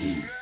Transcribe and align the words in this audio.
Mm. 0.00 0.39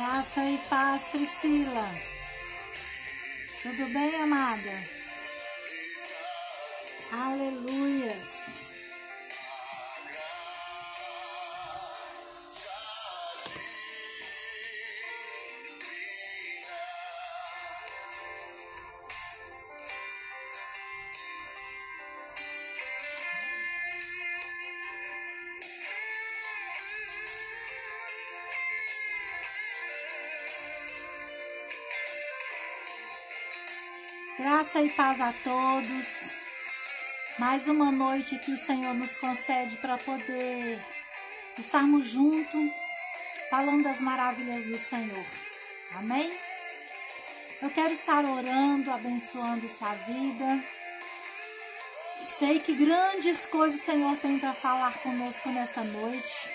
Graça 0.00 0.42
e 0.42 0.56
paz, 0.70 1.02
Priscila. 1.12 1.86
Tudo 3.62 3.92
bem, 3.92 4.22
amada? 4.22 4.99
Graça 34.72 34.86
e 34.86 34.90
paz 34.90 35.20
a 35.20 35.32
todos. 35.42 36.30
Mais 37.40 37.66
uma 37.66 37.90
noite 37.90 38.38
que 38.38 38.52
o 38.52 38.56
Senhor 38.56 38.94
nos 38.94 39.16
concede 39.16 39.76
para 39.78 39.98
poder 39.98 40.80
estarmos 41.58 42.06
juntos, 42.06 42.70
falando 43.50 43.82
das 43.82 44.00
maravilhas 44.00 44.66
do 44.66 44.78
Senhor. 44.78 45.24
Amém? 45.96 46.30
Eu 47.60 47.70
quero 47.70 47.92
estar 47.92 48.24
orando, 48.24 48.92
abençoando 48.92 49.68
sua 49.68 49.92
vida. 50.06 50.64
Sei 52.38 52.60
que 52.60 52.72
grandes 52.72 53.46
coisas 53.46 53.80
o 53.80 53.84
Senhor 53.84 54.16
tem 54.18 54.38
para 54.38 54.52
falar 54.52 54.96
conosco 54.98 55.48
nessa 55.48 55.82
noite. 55.82 56.48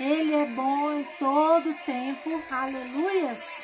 Ele 0.00 0.34
é 0.36 0.46
bom 0.46 0.90
em 0.90 1.04
todo 1.18 1.84
tempo. 1.84 2.42
Aleluias. 2.50 3.55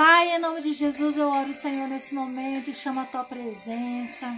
Pai, 0.00 0.34
em 0.34 0.38
nome 0.38 0.62
de 0.62 0.72
Jesus, 0.72 1.14
eu 1.18 1.28
oro, 1.28 1.52
Senhor, 1.52 1.86
nesse 1.86 2.14
momento 2.14 2.70
e 2.70 2.74
chamo 2.74 3.00
a 3.00 3.04
tua 3.04 3.22
presença. 3.22 4.34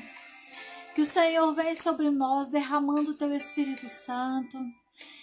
Que 0.92 1.02
o 1.02 1.06
Senhor 1.06 1.54
venha 1.54 1.76
sobre 1.76 2.10
nós, 2.10 2.48
derramando 2.48 3.12
o 3.12 3.14
teu 3.16 3.32
Espírito 3.32 3.88
Santo. 3.88 4.58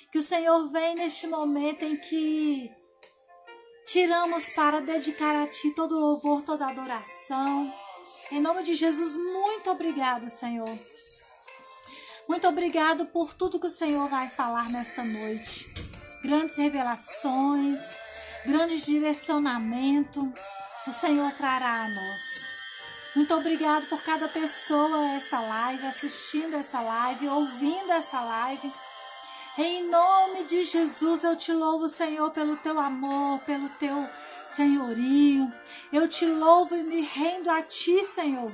Que 0.09 0.17
o 0.17 0.23
Senhor 0.23 0.72
venha 0.72 0.95
neste 0.95 1.28
momento 1.28 1.83
em 1.83 1.94
que 1.97 2.72
tiramos 3.85 4.47
para 4.51 4.79
dedicar 4.79 5.44
a 5.44 5.45
Ti 5.45 5.72
todo 5.72 5.97
o 5.97 5.99
louvor, 5.99 6.41
toda 6.44 6.67
a 6.67 6.69
adoração. 6.69 7.73
Em 8.31 8.40
nome 8.40 8.64
de 8.64 8.75
Jesus, 8.75 9.17
muito 9.17 9.69
obrigado, 9.69 10.29
Senhor. 10.29 10.73
Muito 12.29 12.47
obrigado 12.47 13.08
por 13.08 13.34
tudo 13.34 13.59
que 13.59 13.67
o 13.67 13.69
Senhor 13.69 14.08
vai 14.08 14.29
falar 14.29 14.69
nesta 14.69 15.03
noite. 15.03 15.67
Grandes 16.23 16.55
revelações 16.55 17.81
grandes 18.46 18.86
direcionamento 18.86 20.32
o 20.88 20.94
Senhor 20.94 21.32
trará 21.34 21.84
a 21.84 21.90
nós. 21.90 22.50
Muito 23.16 23.34
obrigado 23.34 23.86
por 23.88 24.02
cada 24.03 24.28
pessoa 24.28 25.16
esta 25.16 25.40
live, 25.40 25.86
assistindo 25.86 26.56
essa 26.56 26.80
live, 26.80 27.28
ouvindo 27.28 27.91
essa 27.91 28.22
live. 28.22 28.74
Em 29.58 29.90
nome 29.90 30.46
de 30.46 30.64
Jesus, 30.64 31.24
eu 31.24 31.36
te 31.36 31.52
louvo, 31.52 31.90
Senhor, 31.90 32.32
pelo 32.32 32.56
teu 32.58 32.80
amor, 32.80 33.40
pelo 33.41 33.68
teu 33.80 34.08
senhorio. 34.47 35.52
Eu 35.91 36.08
te 36.08 36.26
louvo 36.26 36.76
e 36.76 36.84
me 36.84 37.02
rendo 37.02 37.50
a 37.50 37.62
ti, 37.62 38.03
Senhor, 38.06 38.52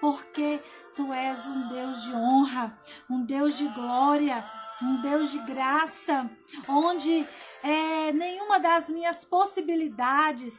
porque 0.00 0.60
tu 0.94 1.12
és 1.12 1.46
um 1.46 1.68
Deus 1.68 2.02
de 2.02 2.12
honra, 2.12 2.78
um 3.08 3.24
Deus 3.24 3.56
de 3.56 3.66
glória, 3.68 4.44
um 4.82 5.00
Deus 5.00 5.30
de 5.30 5.38
graça, 5.40 6.28
onde 6.68 7.26
é, 7.62 8.12
nenhuma 8.12 8.58
das 8.58 8.88
minhas 8.88 9.24
possibilidades 9.24 10.54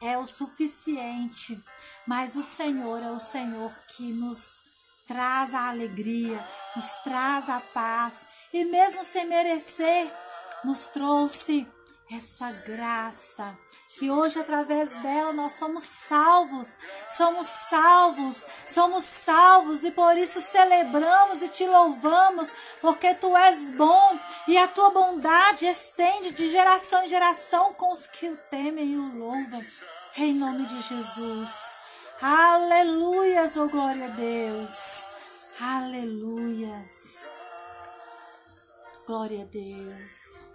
é 0.00 0.16
o 0.16 0.26
suficiente, 0.26 1.58
mas 2.06 2.36
o 2.36 2.42
Senhor 2.42 3.02
é 3.02 3.10
o 3.10 3.20
Senhor 3.20 3.72
que 3.96 4.12
nos 4.20 4.62
traz 5.06 5.54
a 5.54 5.68
alegria, 5.68 6.46
nos 6.76 6.90
traz 7.02 7.48
a 7.48 7.60
paz. 7.74 8.26
E 8.52 8.64
mesmo 8.64 9.04
sem 9.04 9.26
merecer, 9.26 10.10
nos 10.64 10.88
trouxe 10.88 11.66
essa 12.10 12.50
graça. 12.66 13.56
E 14.00 14.10
hoje, 14.10 14.38
através 14.38 14.90
dela, 15.02 15.32
nós 15.32 15.54
somos 15.54 15.84
salvos, 15.84 16.76
somos 17.16 17.46
salvos, 17.46 18.46
somos 18.68 19.04
salvos, 19.04 19.82
e 19.82 19.90
por 19.90 20.16
isso 20.16 20.40
celebramos 20.40 21.42
e 21.42 21.48
te 21.48 21.66
louvamos, 21.66 22.48
porque 22.80 23.14
tu 23.14 23.36
és 23.36 23.72
bom 23.72 24.18
e 24.46 24.56
a 24.56 24.68
tua 24.68 24.90
bondade 24.90 25.66
estende 25.66 26.30
de 26.32 26.48
geração 26.48 27.02
em 27.04 27.08
geração 27.08 27.74
com 27.74 27.92
os 27.92 28.06
que 28.06 28.28
o 28.28 28.36
temem 28.50 28.92
e 28.92 28.96
o 28.96 29.18
louvam. 29.18 29.64
Em 30.16 30.34
nome 30.34 30.66
de 30.66 30.80
Jesus. 30.82 31.50
Aleluias, 32.20 33.56
oh 33.56 33.68
glória 33.68 34.06
a 34.06 34.08
Deus. 34.08 35.04
Aleluias. 35.60 37.18
Glória 39.06 39.42
a 39.42 39.46
Deus. 39.46 40.47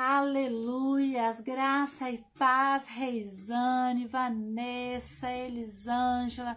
Aleluias, 0.00 1.40
graça 1.40 2.08
e 2.08 2.24
paz, 2.38 2.86
Reisane, 2.86 4.06
Vanessa, 4.06 5.28
Elisângela, 5.28 6.56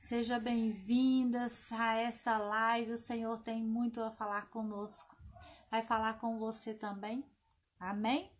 sejam 0.00 0.40
bem-vindas 0.40 1.70
a 1.70 1.96
essa 1.96 2.38
live. 2.38 2.92
O 2.92 2.98
Senhor 2.98 3.42
tem 3.42 3.62
muito 3.62 4.00
a 4.00 4.10
falar 4.10 4.48
conosco. 4.48 5.14
Vai 5.70 5.82
falar 5.82 6.14
com 6.14 6.38
você 6.38 6.72
também. 6.72 7.22
Amém? 7.78 8.30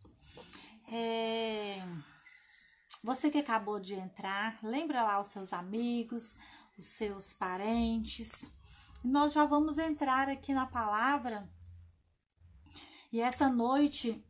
É... 0.91 1.83
Você 3.05 3.31
que 3.31 3.37
acabou 3.37 3.79
de 3.79 3.97
entrar, 3.97 4.59
lembra 4.63 5.03
lá 5.03 5.21
os 5.21 5.29
seus 5.29 5.53
amigos, 5.53 6.39
os 6.79 6.87
seus 6.87 7.35
parentes. 7.35 8.51
Nós 9.05 9.35
já 9.35 9.45
vamos 9.45 9.77
entrar 9.77 10.27
aqui 10.31 10.55
na 10.55 10.65
palavra 10.65 11.47
e 13.13 13.21
essa 13.21 13.49
noite 13.49 14.25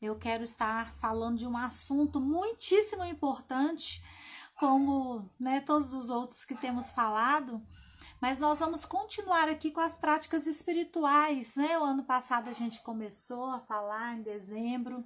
eu 0.00 0.16
quero 0.16 0.44
estar 0.44 0.94
falando 0.94 1.38
de 1.38 1.46
um 1.46 1.56
assunto 1.56 2.20
muitíssimo 2.20 3.04
importante, 3.04 4.02
como 4.54 5.28
né, 5.38 5.60
todos 5.60 5.92
os 5.92 6.10
outros 6.10 6.44
que 6.44 6.54
temos 6.54 6.92
falado, 6.92 7.60
mas 8.20 8.40
nós 8.40 8.58
vamos 8.58 8.84
continuar 8.84 9.48
aqui 9.48 9.70
com 9.70 9.80
as 9.80 9.96
práticas 9.96 10.46
espirituais, 10.46 11.54
né? 11.56 11.78
O 11.78 11.84
ano 11.84 12.04
passado 12.04 12.48
a 12.48 12.52
gente 12.52 12.80
começou 12.80 13.46
a 13.46 13.60
falar 13.60 14.16
em 14.16 14.22
dezembro, 14.22 15.04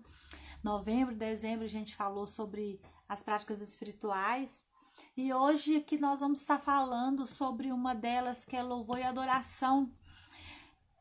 novembro, 0.65 1.15
dezembro 1.15 1.65
a 1.65 1.69
gente 1.69 1.95
falou 1.95 2.27
sobre 2.27 2.81
as 3.07 3.23
práticas 3.23 3.61
espirituais. 3.61 4.67
E 5.15 5.33
hoje 5.33 5.77
aqui 5.77 5.99
nós 5.99 6.21
vamos 6.21 6.41
estar 6.41 6.59
falando 6.59 7.27
sobre 7.27 7.71
uma 7.71 7.95
delas 7.95 8.47
que 8.47 8.57
é 8.57 8.63
louvor 8.63 8.99
e 8.99 9.03
adoração. 9.03 9.91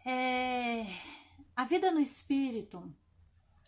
É, 0.03 0.83
a 1.55 1.63
vida 1.65 1.91
no 1.91 1.99
espírito 1.99 2.91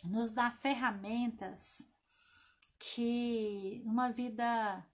nos 0.04 0.32
dá 0.32 0.50
ferramentas 0.50 1.88
que 2.80 3.82
uma 3.86 4.12
vida 4.12 4.86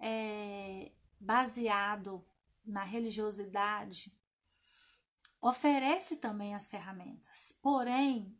é, 0.00 0.90
baseado 1.20 2.26
na 2.64 2.84
religiosidade 2.84 4.16
oferece 5.40 6.16
também 6.16 6.54
as 6.54 6.68
ferramentas. 6.68 7.56
Porém, 7.62 8.36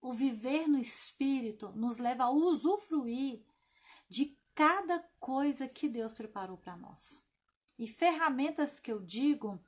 o 0.00 0.12
viver 0.12 0.68
no 0.68 0.78
espírito 0.78 1.70
nos 1.72 1.98
leva 1.98 2.24
a 2.24 2.30
usufruir 2.30 3.44
de 4.08 4.38
cada 4.54 5.00
coisa 5.18 5.66
que 5.66 5.88
Deus 5.88 6.14
preparou 6.14 6.56
para 6.58 6.76
nós. 6.76 7.18
E 7.78 7.88
ferramentas 7.88 8.78
que 8.78 8.92
eu 8.92 9.00
digo 9.00 9.62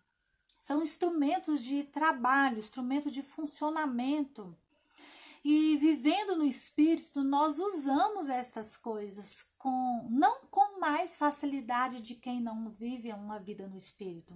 são 0.60 0.82
instrumentos 0.82 1.64
de 1.64 1.84
trabalho, 1.84 2.58
instrumentos 2.58 3.10
de 3.10 3.22
funcionamento. 3.22 4.54
E 5.42 5.78
vivendo 5.78 6.36
no 6.36 6.44
espírito, 6.44 7.22
nós 7.22 7.58
usamos 7.58 8.28
estas 8.28 8.76
coisas 8.76 9.48
com 9.56 10.06
não 10.10 10.42
com 10.50 10.78
mais 10.78 11.16
facilidade 11.16 12.02
de 12.02 12.14
quem 12.14 12.42
não 12.42 12.68
vive 12.68 13.10
uma 13.10 13.38
vida 13.38 13.66
no 13.66 13.78
espírito, 13.78 14.34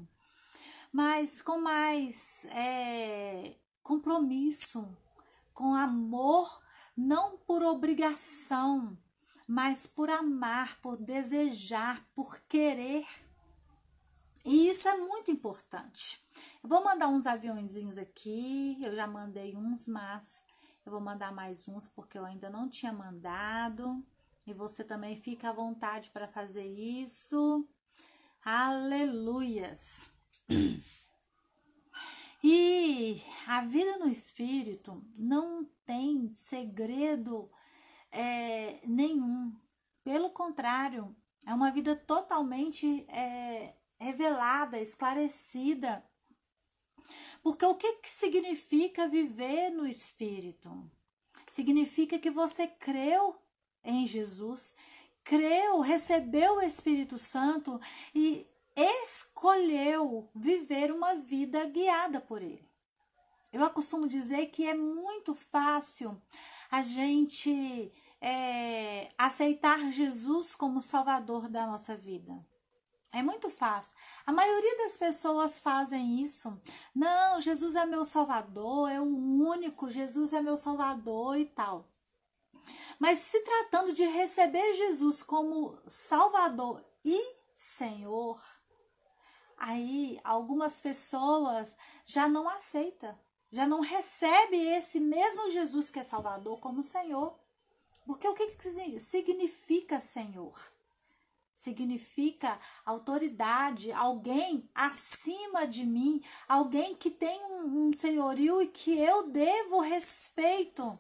mas 0.91 1.43
com 1.43 1.61
mais 1.61 2.47
é, 2.47 3.57
compromisso, 3.83 4.97
com 5.53 5.75
amor, 5.75 6.63
não 6.97 7.37
por 7.37 7.63
obrigação, 7.63 8.97
mas 9.47 9.87
por 9.87 10.09
amar, 10.09 10.81
por 10.81 10.97
desejar, 10.97 12.03
por 12.15 12.41
querer 12.49 13.05
e 14.45 14.69
isso 14.69 14.89
é 14.89 14.97
muito 14.97 15.31
importante. 15.31 16.21
Eu 16.63 16.69
vou 16.69 16.85
mandar 16.85 17.09
uns 17.09 17.27
aviãozinhos 17.27 17.97
aqui, 17.97 18.79
eu 18.83 18.95
já 18.95 19.07
mandei 19.07 19.57
uns, 19.57 19.89
mas 19.89 20.45
eu 20.85 20.93
vou 20.93 21.01
mandar 21.01 21.33
mais 21.33 21.67
uns 21.67 21.89
porque 21.89 22.19
eu 22.19 22.25
ainda 22.25 22.51
não 22.51 22.69
tinha 22.69 22.93
mandado. 22.93 24.05
E 24.47 24.53
você 24.53 24.85
também 24.85 25.17
fica 25.17 25.49
à 25.49 25.53
vontade 25.53 26.11
para 26.11 26.29
fazer 26.29 26.67
isso. 26.67 27.67
Aleluias! 28.45 30.03
E 32.47 33.23
a 33.47 33.63
vida 33.63 33.97
no 33.97 34.07
espírito 34.07 35.03
não 35.17 35.65
tem 35.87 36.31
segredo 36.35 37.51
é, 38.13 38.87
nenhum. 38.87 39.51
Pelo 40.05 40.29
contrário, 40.29 41.17
é 41.47 41.55
uma 41.55 41.71
vida 41.71 41.97
totalmente 41.97 43.07
é, 43.09 43.75
revelada, 43.99 44.81
esclarecida. 44.81 46.05
Porque 47.43 47.65
o 47.65 47.75
que, 47.75 47.97
que 47.97 48.11
significa 48.11 49.09
viver 49.09 49.71
no 49.71 49.87
Espírito? 49.87 50.91
Significa 51.51 52.19
que 52.19 52.31
você 52.31 52.67
creu 52.67 53.37
em 53.85 54.07
Jesus, 54.07 54.75
creu, 55.23 55.81
recebeu 55.81 56.55
o 56.55 56.63
Espírito 56.63 57.19
Santo 57.19 57.81
e 58.15 58.47
escolheu 58.75 60.29
viver 60.35 60.91
uma 60.91 61.15
vida 61.17 61.65
guiada 61.67 62.21
por 62.21 62.43
Ele. 62.43 62.67
Eu 63.53 63.71
costumo 63.71 64.09
dizer 64.09 64.47
que 64.47 64.67
é 64.67 64.75
muito 64.75 65.33
fácil 65.33 66.21
a 66.71 66.83
gente 66.83 67.93
é, 68.21 69.13
aceitar 69.17 69.93
Jesus 69.93 70.57
como 70.57 70.83
Salvador 70.83 71.49
da 71.49 71.67
nossa 71.67 71.97
vida. 71.97 72.45
É 73.15 73.23
muito 73.23 73.49
fácil. 73.49 73.97
A 74.27 74.33
maioria 74.33 74.77
das 74.79 74.97
pessoas 74.97 75.61
fazem 75.61 76.21
isso. 76.21 76.53
Não, 76.93 77.41
Jesus 77.41 77.77
é 77.77 77.87
meu 77.87 78.05
salvador, 78.05 78.91
é 78.91 79.01
o 79.01 79.05
único, 79.05 79.89
Jesus 79.89 80.33
é 80.33 80.43
meu 80.43 80.59
salvador 80.59 81.39
e 81.39 81.47
tal. 81.47 81.89
Mas 82.99 83.21
se 83.21 83.39
tratando 83.45 83.93
de 83.93 84.05
receber 84.05 84.75
Jesus 84.75 85.23
como 85.23 85.79
salvador 85.87 86.85
e 87.05 87.37
Senhor, 87.55 88.43
aí 89.59 90.21
algumas 90.25 90.81
pessoas 90.81 91.79
já 92.05 92.27
não 92.27 92.49
aceitam, 92.49 93.17
já 93.53 93.65
não 93.65 93.81
recebe 93.81 94.57
esse 94.57 94.99
mesmo 94.99 95.53
Jesus 95.53 95.89
que 95.89 96.01
é 96.01 96.05
salvador 96.05 96.59
como 96.59 96.83
Senhor. 96.83 97.39
Porque 98.05 98.27
o 98.27 98.35
que, 98.35 98.57
que 98.57 98.99
significa 98.99 100.01
Senhor? 100.01 100.74
Significa 101.55 102.59
autoridade, 102.85 103.93
alguém 103.93 104.69
acima 104.75 105.67
de 105.67 105.87
mim, 105.87 106.21
alguém 106.49 106.97
que 106.97 107.11
tem 107.11 107.41
um, 107.45 107.93
senhorio 107.93 108.61
e 108.61 108.67
que 108.67 108.99
eu 108.99 109.31
devo 109.31 109.81
respeito, 109.81 110.99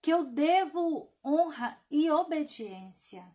que 0.00 0.12
eu 0.12 0.24
devo 0.24 1.10
honra 1.24 1.82
e 1.90 2.08
obediência. 2.10 3.26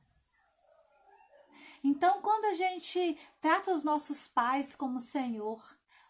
Então, 1.84 2.22
quando 2.22 2.46
a 2.46 2.53
gente 2.53 3.18
trata 3.41 3.74
os 3.74 3.84
nossos 3.84 4.27
pais 4.27 4.75
como 4.75 5.01
Senhor, 5.01 5.62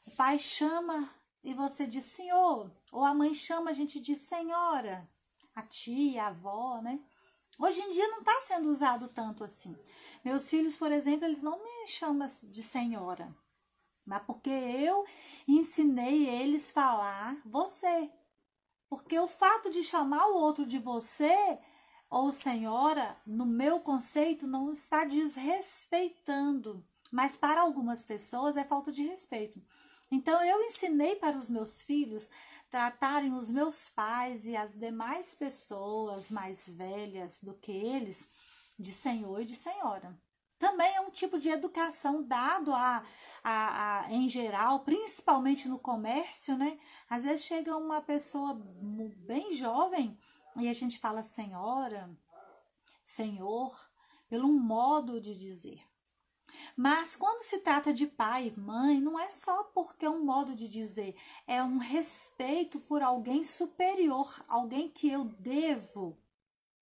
o 0.05 0.11
pai 0.11 0.37
chama 0.37 1.09
e 1.43 1.53
você 1.53 1.87
diz 1.87 2.05
Senhor, 2.05 2.71
ou 2.91 3.03
a 3.03 3.13
mãe 3.13 3.33
chama, 3.33 3.71
a 3.71 3.73
gente 3.73 3.99
diz 3.99 4.21
Senhora, 4.21 5.07
a 5.55 5.61
tia, 5.63 6.23
a 6.23 6.27
avó, 6.27 6.81
né? 6.81 6.99
Hoje 7.59 7.81
em 7.81 7.91
dia 7.91 8.07
não 8.07 8.19
está 8.19 8.39
sendo 8.39 8.69
usado 8.69 9.09
tanto 9.09 9.43
assim. 9.43 9.75
Meus 10.23 10.49
filhos, 10.49 10.77
por 10.77 10.93
exemplo, 10.93 11.25
eles 11.25 11.43
não 11.43 11.61
me 11.61 11.87
chamam 11.87 12.29
de 12.43 12.63
senhora, 12.63 13.35
mas 14.05 14.23
porque 14.23 14.49
eu 14.49 15.05
ensinei 15.45 16.25
eles 16.29 16.71
falar 16.71 17.35
você. 17.45 18.09
Porque 18.87 19.19
o 19.19 19.27
fato 19.27 19.69
de 19.69 19.83
chamar 19.83 20.25
o 20.27 20.37
outro 20.37 20.65
de 20.65 20.79
você 20.79 21.59
ou 22.09 22.31
senhora, 22.31 23.17
no 23.25 23.45
meu 23.45 23.81
conceito, 23.81 24.47
não 24.47 24.71
está 24.71 25.03
desrespeitando, 25.03 26.83
mas 27.11 27.35
para 27.35 27.61
algumas 27.61 28.05
pessoas 28.05 28.55
é 28.55 28.63
falta 28.63 28.89
de 28.89 29.03
respeito. 29.03 29.61
Então 30.11 30.43
eu 30.43 30.61
ensinei 30.63 31.15
para 31.15 31.37
os 31.37 31.49
meus 31.49 31.81
filhos 31.81 32.29
tratarem 32.69 33.33
os 33.33 33.51
meus 33.51 33.89
pais 33.89 34.45
e 34.45 34.55
as 34.55 34.75
demais 34.75 35.35
pessoas 35.35 36.31
mais 36.31 36.67
velhas 36.67 37.41
do 37.43 37.53
que 37.53 37.71
eles 37.71 38.29
de 38.77 38.91
senhor 38.91 39.41
e 39.41 39.45
de 39.45 39.55
senhora. 39.55 40.17
também 40.57 40.93
é 40.93 41.01
um 41.01 41.09
tipo 41.09 41.39
de 41.39 41.49
educação 41.49 42.21
dado 42.21 42.73
a, 42.73 43.03
a, 43.41 44.01
a, 44.01 44.11
em 44.11 44.27
geral, 44.27 44.81
principalmente 44.81 45.69
no 45.69 45.79
comércio, 45.79 46.57
né? 46.57 46.77
Às 47.09 47.23
vezes 47.23 47.45
chega 47.45 47.77
uma 47.77 48.01
pessoa 48.01 48.59
bem 49.25 49.53
jovem 49.53 50.17
e 50.57 50.67
a 50.67 50.73
gente 50.73 50.99
fala 50.99 51.23
senhora, 51.23 52.09
senhor, 53.01 53.73
pelo 54.29 54.49
modo 54.49 55.21
de 55.21 55.33
dizer. 55.33 55.88
Mas 56.75 57.15
quando 57.15 57.43
se 57.43 57.59
trata 57.59 57.93
de 57.93 58.07
pai 58.07 58.53
e 58.55 58.59
mãe, 58.59 58.99
não 58.99 59.19
é 59.19 59.31
só 59.31 59.63
porque 59.65 60.05
é 60.05 60.09
um 60.09 60.23
modo 60.23 60.55
de 60.55 60.67
dizer, 60.67 61.15
é 61.47 61.61
um 61.63 61.77
respeito 61.77 62.79
por 62.79 63.01
alguém 63.01 63.43
superior, 63.43 64.43
alguém 64.47 64.89
que 64.89 65.09
eu 65.09 65.25
devo 65.25 66.17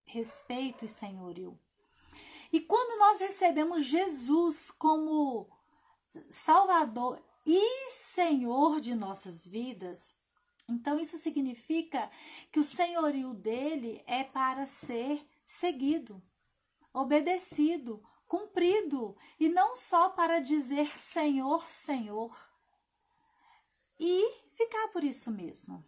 respeito 0.05 0.85
e 0.85 0.89
senhorio. 0.89 1.57
E 2.51 2.61
quando 2.61 2.99
nós 2.99 3.19
recebemos 3.19 3.85
Jesus 3.85 4.71
como 4.71 5.49
Salvador 6.29 7.21
e 7.45 7.91
Senhor 7.91 8.79
de 8.79 8.95
nossas 8.95 9.45
vidas, 9.45 10.15
então 10.69 10.99
isso 10.99 11.17
significa 11.17 12.09
que 12.51 12.59
o 12.59 12.63
senhorio 12.63 13.33
dele 13.33 14.03
é 14.05 14.23
para 14.23 14.65
ser 14.65 15.25
seguido, 15.45 16.21
obedecido, 16.93 18.03
cumprido, 18.27 19.15
e 19.39 19.47
não 19.49 19.75
só 19.75 20.09
para 20.09 20.39
dizer 20.39 20.99
Senhor, 20.99 21.67
Senhor, 21.67 22.35
e 23.99 24.41
ficar 24.55 24.89
por 24.89 25.03
isso 25.03 25.31
mesmo. 25.31 25.83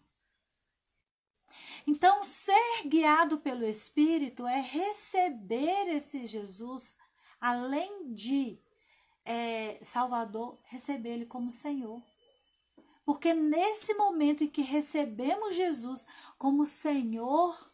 Então, 1.85 2.23
ser 2.23 2.87
guiado 2.87 3.39
pelo 3.39 3.65
Espírito 3.65 4.45
é 4.47 4.61
receber 4.61 5.87
esse 5.95 6.25
Jesus, 6.25 6.97
além 7.39 8.13
de 8.13 8.59
é, 9.25 9.77
Salvador, 9.81 10.57
receber 10.65 11.09
Ele 11.09 11.25
como 11.25 11.51
Senhor. 11.51 12.01
Porque 13.05 13.33
nesse 13.33 13.93
momento 13.95 14.43
em 14.43 14.49
que 14.49 14.61
recebemos 14.61 15.55
Jesus 15.55 16.05
como 16.37 16.65
Senhor 16.65 17.68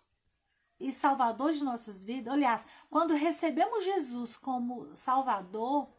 e 0.80 0.92
Salvador 0.92 1.54
de 1.54 1.64
nossas 1.64 2.04
vidas, 2.04 2.34
aliás, 2.34 2.68
quando 2.90 3.14
recebemos 3.14 3.84
Jesus 3.84 4.36
como 4.36 4.94
Salvador, 4.96 5.90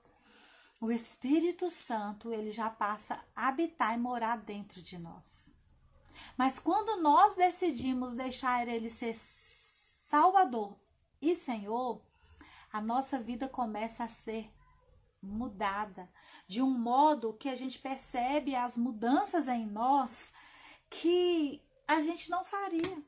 o 0.80 0.90
Espírito 0.90 1.70
Santo 1.70 2.32
ele 2.32 2.50
já 2.50 2.68
passa 2.68 3.24
a 3.34 3.48
habitar 3.48 3.94
e 3.94 3.98
morar 4.00 4.36
dentro 4.36 4.82
de 4.82 4.98
nós. 4.98 5.54
Mas 6.36 6.58
quando 6.58 7.00
nós 7.02 7.34
decidimos 7.34 8.14
deixar 8.14 8.68
Ele 8.68 8.90
ser 8.90 9.14
Salvador 9.16 10.76
e 11.20 11.34
Senhor, 11.34 12.02
a 12.72 12.80
nossa 12.80 13.18
vida 13.18 13.48
começa 13.48 14.04
a 14.04 14.08
ser 14.08 14.50
mudada 15.22 16.08
de 16.46 16.62
um 16.62 16.78
modo 16.78 17.32
que 17.34 17.48
a 17.48 17.56
gente 17.56 17.78
percebe 17.78 18.54
as 18.54 18.76
mudanças 18.76 19.48
em 19.48 19.66
nós 19.66 20.34
que 20.88 21.60
a 21.88 22.02
gente 22.02 22.30
não 22.30 22.44
faria. 22.44 23.02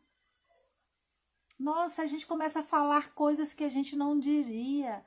Nossa, 1.59 2.03
a 2.03 2.07
gente 2.07 2.25
começa 2.27 2.61
a 2.61 2.63
falar 2.65 3.13
coisas 3.15 3.53
que 3.53 3.65
a 3.65 3.69
gente 3.69 3.97
não 3.97 4.19
diria. 4.19 5.05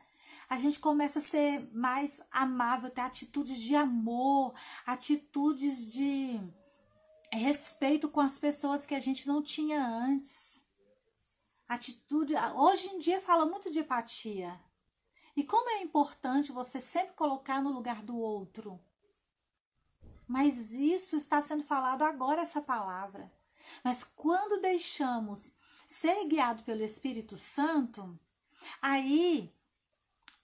A 0.49 0.57
gente 0.57 0.79
começa 0.79 1.19
a 1.19 1.21
ser 1.21 1.65
mais 1.73 2.21
amável, 2.29 2.91
ter 2.91 3.01
atitudes 3.01 3.59
de 3.61 3.73
amor, 3.73 4.53
atitudes 4.85 5.93
de 5.93 6.41
respeito 7.31 8.09
com 8.09 8.19
as 8.19 8.37
pessoas 8.37 8.85
que 8.85 8.93
a 8.93 8.99
gente 8.99 9.27
não 9.27 9.41
tinha 9.41 9.81
antes. 9.81 10.61
Atitude. 11.69 12.33
Hoje 12.55 12.87
em 12.87 12.99
dia 12.99 13.21
fala 13.21 13.45
muito 13.45 13.71
de 13.71 13.79
empatia. 13.79 14.59
E 15.37 15.45
como 15.45 15.69
é 15.69 15.81
importante 15.81 16.51
você 16.51 16.81
sempre 16.81 17.13
colocar 17.13 17.61
no 17.61 17.71
lugar 17.71 18.01
do 18.01 18.17
outro. 18.17 18.77
Mas 20.27 20.73
isso 20.73 21.15
está 21.15 21.41
sendo 21.41 21.63
falado 21.63 22.01
agora, 22.01 22.41
essa 22.41 22.61
palavra. 22.61 23.31
Mas 23.83 24.03
quando 24.03 24.61
deixamos 24.61 25.53
ser 25.91 26.25
guiado 26.25 26.63
pelo 26.63 26.81
Espírito 26.83 27.37
Santo, 27.37 28.17
aí 28.81 29.53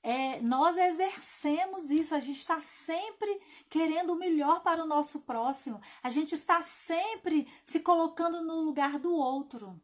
é, 0.03 0.41
nós 0.41 0.77
exercemos 0.77 1.89
isso, 1.89 2.13
a 2.13 2.19
gente 2.19 2.39
está 2.39 2.59
sempre 2.59 3.41
querendo 3.69 4.11
o 4.11 4.19
melhor 4.19 4.61
para 4.61 4.83
o 4.83 4.87
nosso 4.87 5.21
próximo, 5.21 5.79
a 6.03 6.11
gente 6.11 6.35
está 6.35 6.61
sempre 6.61 7.47
se 7.63 7.79
colocando 7.79 8.41
no 8.41 8.61
lugar 8.61 8.99
do 8.99 9.13
outro. 9.13 9.79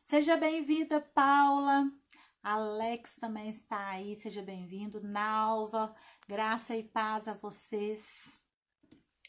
Seja 0.00 0.36
bem-vinda, 0.36 1.00
Paula. 1.00 1.90
Alex 2.40 3.16
também 3.16 3.50
está 3.50 3.88
aí, 3.88 4.14
seja 4.14 4.42
bem-vindo. 4.42 5.00
Nalva, 5.00 5.94
graça 6.28 6.76
e 6.76 6.84
paz 6.84 7.26
a 7.26 7.34
vocês. 7.34 8.41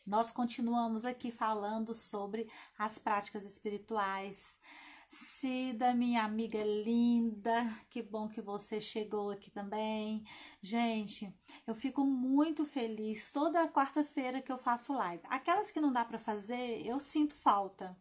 Nós 0.05 0.31
continuamos 0.31 1.05
aqui 1.05 1.31
falando 1.31 1.95
sobre 1.95 2.51
as 2.77 2.97
práticas 2.97 3.45
espirituais. 3.45 4.59
Cida, 5.07 5.93
minha 5.93 6.23
amiga 6.25 6.61
linda, 6.61 7.73
que 7.89 8.01
bom 8.01 8.27
que 8.27 8.41
você 8.41 8.81
chegou 8.81 9.31
aqui 9.31 9.49
também. 9.49 10.25
Gente, 10.61 11.33
eu 11.65 11.73
fico 11.73 12.03
muito 12.03 12.65
feliz 12.65 13.31
toda 13.31 13.69
quarta-feira 13.69 14.41
que 14.41 14.51
eu 14.51 14.57
faço 14.57 14.91
live. 14.91 15.23
Aquelas 15.29 15.71
que 15.71 15.79
não 15.79 15.93
dá 15.93 16.03
para 16.03 16.19
fazer, 16.19 16.85
eu 16.85 16.99
sinto 16.99 17.33
falta. 17.33 17.95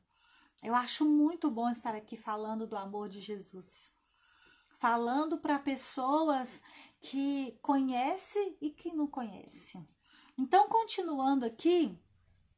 Eu 0.60 0.74
acho 0.74 1.04
muito 1.04 1.50
bom 1.50 1.70
estar 1.70 1.94
aqui 1.94 2.16
falando 2.16 2.66
do 2.66 2.76
amor 2.76 3.08
de 3.08 3.20
Jesus. 3.20 3.92
Falando 4.80 5.38
para 5.38 5.58
pessoas 5.60 6.60
que 7.00 7.56
conhecem 7.62 8.56
e 8.60 8.70
que 8.70 8.92
não 8.92 9.06
conhecem. 9.06 9.86
Então, 10.38 10.68
continuando 10.68 11.44
aqui, 11.44 11.96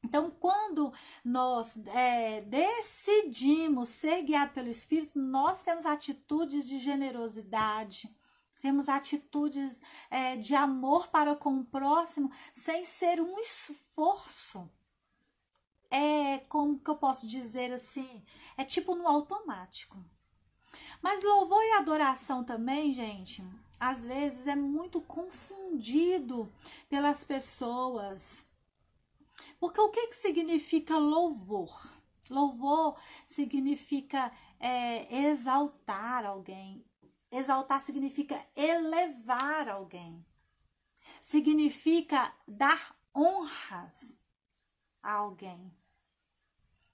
então, 0.05 0.31
quando 0.31 0.93
nós 1.25 1.79
é, 1.87 2.43
decidimos 2.43 3.89
ser 3.89 4.23
guiados 4.23 4.55
pelo 4.55 4.69
Espírito, 4.69 5.19
nós 5.19 5.63
temos 5.63 5.87
atitudes 5.87 6.69
de 6.69 6.79
generosidade, 6.79 8.15
temos 8.61 8.89
atitudes 8.89 9.81
é, 10.11 10.37
de 10.37 10.55
amor 10.55 11.09
para 11.09 11.35
com 11.35 11.59
o 11.59 11.65
próximo, 11.65 12.31
sem 12.53 12.85
ser 12.85 13.19
um 13.19 13.39
esforço. 13.39 14.71
É 15.91 16.39
como 16.49 16.79
que 16.79 16.91
eu 16.91 16.97
posso 16.97 17.27
dizer 17.27 17.73
assim? 17.73 18.23
É 18.59 18.65
tipo 18.65 18.95
no 18.95 19.09
automático. 19.09 19.97
Mas 21.01 21.23
louvor 21.23 21.63
e 21.63 21.73
adoração 21.73 22.45
também, 22.45 22.93
gente, 22.93 23.43
às 23.79 24.05
vezes 24.05 24.47
é 24.47 24.57
muito 24.57 25.01
confundido 25.03 26.51
pelas 26.89 27.25
pessoas 27.25 28.45
porque 29.65 29.81
o 29.81 29.89
que, 29.89 30.09
que 30.09 30.17
significa 30.17 30.99
louvor? 30.99 31.89
Louvor 32.29 33.01
significa 33.27 34.31
é, 34.61 35.27
exaltar 35.29 36.27
alguém. 36.27 36.85
Exaltar 37.31 37.81
significa 37.81 38.47
elevar 38.55 39.71
alguém. 39.71 40.23
Significa 41.21 42.31
dar 42.47 42.95
honras 43.15 44.21
a 45.03 45.13
alguém. 45.15 45.75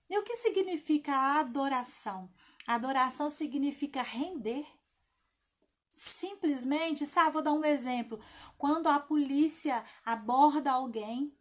E 0.08 0.16
o 0.16 0.22
que 0.22 0.36
significa 0.36 1.40
adoração? 1.40 2.30
Adoração 2.68 3.28
significa 3.28 4.00
render. 4.00 4.64
Simplesmente, 6.02 7.06
sabe, 7.06 7.34
vou 7.34 7.42
dar 7.42 7.52
um 7.52 7.62
exemplo. 7.62 8.18
Quando 8.56 8.86
a 8.86 8.98
polícia 8.98 9.84
aborda 10.02 10.72
alguém, 10.72 11.38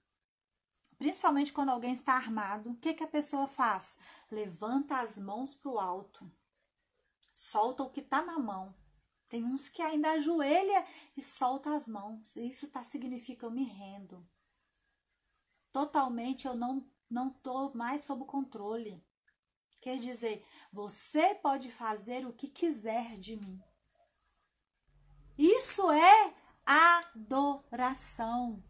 principalmente 0.97 1.53
quando 1.53 1.69
alguém 1.69 1.93
está 1.93 2.15
armado, 2.15 2.71
o 2.71 2.75
que, 2.75 2.93
que 2.93 3.01
a 3.01 3.07
pessoa 3.07 3.47
faz? 3.47 3.97
Levanta 4.29 4.99
as 4.99 5.17
mãos 5.17 5.55
para 5.55 5.71
o 5.71 5.79
alto, 5.79 6.29
solta 7.31 7.83
o 7.83 7.89
que 7.89 8.01
está 8.01 8.21
na 8.21 8.37
mão. 8.37 8.75
Tem 9.29 9.45
uns 9.45 9.69
que 9.69 9.81
ainda 9.81 10.11
ajoelha 10.11 10.85
e 11.15 11.23
solta 11.23 11.73
as 11.73 11.87
mãos. 11.87 12.35
Isso 12.35 12.69
tá, 12.69 12.83
significa 12.83 13.45
eu 13.45 13.51
me 13.51 13.63
rendo. 13.63 14.27
Totalmente 15.71 16.45
eu 16.45 16.53
não 16.53 16.85
não 17.09 17.29
tô 17.29 17.73
mais 17.73 18.03
sob 18.03 18.25
controle. 18.25 19.01
Quer 19.81 19.99
dizer, 19.99 20.45
você 20.69 21.33
pode 21.35 21.71
fazer 21.71 22.27
o 22.27 22.33
que 22.33 22.49
quiser 22.49 23.17
de 23.17 23.37
mim. 23.37 23.63
Isso 25.39 25.89
é 25.89 26.33
adoração. 26.65 28.61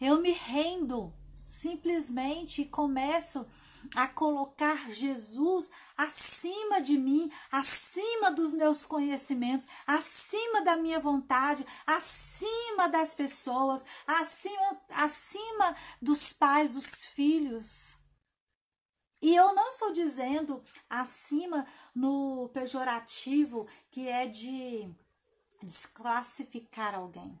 Eu 0.00 0.20
me 0.20 0.32
rendo 0.32 1.14
simplesmente 1.36 2.64
começo 2.64 3.46
a 3.94 4.08
colocar 4.08 4.90
Jesus 4.90 5.70
acima 5.96 6.80
de 6.80 6.98
mim, 6.98 7.30
acima 7.48 8.32
dos 8.32 8.52
meus 8.52 8.84
conhecimentos, 8.84 9.68
acima 9.86 10.62
da 10.62 10.76
minha 10.76 10.98
vontade, 10.98 11.64
acima 11.86 12.88
das 12.88 13.14
pessoas, 13.14 13.84
acima, 14.04 14.80
acima 14.90 15.76
dos 16.02 16.32
pais, 16.32 16.72
dos 16.72 17.06
filhos. 17.06 17.96
E 19.22 19.32
eu 19.32 19.54
não 19.54 19.68
estou 19.68 19.92
dizendo 19.92 20.60
acima 20.90 21.64
no 21.94 22.50
pejorativo, 22.52 23.68
que 23.92 24.08
é 24.08 24.26
de 24.26 24.92
desclassificar 25.64 26.94
alguém, 26.94 27.38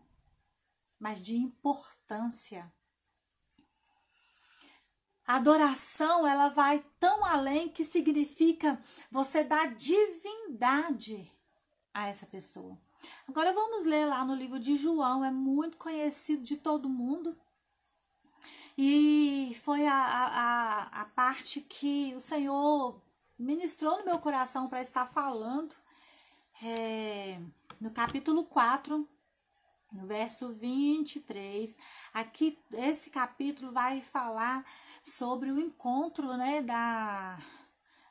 mas 0.98 1.22
de 1.22 1.36
importância. 1.36 2.72
A 5.26 5.36
adoração, 5.36 6.26
ela 6.26 6.48
vai 6.48 6.84
tão 6.98 7.24
além 7.24 7.68
que 7.68 7.84
significa 7.84 8.80
você 9.10 9.42
dar 9.42 9.74
divindade 9.74 11.30
a 11.92 12.08
essa 12.08 12.26
pessoa. 12.26 12.78
Agora 13.28 13.52
vamos 13.52 13.86
ler 13.86 14.06
lá 14.06 14.24
no 14.24 14.34
livro 14.34 14.58
de 14.58 14.76
João, 14.76 15.24
é 15.24 15.30
muito 15.30 15.76
conhecido 15.76 16.42
de 16.42 16.56
todo 16.56 16.88
mundo. 16.88 17.36
E 18.76 19.56
foi 19.62 19.86
a, 19.86 19.94
a, 19.94 21.02
a 21.02 21.04
parte 21.06 21.60
que 21.60 22.12
o 22.16 22.20
Senhor 22.20 23.00
ministrou 23.38 23.98
no 23.98 24.04
meu 24.04 24.18
coração 24.18 24.68
para 24.68 24.82
estar 24.82 25.06
falando. 25.06 25.74
É, 26.62 27.40
no 27.80 27.90
capítulo 27.90 28.44
4, 28.44 29.08
no 29.92 30.06
verso 30.06 30.52
23. 30.52 31.76
Aqui, 32.12 32.58
esse 32.72 33.10
capítulo 33.10 33.72
vai 33.72 34.00
falar 34.00 34.64
sobre 35.02 35.50
o 35.50 35.58
encontro 35.58 36.36
né, 36.36 36.62
da 36.62 37.38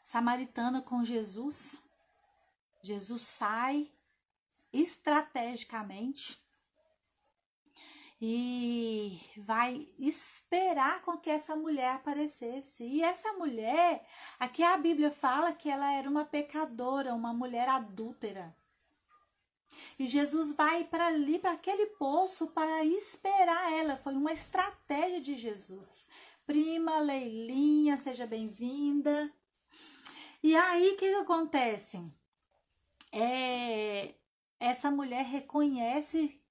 samaritana 0.03 0.81
com 0.81 1.03
Jesus. 1.03 1.79
Jesus 2.81 3.21
sai 3.21 3.89
estrategicamente 4.71 6.41
e 8.25 9.19
vai 9.37 9.87
esperar 9.99 11.01
com 11.01 11.17
que 11.17 11.29
essa 11.29 11.55
mulher 11.55 11.95
aparecesse. 11.95 12.83
E 12.83 13.03
essa 13.03 13.33
mulher, 13.33 14.05
aqui 14.39 14.63
a 14.63 14.77
Bíblia 14.77 15.11
fala 15.11 15.53
que 15.53 15.69
ela 15.69 15.91
era 15.93 16.09
uma 16.09 16.23
pecadora, 16.23 17.13
uma 17.13 17.33
mulher 17.33 17.67
adúltera. 17.67 18.55
E 19.97 20.07
Jesus 20.07 20.53
vai 20.53 20.83
para 20.85 21.07
ali, 21.07 21.39
para 21.39 21.51
aquele 21.51 21.87
poço, 21.87 22.47
para 22.47 22.83
esperar 22.85 23.71
ela. 23.73 23.97
Foi 23.97 24.13
uma 24.13 24.33
estratégia 24.33 25.21
de 25.21 25.35
Jesus. 25.35 26.07
Prima 26.45 26.99
Leilinha, 26.99 27.97
seja 27.97 28.25
bem-vinda. 28.25 29.31
E 30.41 30.55
aí, 30.55 30.89
o 30.89 30.97
que, 30.97 31.09
que 31.09 31.15
acontece? 31.15 32.03
É, 33.11 34.13
essa 34.59 34.89
mulher 34.89 35.23
reconhece 35.25 36.41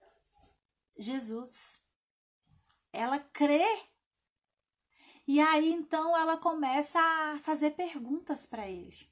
Jesus. 0.96 1.82
Ela 2.92 3.18
crê. 3.18 3.66
E 5.26 5.40
aí 5.40 5.72
então 5.72 6.16
ela 6.16 6.36
começa 6.36 6.98
a 7.00 7.38
fazer 7.40 7.70
perguntas 7.72 8.46
para 8.46 8.68
ele. 8.68 9.08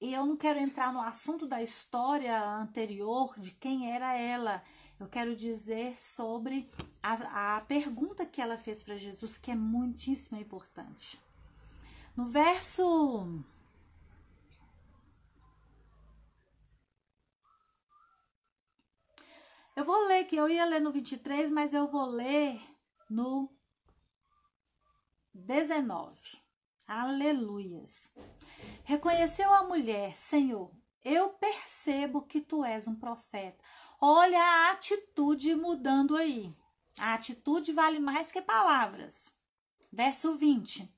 E 0.00 0.12
eu 0.12 0.26
não 0.26 0.36
quero 0.36 0.58
entrar 0.58 0.92
no 0.92 1.00
assunto 1.00 1.46
da 1.46 1.62
história 1.62 2.38
anterior 2.44 3.34
de 3.38 3.52
quem 3.52 3.90
era 3.92 4.14
ela. 4.16 4.62
Eu 5.00 5.08
quero 5.08 5.34
dizer 5.34 5.96
sobre 5.96 6.68
a, 7.02 7.56
a 7.56 7.60
pergunta 7.62 8.26
que 8.26 8.40
ela 8.40 8.58
fez 8.58 8.82
para 8.82 8.96
Jesus, 8.96 9.38
que 9.38 9.50
é 9.50 9.54
muitíssimo 9.54 10.38
importante. 10.38 11.18
No 12.16 12.26
verso 12.28 13.42
Eu 19.76 19.84
vou 19.84 20.06
ler 20.06 20.24
que 20.24 20.36
eu 20.36 20.48
ia 20.48 20.64
ler 20.64 20.80
no 20.80 20.90
23, 20.90 21.50
mas 21.50 21.74
eu 21.74 21.86
vou 21.86 22.06
ler 22.06 22.58
no 23.10 23.54
19. 25.34 26.18
Aleluias. 26.88 28.10
Reconheceu 28.84 29.52
a 29.52 29.64
mulher, 29.64 30.16
Senhor, 30.16 30.70
eu 31.04 31.30
percebo 31.30 32.22
que 32.22 32.40
tu 32.40 32.64
és 32.64 32.86
um 32.88 32.94
profeta. 32.94 33.62
Olha 34.00 34.40
a 34.40 34.72
atitude 34.72 35.54
mudando 35.54 36.16
aí. 36.16 36.54
A 36.98 37.14
atitude 37.14 37.72
vale 37.72 37.98
mais 37.98 38.32
que 38.32 38.40
palavras. 38.42 39.32
Verso 39.92 40.36
20. 40.36 40.92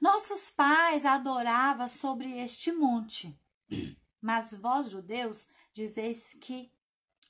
Nossos 0.00 0.50
pais 0.50 1.04
adoravam 1.04 1.88
sobre 1.88 2.30
este 2.38 2.72
monte, 2.72 3.38
mas 4.20 4.54
vós, 4.54 4.90
judeus, 4.90 5.48
dizeis 5.72 6.34
que 6.40 6.70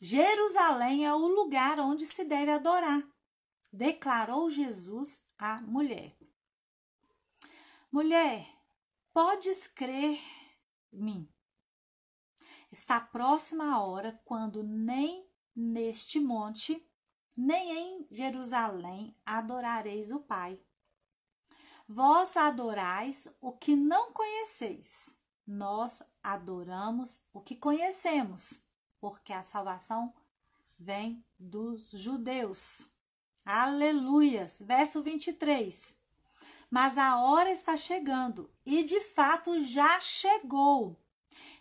Jerusalém 0.00 1.06
é 1.06 1.14
o 1.14 1.18
lugar 1.18 1.78
onde 1.78 2.04
se 2.06 2.24
deve 2.24 2.50
adorar, 2.50 3.02
declarou 3.72 4.50
Jesus 4.50 5.22
à 5.38 5.60
mulher. 5.60 6.16
Mulher, 7.90 8.53
podes 9.14 9.68
crer-me. 9.68 11.32
Está 12.70 13.00
próxima 13.00 13.72
a 13.72 13.80
hora 13.80 14.20
quando 14.24 14.62
nem 14.62 15.26
neste 15.56 16.20
monte, 16.20 16.86
nem 17.36 17.70
em 17.72 18.06
Jerusalém 18.10 19.16
adorareis 19.24 20.10
o 20.10 20.20
Pai. 20.20 20.60
Vós 21.88 22.36
adorais 22.36 23.28
o 23.40 23.52
que 23.52 23.76
não 23.76 24.12
conheceis, 24.12 25.16
nós 25.46 26.02
adoramos 26.22 27.22
o 27.32 27.40
que 27.40 27.56
conhecemos 27.56 28.64
porque 29.04 29.34
a 29.34 29.42
salvação 29.42 30.14
vem 30.78 31.22
dos 31.38 31.90
judeus. 31.90 32.88
Aleluias. 33.44 34.62
Verso 34.62 35.02
23. 35.02 36.03
Mas 36.74 36.98
a 36.98 37.18
hora 37.18 37.52
está 37.52 37.76
chegando, 37.76 38.50
e 38.66 38.82
de 38.82 39.00
fato 39.00 39.62
já 39.62 40.00
chegou, 40.00 41.00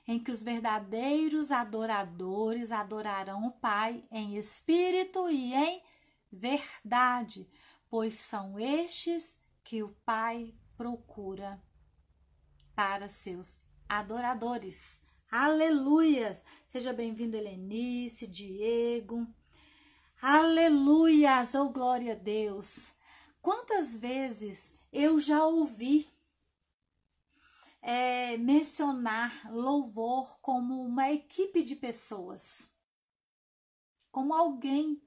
em 0.07 0.17
que 0.17 0.31
os 0.31 0.41
verdadeiros 0.41 1.51
adoradores 1.51 2.71
adorarão 2.71 3.45
o 3.45 3.51
Pai 3.51 4.03
em 4.09 4.37
espírito 4.37 5.29
e 5.29 5.53
em 5.53 5.83
verdade, 6.31 7.47
pois 7.91 8.15
são 8.15 8.59
estes 8.59 9.37
que 9.63 9.83
o 9.83 9.89
Pai 10.03 10.51
procura 10.75 11.61
para 12.75 13.07
seus 13.07 13.61
adoradores. 13.87 14.99
Aleluias! 15.29 16.43
Seja 16.69 16.91
bem-vindo, 16.91 17.37
Helenice, 17.37 18.25
Diego. 18.25 19.27
Aleluias! 20.19 21.53
Oh, 21.53 21.69
glória 21.69 22.13
a 22.13 22.15
Deus! 22.15 22.91
Quantas 23.43 23.95
vezes 23.95 24.73
eu 24.93 25.19
já 25.19 25.43
ouvi 25.43 26.07
é, 27.81 28.37
mencionar 28.37 29.51
louvor 29.51 30.39
como 30.39 30.81
uma 30.85 31.11
equipe 31.11 31.63
de 31.63 31.75
pessoas, 31.75 32.69
como 34.11 34.33
alguém. 34.33 35.01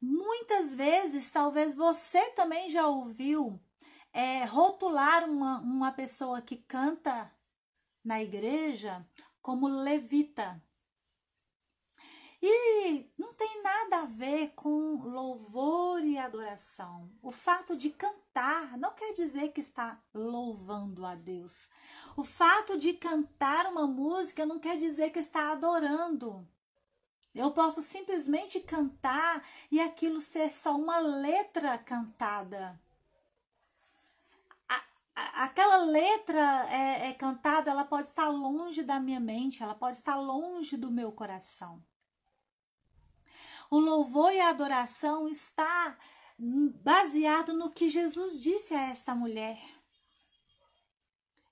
Muitas 0.00 0.74
vezes, 0.74 1.30
talvez 1.30 1.74
você 1.74 2.30
também 2.32 2.68
já 2.68 2.86
ouviu 2.88 3.58
é, 4.12 4.44
rotular 4.44 5.30
uma, 5.30 5.60
uma 5.60 5.92
pessoa 5.92 6.42
que 6.42 6.56
canta 6.56 7.32
na 8.04 8.22
igreja 8.22 9.06
como 9.40 9.68
levita. 9.68 10.60
E 12.48 13.10
não 13.18 13.34
tem 13.34 13.60
nada 13.60 14.02
a 14.02 14.06
ver 14.06 14.52
com 14.54 15.02
louvor 15.02 16.04
e 16.04 16.16
adoração. 16.16 17.10
O 17.20 17.32
fato 17.32 17.76
de 17.76 17.90
cantar 17.90 18.78
não 18.78 18.94
quer 18.94 19.12
dizer 19.14 19.50
que 19.50 19.60
está 19.60 20.00
louvando 20.14 21.04
a 21.04 21.16
Deus. 21.16 21.68
O 22.16 22.22
fato 22.22 22.78
de 22.78 22.92
cantar 22.92 23.66
uma 23.66 23.88
música 23.88 24.46
não 24.46 24.60
quer 24.60 24.76
dizer 24.76 25.10
que 25.10 25.18
está 25.18 25.50
adorando. 25.50 26.46
Eu 27.34 27.50
posso 27.50 27.82
simplesmente 27.82 28.60
cantar 28.60 29.44
e 29.68 29.80
aquilo 29.80 30.20
ser 30.20 30.54
só 30.54 30.76
uma 30.76 31.00
letra 31.00 31.76
cantada 31.78 32.80
aquela 35.16 35.78
letra 35.78 36.66
é, 36.70 37.08
é, 37.08 37.14
cantada, 37.14 37.70
ela 37.70 37.84
pode 37.84 38.10
estar 38.10 38.28
longe 38.28 38.82
da 38.82 39.00
minha 39.00 39.18
mente, 39.18 39.62
ela 39.62 39.74
pode 39.74 39.96
estar 39.96 40.16
longe 40.16 40.76
do 40.76 40.90
meu 40.90 41.10
coração. 41.10 41.82
O 43.70 43.78
louvor 43.78 44.32
e 44.32 44.40
a 44.40 44.50
adoração 44.50 45.28
está 45.28 45.98
baseado 46.82 47.52
no 47.52 47.72
que 47.72 47.88
Jesus 47.88 48.40
disse 48.40 48.74
a 48.74 48.90
esta 48.90 49.14
mulher. 49.14 49.58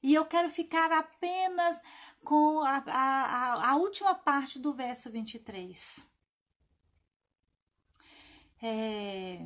E 0.03 0.13
eu 0.13 0.27
quero 0.27 0.51
ficar 0.51 0.93
apenas 0.93 1.83
com 2.23 2.61
a, 2.61 2.77
a, 2.87 3.71
a 3.71 3.77
última 3.77 4.15
parte 4.15 4.59
do 4.59 4.75
verso 4.75 5.11
23. 5.11 6.07
É 8.63 9.39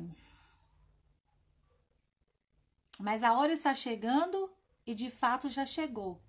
mas 2.99 3.23
a 3.23 3.33
hora 3.33 3.53
está 3.53 3.73
chegando 3.73 4.53
e 4.85 4.93
de 4.93 5.09
fato 5.09 5.49
já 5.49 5.65
chegou. 5.65 6.21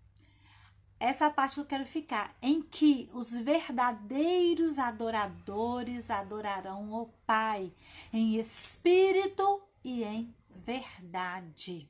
Essa 1.01 1.31
parte 1.31 1.55
que 1.55 1.61
eu 1.61 1.65
quero 1.65 1.87
ficar, 1.87 2.37
em 2.43 2.61
que 2.61 3.09
os 3.15 3.31
verdadeiros 3.31 4.79
adoradores 4.79 6.11
adorarão 6.11 6.93
o 6.93 7.07
Pai 7.27 7.73
em 8.13 8.39
espírito 8.39 9.63
e 9.83 10.05
em 10.05 10.35
verdade. 10.51 11.89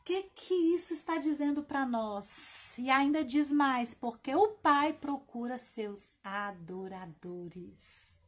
O 0.00 0.02
que 0.02 0.22
que 0.34 0.54
isso 0.74 0.94
está 0.94 1.18
dizendo 1.18 1.62
para 1.62 1.84
nós? 1.84 2.72
E 2.78 2.88
ainda 2.88 3.22
diz 3.22 3.52
mais, 3.52 3.94
porque 3.94 4.34
o 4.34 4.48
Pai 4.48 4.94
procura 4.94 5.58
seus 5.58 6.10
adoradores. 6.24 8.18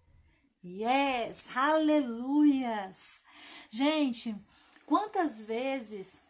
Yes, 0.62 1.48
aleluias. 1.56 3.24
Gente, 3.70 4.37
quantas 4.85 5.40
vezes 5.40 6.20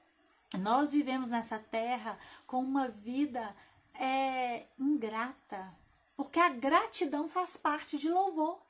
nós 0.58 0.92
vivemos 0.92 1.30
nessa 1.30 1.58
terra 1.58 2.18
com 2.46 2.60
uma 2.60 2.88
vida 2.88 3.54
é, 3.94 4.66
ingrata, 4.78 5.74
porque 6.16 6.38
a 6.38 6.50
gratidão 6.50 7.28
faz 7.28 7.56
parte 7.56 7.98
de 7.98 8.10
louvor. 8.10 8.60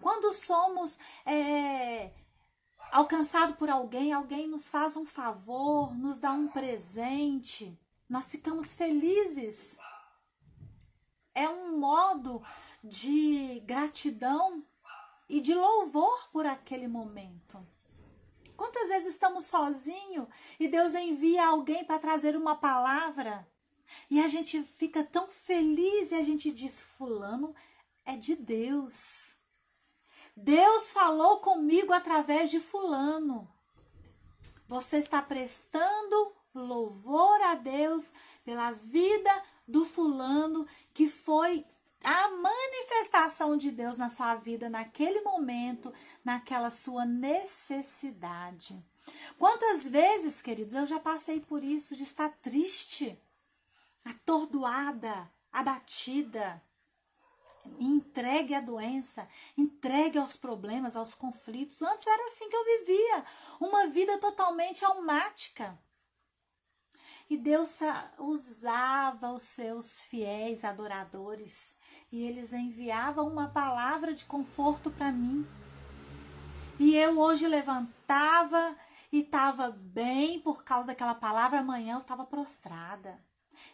Quando 0.00 0.32
somos 0.32 0.98
é, 1.26 2.10
alcançados 2.90 3.56
por 3.56 3.68
alguém, 3.68 4.12
alguém 4.12 4.48
nos 4.48 4.68
faz 4.68 4.96
um 4.96 5.04
favor, 5.04 5.94
nos 5.94 6.18
dá 6.18 6.32
um 6.32 6.48
presente, 6.48 7.78
nós 8.08 8.30
ficamos 8.30 8.74
felizes. 8.74 9.76
É 11.34 11.48
um 11.48 11.78
modo 11.78 12.42
de 12.82 13.60
gratidão 13.66 14.64
e 15.28 15.40
de 15.40 15.54
louvor 15.54 16.28
por 16.32 16.46
aquele 16.46 16.88
momento. 16.88 17.64
Quantas 18.58 18.88
vezes 18.88 19.14
estamos 19.14 19.44
sozinhos 19.44 20.26
e 20.58 20.66
Deus 20.66 20.92
envia 20.96 21.46
alguém 21.46 21.84
para 21.84 22.00
trazer 22.00 22.34
uma 22.34 22.56
palavra 22.56 23.48
e 24.10 24.20
a 24.20 24.26
gente 24.26 24.60
fica 24.64 25.04
tão 25.04 25.28
feliz 25.28 26.10
e 26.10 26.16
a 26.16 26.24
gente 26.24 26.50
diz: 26.50 26.80
Fulano 26.80 27.54
é 28.04 28.16
de 28.16 28.34
Deus. 28.34 29.36
Deus 30.36 30.92
falou 30.92 31.38
comigo 31.38 31.92
através 31.92 32.50
de 32.50 32.58
Fulano. 32.58 33.48
Você 34.66 34.98
está 34.98 35.22
prestando 35.22 36.34
louvor 36.52 37.40
a 37.42 37.54
Deus 37.54 38.12
pela 38.44 38.72
vida 38.72 39.42
do 39.68 39.84
fulano 39.84 40.66
que 40.92 41.08
foi 41.08 41.64
a 42.02 42.30
manifestação 42.30 43.56
de 43.56 43.70
Deus 43.70 43.96
na 43.96 44.08
sua 44.08 44.34
vida 44.36 44.68
naquele 44.68 45.20
momento, 45.22 45.92
naquela 46.24 46.70
sua 46.70 47.04
necessidade. 47.04 48.80
Quantas 49.38 49.88
vezes, 49.88 50.42
queridos, 50.42 50.74
eu 50.74 50.86
já 50.86 51.00
passei 51.00 51.40
por 51.40 51.62
isso 51.64 51.96
de 51.96 52.02
estar 52.02 52.30
triste, 52.42 53.18
atordoada, 54.04 55.30
abatida, 55.52 56.62
entregue 57.78 58.54
à 58.54 58.60
doença, 58.60 59.28
entregue 59.56 60.18
aos 60.18 60.36
problemas, 60.36 60.96
aos 60.96 61.14
conflitos. 61.14 61.82
Antes 61.82 62.06
era 62.06 62.26
assim 62.26 62.48
que 62.48 62.56
eu 62.56 62.64
vivia, 62.64 63.24
uma 63.60 63.86
vida 63.88 64.18
totalmente 64.18 64.84
almática. 64.84 65.78
E 67.28 67.36
Deus 67.36 67.78
usava 68.18 69.32
os 69.32 69.42
seus 69.42 70.00
fiéis 70.02 70.64
adoradores 70.64 71.74
e 72.10 72.24
eles 72.24 72.52
enviavam 72.52 73.28
uma 73.28 73.48
palavra 73.48 74.14
de 74.14 74.24
conforto 74.24 74.90
para 74.90 75.12
mim. 75.12 75.46
E 76.78 76.96
eu 76.96 77.18
hoje 77.18 77.46
levantava 77.46 78.76
e 79.12 79.20
estava 79.20 79.70
bem 79.70 80.40
por 80.40 80.64
causa 80.64 80.88
daquela 80.88 81.14
palavra, 81.14 81.60
amanhã 81.60 81.94
eu 81.94 82.00
estava 82.00 82.24
prostrada. 82.24 83.18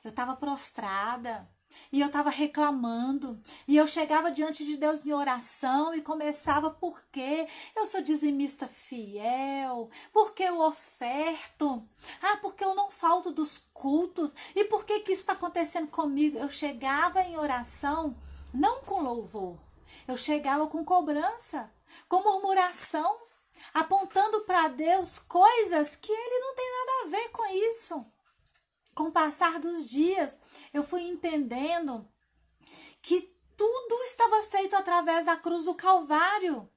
Eu 0.03 0.11
estava 0.11 0.37
prostrada. 0.37 1.49
E 1.93 2.01
eu 2.01 2.07
estava 2.07 2.31
reclamando. 2.31 3.41
E 3.67 3.77
eu 3.77 3.87
chegava 3.87 4.31
diante 4.31 4.65
de 4.65 4.77
Deus 4.77 5.07
em 5.07 5.13
oração 5.13 5.95
e 5.95 6.03
começava 6.03 6.71
porque 6.71 7.47
eu 7.77 7.87
sou 7.87 8.01
dizimista 8.01 8.67
fiel, 8.67 9.89
porque 10.13 10.43
eu 10.43 10.61
oferto, 10.61 11.87
ah, 12.23 12.37
porque 12.39 12.65
eu 12.65 12.75
não 12.75 12.91
falto 12.91 13.31
dos 13.31 13.59
cultos. 13.73 14.35
E 14.55 14.65
por 14.65 14.85
que, 14.85 15.01
que 15.01 15.13
isso 15.13 15.23
está 15.23 15.35
acontecendo 15.35 15.89
comigo? 15.89 16.39
Eu 16.39 16.51
chegava 16.51 17.23
em 17.23 17.37
oração 17.37 18.17
não 18.53 18.83
com 18.83 19.03
louvor. 19.03 19.59
Eu 20.07 20.17
chegava 20.17 20.67
com 20.67 20.85
cobrança, 20.85 21.71
com 22.09 22.23
murmuração, 22.23 23.17
apontando 23.73 24.41
para 24.43 24.69
Deus 24.69 25.19
coisas 25.19 25.97
que 25.97 26.13
ele 26.13 26.41
não 26.41 26.55
tem 26.55 26.71
nada 26.71 26.93
a 27.05 27.11
ver 27.11 27.29
com 27.31 27.47
isso 27.47 28.14
com 28.95 29.05
o 29.05 29.13
passar 29.13 29.59
dos 29.59 29.89
dias, 29.89 30.39
eu 30.73 30.85
fui 30.85 31.03
entendendo 31.03 32.09
que 33.03 33.35
tudo 33.57 34.03
estava 34.05 34.43
feito 34.45 34.75
através 34.77 35.27
da 35.27 35.37
cruz 35.37 35.65
do 35.65 35.75
Calvário. 35.75 36.69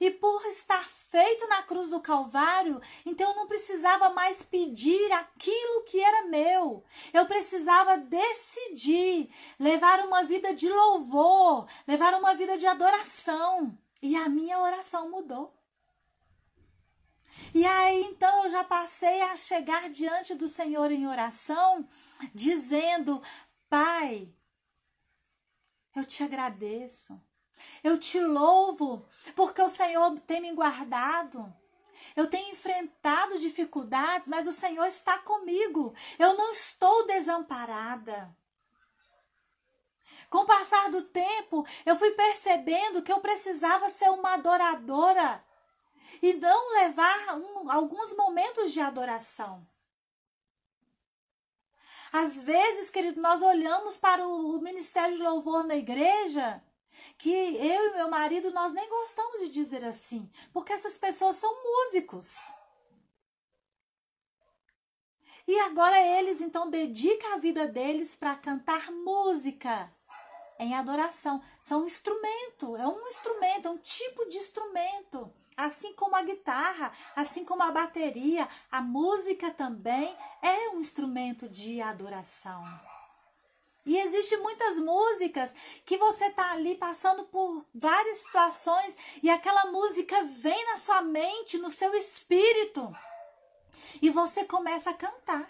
E 0.00 0.10
por 0.10 0.44
estar 0.46 0.84
feito 0.88 1.46
na 1.46 1.62
cruz 1.62 1.90
do 1.90 2.00
Calvário, 2.00 2.80
então 3.06 3.30
eu 3.30 3.36
não 3.36 3.46
precisava 3.46 4.10
mais 4.10 4.42
pedir 4.42 5.12
aquilo 5.12 5.84
que 5.84 6.00
era 6.00 6.26
meu. 6.26 6.84
Eu 7.12 7.26
precisava 7.26 7.98
decidir 7.98 9.30
levar 9.58 10.00
uma 10.00 10.24
vida 10.24 10.52
de 10.52 10.68
louvor, 10.68 11.68
levar 11.86 12.14
uma 12.14 12.34
vida 12.34 12.58
de 12.58 12.66
adoração. 12.66 13.78
E 14.02 14.16
a 14.16 14.28
minha 14.28 14.58
oração 14.58 15.10
mudou. 15.10 15.54
E 17.52 17.64
aí 17.64 18.04
então 18.04 18.44
eu 18.44 18.50
já 18.50 18.64
passei 18.64 19.20
a 19.22 19.36
chegar 19.36 19.88
diante 19.90 20.34
do 20.34 20.48
Senhor 20.48 20.90
em 20.90 21.06
oração, 21.06 21.88
dizendo: 22.34 23.22
Pai, 23.68 24.32
eu 25.94 26.04
te 26.04 26.22
agradeço, 26.22 27.20
eu 27.82 27.98
te 27.98 28.20
louvo, 28.20 29.06
porque 29.36 29.62
o 29.62 29.68
Senhor 29.68 30.18
tem 30.20 30.40
me 30.40 30.52
guardado. 30.52 31.54
Eu 32.16 32.28
tenho 32.28 32.52
enfrentado 32.52 33.38
dificuldades, 33.38 34.28
mas 34.28 34.46
o 34.46 34.52
Senhor 34.52 34.86
está 34.86 35.18
comigo. 35.20 35.94
Eu 36.18 36.36
não 36.36 36.50
estou 36.52 37.06
desamparada. 37.06 38.36
Com 40.28 40.38
o 40.38 40.46
passar 40.46 40.90
do 40.90 41.02
tempo, 41.02 41.66
eu 41.86 41.96
fui 41.96 42.10
percebendo 42.12 43.02
que 43.02 43.12
eu 43.12 43.20
precisava 43.20 43.88
ser 43.88 44.10
uma 44.10 44.34
adoradora 44.34 45.42
e 46.22 46.34
não 46.34 46.74
levar 46.74 47.36
um, 47.36 47.70
alguns 47.70 48.16
momentos 48.16 48.72
de 48.72 48.80
adoração. 48.80 49.66
Às 52.12 52.40
vezes, 52.40 52.90
querido, 52.90 53.20
nós 53.20 53.42
olhamos 53.42 53.96
para 53.96 54.26
o, 54.26 54.56
o 54.56 54.60
ministério 54.60 55.16
de 55.16 55.22
louvor 55.22 55.64
na 55.64 55.76
igreja, 55.76 56.62
que 57.18 57.30
eu 57.30 57.90
e 57.90 57.94
meu 57.94 58.08
marido 58.08 58.52
nós 58.52 58.72
nem 58.72 58.88
gostamos 58.88 59.40
de 59.40 59.48
dizer 59.48 59.84
assim, 59.84 60.30
porque 60.52 60.72
essas 60.72 60.96
pessoas 60.96 61.36
são 61.36 61.52
músicos. 61.62 62.36
E 65.46 65.58
agora 65.60 66.00
eles 66.00 66.40
então 66.40 66.70
dedicam 66.70 67.34
a 67.34 67.38
vida 67.38 67.66
deles 67.66 68.14
para 68.14 68.36
cantar 68.36 68.90
música 68.90 69.92
em 70.58 70.74
adoração. 70.74 71.42
São 71.60 71.82
um 71.82 71.86
instrumento, 71.86 72.76
é 72.76 72.86
um 72.86 73.08
instrumento, 73.08 73.68
é 73.68 73.70
um 73.70 73.78
tipo 73.78 74.26
de 74.26 74.38
instrumento. 74.38 75.32
Assim 75.56 75.92
como 75.94 76.16
a 76.16 76.22
guitarra, 76.22 76.92
assim 77.14 77.44
como 77.44 77.62
a 77.62 77.70
bateria, 77.70 78.48
a 78.70 78.80
música 78.80 79.50
também 79.52 80.16
é 80.42 80.70
um 80.70 80.80
instrumento 80.80 81.48
de 81.48 81.80
adoração. 81.80 82.64
E 83.86 83.98
existe 83.98 84.36
muitas 84.38 84.78
músicas 84.78 85.54
que 85.84 85.98
você 85.98 86.30
tá 86.30 86.52
ali 86.52 86.74
passando 86.74 87.24
por 87.26 87.66
várias 87.74 88.18
situações 88.18 88.96
e 89.22 89.28
aquela 89.28 89.70
música 89.70 90.22
vem 90.24 90.66
na 90.72 90.78
sua 90.78 91.02
mente, 91.02 91.58
no 91.58 91.70
seu 91.70 91.94
espírito. 91.94 92.96
E 94.00 94.08
você 94.10 94.44
começa 94.44 94.90
a 94.90 94.94
cantar. 94.94 95.48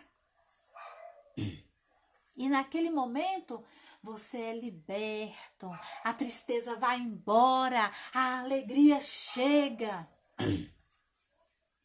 E 2.37 2.49
naquele 2.49 2.91
momento 2.91 3.63
você 4.03 4.39
é 4.39 4.59
liberto, 4.59 5.71
a 6.03 6.13
tristeza 6.13 6.77
vai 6.77 6.99
embora, 6.99 7.91
a 8.13 8.41
alegria 8.41 9.01
chega. 9.01 10.09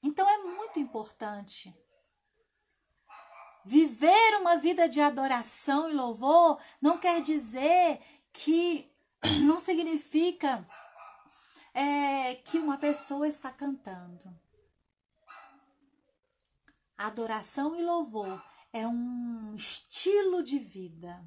Então 0.02 0.28
é 0.28 0.38
muito 0.40 0.80
importante. 0.80 1.74
Viver 3.64 4.38
uma 4.40 4.58
vida 4.58 4.90
de 4.90 5.00
adoração 5.00 5.90
e 5.90 5.94
louvor 5.94 6.60
não 6.82 6.98
quer 6.98 7.22
dizer 7.22 8.02
que 8.34 8.92
não 9.46 9.60
significa 9.60 10.68
é, 11.74 12.36
que 12.36 12.58
uma 12.58 12.78
pessoa 12.78 13.28
está 13.28 13.52
cantando. 13.52 14.36
Adoração 16.98 17.76
e 17.76 17.84
louvor 17.84 18.49
é 18.72 18.88
um 18.88 19.54
estilo 19.54 20.44
de 20.44 20.60
vida. 20.60 21.22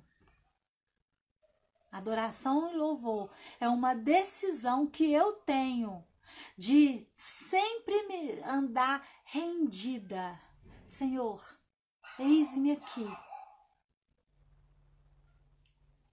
Adoração 1.90 2.70
e 2.70 2.76
louvor 2.76 3.30
é 3.60 3.68
uma 3.68 3.94
decisão 3.94 4.86
que 4.86 5.12
eu 5.12 5.32
tenho 5.32 6.02
de 6.56 7.06
sempre 7.14 8.02
me 8.04 8.40
andar 8.44 9.06
rendida. 9.24 10.40
Senhor, 10.86 11.42
eis-me 12.18 12.72
aqui. 12.72 13.06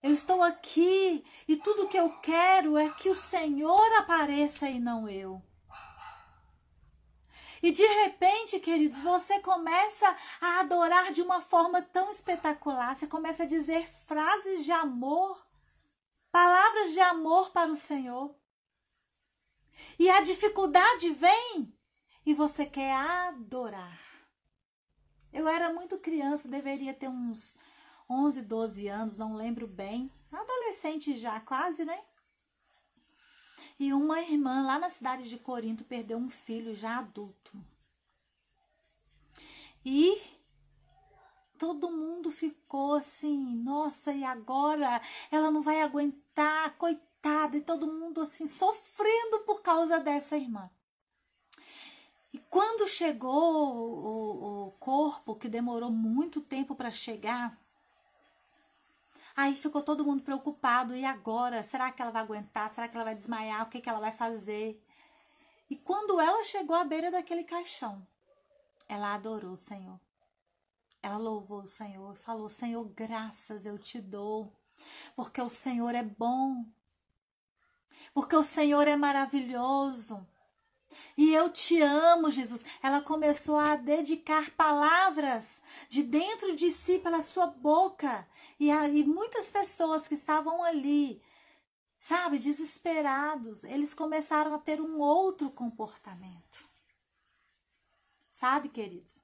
Eu 0.01 0.11
estou 0.11 0.41
aqui 0.41 1.23
e 1.47 1.57
tudo 1.57 1.87
que 1.87 1.97
eu 1.97 2.19
quero 2.19 2.77
é 2.77 2.89
que 2.89 3.09
o 3.09 3.15
Senhor 3.15 3.93
apareça 3.97 4.69
e 4.69 4.79
não 4.79 5.07
eu. 5.09 5.41
E 7.61 7.71
de 7.71 7.85
repente, 7.85 8.59
queridos, 8.59 8.99
você 8.99 9.39
começa 9.41 10.15
a 10.39 10.61
adorar 10.61 11.11
de 11.11 11.21
uma 11.21 11.41
forma 11.41 11.81
tão 11.81 12.09
espetacular. 12.11 12.95
Você 12.95 13.07
começa 13.07 13.43
a 13.43 13.47
dizer 13.47 13.87
frases 14.05 14.63
de 14.63 14.71
amor, 14.71 15.45
palavras 16.31 16.93
de 16.93 16.99
amor 17.01 17.51
para 17.51 17.71
o 17.71 17.75
Senhor. 17.75 18.33
E 19.97 20.09
a 20.09 20.21
dificuldade 20.21 21.09
vem 21.11 21.73
e 22.25 22.33
você 22.33 22.65
quer 22.65 22.93
adorar. 22.93 23.99
Eu 25.31 25.47
era 25.47 25.71
muito 25.71 25.99
criança, 25.99 26.47
deveria 26.47 26.93
ter 26.93 27.07
uns 27.07 27.55
11, 28.09 28.41
12 28.43 28.87
anos, 28.87 29.17
não 29.17 29.35
lembro 29.35 29.67
bem. 29.67 30.11
Adolescente 30.31 31.15
já, 31.17 31.39
quase, 31.39 31.85
né? 31.85 31.99
E 33.79 33.93
uma 33.93 34.19
irmã 34.19 34.65
lá 34.65 34.77
na 34.77 34.89
cidade 34.89 35.29
de 35.29 35.37
Corinto 35.37 35.85
perdeu 35.85 36.17
um 36.17 36.29
filho 36.29 36.75
já 36.75 36.97
adulto. 36.97 37.57
E 39.85 40.21
todo 41.57 41.89
mundo 41.89 42.29
ficou 42.29 42.95
assim, 42.95 43.37
nossa, 43.63 44.11
e 44.11 44.23
agora 44.25 45.01
ela 45.31 45.49
não 45.49 45.61
vai 45.61 45.81
aguentar, 45.81 46.77
coitada, 46.77 47.55
e 47.55 47.61
todo 47.61 47.87
mundo 47.87 48.19
assim 48.21 48.47
sofrendo 48.47 49.39
por 49.45 49.61
causa 49.61 49.97
dessa 49.99 50.37
irmã. 50.37 50.69
E 52.33 52.37
quando 52.37 52.87
chegou 52.87 53.75
o, 53.75 54.67
o 54.67 54.71
corpo, 54.73 55.35
que 55.35 55.47
demorou 55.47 55.89
muito 55.89 56.41
tempo 56.41 56.75
para 56.75 56.91
chegar, 56.91 57.57
Aí 59.39 59.55
ficou 59.55 59.81
todo 59.81 60.03
mundo 60.03 60.21
preocupado. 60.21 60.93
E 60.93 61.05
agora? 61.05 61.63
Será 61.63 61.93
que 61.93 62.01
ela 62.01 62.11
vai 62.11 62.21
aguentar? 62.21 62.69
Será 62.69 62.89
que 62.89 62.95
ela 62.97 63.05
vai 63.05 63.15
desmaiar? 63.15 63.63
O 63.65 63.69
que, 63.69 63.79
que 63.79 63.87
ela 63.87 64.01
vai 64.01 64.11
fazer? 64.11 64.83
E 65.69 65.77
quando 65.77 66.19
ela 66.19 66.43
chegou 66.43 66.75
à 66.75 66.83
beira 66.83 67.09
daquele 67.09 67.45
caixão, 67.45 68.05
ela 68.85 69.13
adorou 69.13 69.53
o 69.53 69.57
Senhor. 69.57 69.97
Ela 71.01 71.15
louvou 71.15 71.61
o 71.61 71.67
Senhor 71.67 72.13
e 72.13 72.19
falou: 72.19 72.49
Senhor, 72.49 72.83
graças 72.89 73.65
eu 73.65 73.79
te 73.79 74.01
dou, 74.01 74.51
porque 75.15 75.41
o 75.41 75.49
Senhor 75.49 75.95
é 75.95 76.03
bom, 76.03 76.65
porque 78.13 78.35
o 78.35 78.43
Senhor 78.43 78.89
é 78.89 78.97
maravilhoso. 78.97 80.27
E 81.17 81.33
eu 81.33 81.49
te 81.49 81.81
amo, 81.81 82.31
Jesus. 82.31 82.63
Ela 82.81 83.01
começou 83.01 83.57
a 83.57 83.75
dedicar 83.75 84.51
palavras 84.51 85.61
de 85.87 86.03
dentro 86.03 86.55
de 86.55 86.71
si 86.71 86.99
pela 86.99 87.21
sua 87.21 87.47
boca. 87.47 88.27
E, 88.59 88.71
aí 88.71 89.03
muitas 89.03 89.49
pessoas 89.49 90.07
que 90.07 90.15
estavam 90.15 90.63
ali, 90.63 91.21
sabe, 91.97 92.39
desesperados, 92.39 93.63
eles 93.63 93.93
começaram 93.93 94.53
a 94.53 94.59
ter 94.59 94.81
um 94.81 94.99
outro 94.99 95.49
comportamento. 95.49 96.67
Sabe, 98.29 98.69
queridos? 98.69 99.21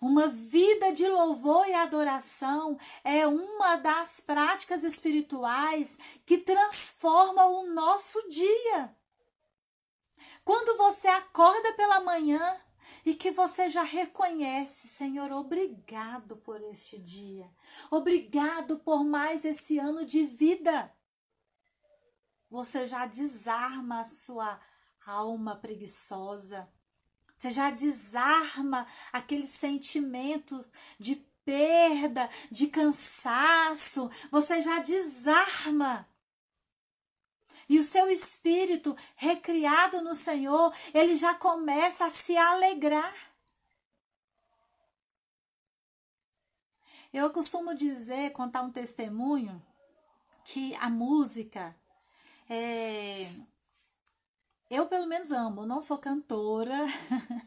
Uma 0.00 0.28
vida 0.28 0.92
de 0.92 1.06
louvor 1.06 1.66
e 1.68 1.74
adoração 1.74 2.78
é 3.04 3.26
uma 3.26 3.76
das 3.76 4.20
práticas 4.20 4.82
espirituais 4.84 5.98
que 6.24 6.38
transforma 6.38 7.44
o 7.46 7.72
nosso 7.72 8.28
dia. 8.28 8.94
Quando 10.44 10.76
você 10.76 11.08
acorda 11.08 11.72
pela 11.74 12.00
manhã 12.00 12.60
e 13.04 13.14
que 13.14 13.30
você 13.30 13.68
já 13.68 13.82
reconhece, 13.82 14.88
Senhor, 14.88 15.32
obrigado 15.32 16.36
por 16.36 16.60
este 16.62 16.98
dia. 16.98 17.50
Obrigado 17.90 18.78
por 18.78 19.04
mais 19.04 19.44
esse 19.44 19.78
ano 19.78 20.04
de 20.04 20.24
vida. 20.24 20.92
Você 22.50 22.86
já 22.86 23.06
desarma 23.06 24.00
a 24.00 24.04
sua 24.04 24.60
alma 25.04 25.56
preguiçosa. 25.56 26.68
Você 27.36 27.50
já 27.50 27.70
desarma 27.70 28.86
aquele 29.12 29.46
sentimento 29.46 30.64
de 30.98 31.16
perda, 31.44 32.28
de 32.50 32.66
cansaço. 32.68 34.10
Você 34.30 34.62
já 34.62 34.78
desarma 34.80 36.08
e 37.68 37.78
o 37.78 37.84
seu 37.84 38.08
espírito, 38.10 38.96
recriado 39.16 40.00
no 40.02 40.14
Senhor, 40.14 40.72
ele 40.94 41.16
já 41.16 41.34
começa 41.34 42.06
a 42.06 42.10
se 42.10 42.36
alegrar. 42.36 43.14
Eu 47.12 47.30
costumo 47.30 47.74
dizer, 47.74 48.30
contar 48.32 48.62
um 48.62 48.70
testemunho, 48.70 49.62
que 50.44 50.74
a 50.76 50.88
música 50.88 51.74
é, 52.48 53.26
eu 54.70 54.86
pelo 54.86 55.06
menos 55.06 55.32
amo, 55.32 55.66
não 55.66 55.82
sou 55.82 55.98
cantora, 55.98 56.86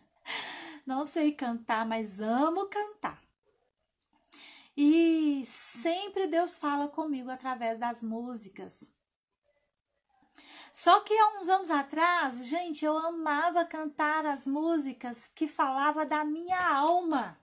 não 0.86 1.06
sei 1.06 1.34
cantar, 1.34 1.86
mas 1.86 2.20
amo 2.20 2.68
cantar. 2.68 3.22
E 4.76 5.44
sempre 5.46 6.28
Deus 6.28 6.58
fala 6.58 6.88
comigo 6.88 7.30
através 7.30 7.80
das 7.80 8.02
músicas. 8.02 8.92
Só 10.72 11.00
que 11.02 11.18
há 11.18 11.40
uns 11.40 11.50
anos 11.50 11.72
atrás, 11.72 12.46
gente, 12.46 12.86
eu 12.86 12.98
amava 12.98 13.66
cantar 13.66 14.26
as 14.26 14.46
músicas 14.46 15.30
que 15.34 15.48
falava 15.48 16.06
da 16.06 16.24
minha 16.24 16.60
alma, 16.60 17.40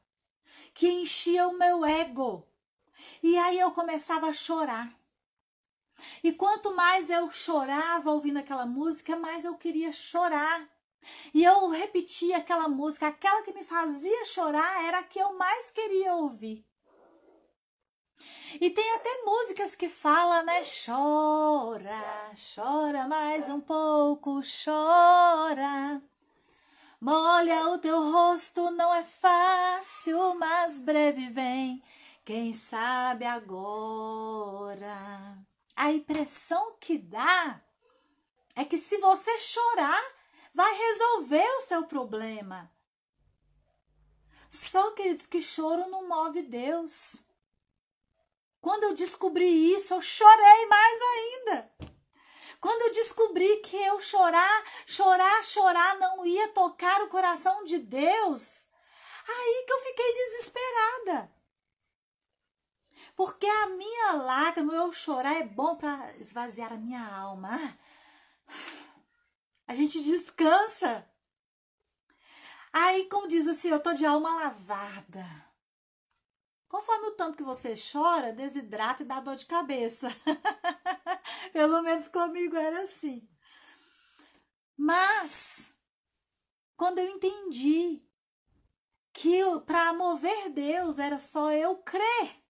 que 0.73 0.89
enchia 0.89 1.49
o 1.49 1.59
meu 1.59 1.85
ego. 1.85 2.47
E 3.23 3.37
aí 3.37 3.59
eu 3.59 3.73
começava 3.73 4.29
a 4.29 4.33
chorar. 4.33 4.93
E 6.23 6.33
quanto 6.33 6.75
mais 6.75 7.11
eu 7.11 7.31
chorava 7.31 8.11
ouvindo 8.11 8.39
aquela 8.39 8.67
música, 8.67 9.17
mais 9.17 9.45
eu 9.45 9.57
queria 9.57 9.93
chorar. 9.93 10.69
E 11.33 11.45
eu 11.45 11.69
repetia 11.69 12.39
aquela 12.39 12.69
música, 12.69 13.09
aquela 13.09 13.43
que 13.43 13.53
me 13.53 13.65
fazia 13.65 14.25
chorar 14.25 14.85
era 14.85 14.99
a 14.99 15.03
que 15.03 15.19
eu 15.19 15.37
mais 15.37 15.71
queria 15.71 16.15
ouvir. 16.15 16.65
E 18.61 18.71
tem 18.71 18.95
até 18.95 19.23
músicas 19.25 19.75
que 19.75 19.89
falam, 19.89 20.45
né? 20.45 20.63
Chora, 20.65 22.31
chora 22.55 23.07
mais 23.07 23.49
um 23.49 23.61
pouco, 23.61 24.41
chora. 24.65 26.03
Molha 27.01 27.69
o 27.69 27.79
teu 27.79 28.11
rosto, 28.11 28.71
não 28.71 28.95
é 28.95 29.05
fácil, 29.05 30.35
mas 30.37 30.81
breve 30.81 31.29
vem. 31.29 31.83
Quem 32.25 32.55
sabe 32.55 33.25
agora? 33.25 34.97
A 35.75 35.93
impressão 35.93 36.77
que 36.81 36.97
dá 36.99 37.61
é 38.55 38.65
que 38.65 38.79
se 38.79 38.97
você 38.99 39.39
chorar, 39.39 40.03
vai 40.55 40.75
resolver 40.75 41.47
o 41.59 41.61
seu 41.61 41.87
problema. 41.87 42.71
Só, 44.49 44.93
queridos, 44.93 45.27
que 45.27 45.43
choro 45.43 45.91
não 45.91 46.09
move 46.09 46.43
Deus. 46.43 47.26
Quando 48.67 48.83
eu 48.83 48.95
descobri 48.95 49.77
isso, 49.77 49.95
eu 49.95 50.03
chorei 50.03 50.67
mais 50.67 51.01
ainda. 51.01 51.73
Quando 52.61 52.83
eu 52.83 52.93
descobri 52.95 53.59
que 53.59 53.77
eu 53.77 54.01
chorar, 54.01 54.65
chorar, 54.89 55.45
chorar 55.45 55.97
não 56.01 56.27
ia 56.27 56.49
tocar 56.49 57.01
o 57.03 57.09
coração 57.09 57.63
de 57.63 57.79
Deus, 57.79 58.67
aí 59.29 59.65
que 59.65 59.73
eu 59.73 59.79
fiquei 59.85 60.13
desesperada. 60.13 61.33
Porque 63.15 63.47
a 63.47 63.69
minha 63.69 64.15
lágrima, 64.15 64.75
eu 64.75 64.93
chorar 64.93 65.37
é 65.37 65.45
bom 65.45 65.77
para 65.77 66.17
esvaziar 66.17 66.73
a 66.73 66.77
minha 66.77 67.07
alma. 67.09 67.57
A 69.69 69.75
gente 69.75 70.03
descansa. 70.03 71.09
Aí, 72.73 73.09
como 73.09 73.29
diz 73.29 73.47
assim, 73.47 73.69
eu 73.69 73.79
tô 73.81 73.93
de 73.93 74.05
alma 74.05 74.35
lavada. 74.35 75.46
Conforme 76.77 77.07
o 77.07 77.13
tanto 77.13 77.39
que 77.39 77.43
você 77.43 77.75
chora, 77.75 78.35
desidrata 78.35 79.03
e 79.03 79.07
dá 79.07 79.19
dor 79.19 79.35
de 79.35 79.47
cabeça. 79.47 80.09
Pelo 81.51 81.81
menos 81.81 82.07
comigo 82.09 82.55
era 82.55 82.83
assim. 82.83 83.27
Mas, 84.77 85.75
quando 86.77 86.99
eu 86.99 87.09
entendi 87.09 88.03
que 89.11 89.41
para 89.65 89.95
mover 89.95 90.51
Deus 90.51 90.99
era 90.99 91.19
só 91.19 91.51
eu 91.51 91.79
crer 91.79 92.45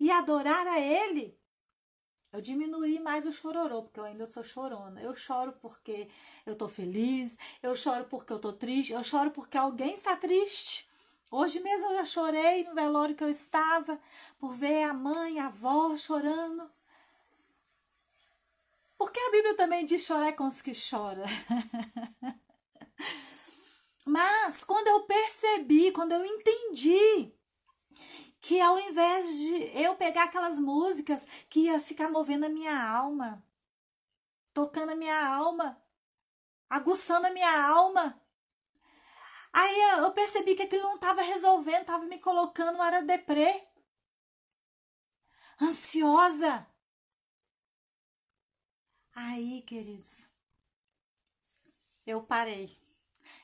e 0.00 0.10
adorar 0.10 0.66
a 0.66 0.80
Ele, 0.80 1.40
eu 2.32 2.40
diminuí 2.40 2.98
mais 2.98 3.24
o 3.24 3.30
chororô, 3.30 3.84
porque 3.84 4.00
eu 4.00 4.04
ainda 4.04 4.26
sou 4.26 4.42
chorona. 4.42 5.00
Eu 5.00 5.14
choro 5.14 5.52
porque 5.60 6.08
eu 6.44 6.56
tô 6.56 6.66
feliz, 6.66 7.38
eu 7.62 7.76
choro 7.76 8.06
porque 8.06 8.32
eu 8.32 8.40
tô 8.40 8.52
triste, 8.52 8.92
eu 8.92 9.04
choro 9.04 9.30
porque 9.30 9.56
alguém 9.56 9.94
está 9.94 10.16
triste. 10.16 10.92
Hoje 11.36 11.58
mesmo 11.58 11.88
eu 11.88 11.96
já 11.96 12.04
chorei 12.04 12.62
no 12.62 12.76
velório 12.76 13.16
que 13.16 13.24
eu 13.24 13.28
estava 13.28 14.00
por 14.38 14.54
ver 14.54 14.84
a 14.84 14.94
mãe, 14.94 15.40
a 15.40 15.48
avó 15.48 15.96
chorando. 15.96 16.70
Porque 18.96 19.18
a 19.18 19.30
Bíblia 19.32 19.56
também 19.56 19.84
diz 19.84 20.04
chorar 20.04 20.36
com 20.36 20.46
os 20.46 20.62
que 20.62 20.72
choram. 20.72 21.24
Mas 24.06 24.62
quando 24.62 24.86
eu 24.86 25.00
percebi, 25.06 25.90
quando 25.90 26.12
eu 26.12 26.24
entendi 26.24 27.34
que 28.40 28.60
ao 28.60 28.78
invés 28.78 29.36
de 29.36 29.82
eu 29.82 29.96
pegar 29.96 30.26
aquelas 30.26 30.56
músicas 30.56 31.26
que 31.50 31.62
ia 31.62 31.80
ficar 31.80 32.12
movendo 32.12 32.46
a 32.46 32.48
minha 32.48 32.80
alma, 32.80 33.44
tocando 34.52 34.92
a 34.92 34.96
minha 34.96 35.26
alma, 35.26 35.82
aguçando 36.70 37.26
a 37.26 37.30
minha 37.30 37.66
alma, 37.66 38.23
Aí 39.54 40.00
eu 40.00 40.10
percebi 40.10 40.56
que 40.56 40.64
aquilo 40.64 40.82
não 40.82 40.96
estava 40.96 41.22
resolvendo, 41.22 41.82
estava 41.82 42.04
me 42.06 42.18
colocando, 42.18 42.82
era 42.82 43.02
deprê. 43.02 43.64
Ansiosa. 45.62 46.66
Aí, 49.14 49.62
queridos, 49.62 50.28
eu 52.04 52.20
parei. 52.20 52.76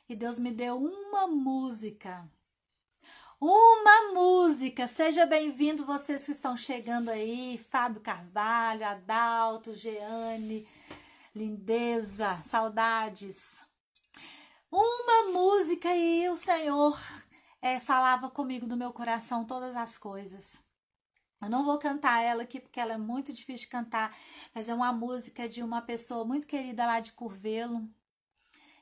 E 0.09 0.17
Deus 0.17 0.41
me 0.41 0.51
deu 0.51 0.79
uma 0.79 1.29
música. 1.29 2.29
Uma 3.41 4.13
música. 4.13 4.89
Seja 4.89 5.25
bem-vindo 5.27 5.87
vocês 5.87 6.25
que 6.25 6.33
estão 6.33 6.57
chegando 6.57 7.09
aí. 7.09 7.57
Fábio 7.71 8.01
Carvalho, 8.01 8.85
Adalto, 8.85 9.77
Jeane, 9.77 10.67
Lindeza, 11.33 12.43
saudades. 12.43 13.70
Uma 14.71 15.33
música 15.33 15.95
e 15.97 16.29
o 16.29 16.37
Senhor 16.37 16.97
é, 17.61 17.81
falava 17.81 18.31
comigo 18.31 18.67
no 18.67 18.77
meu 18.77 18.93
coração 18.93 19.45
todas 19.45 19.75
as 19.75 19.99
coisas. 19.99 20.57
Eu 21.43 21.49
não 21.49 21.65
vou 21.65 21.79
cantar 21.79 22.23
ela 22.23 22.43
aqui 22.43 22.61
porque 22.61 22.79
ela 22.79 22.93
é 22.93 22.99
muito 22.99 23.33
difícil 23.33 23.65
de 23.65 23.71
cantar, 23.71 24.17
mas 24.55 24.69
é 24.69 24.75
uma 24.75 24.93
música 24.93 25.49
de 25.49 25.63
uma 25.63 25.81
pessoa 25.81 26.25
muito 26.25 26.47
querida 26.47 26.87
lá 26.87 27.01
de 27.01 27.13
Curvelo. 27.13 27.89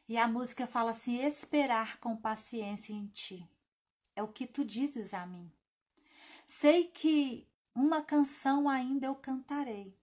E 0.09 0.17
a 0.17 0.27
música 0.27 0.67
fala 0.67 0.91
assim: 0.91 1.23
esperar 1.23 1.99
com 2.01 2.17
paciência 2.17 2.93
em 2.93 3.07
ti. 3.07 3.49
É 4.17 4.23
o 4.23 4.29
que 4.29 4.47
tu 4.47 4.65
dizes 4.65 5.15
a 5.15 5.25
mim. 5.25 5.51
Sei 6.45 6.89
que 6.89 7.47
uma 7.75 8.03
canção 8.03 8.69
ainda 8.69 9.07
eu 9.07 9.15
cantarei. 9.15 9.97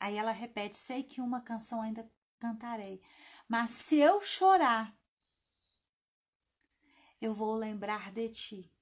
Aí 0.00 0.16
ela 0.16 0.32
repete: 0.32 0.76
sei 0.76 1.02
que 1.02 1.20
uma 1.20 1.40
canção 1.40 1.82
ainda 1.82 2.10
cantarei. 2.38 3.00
Mas 3.48 3.70
se 3.70 3.96
eu 3.96 4.20
chorar, 4.22 4.95
eu 7.20 7.34
vou 7.34 7.54
lembrar 7.54 8.12
de 8.12 8.28
ti. 8.28 8.72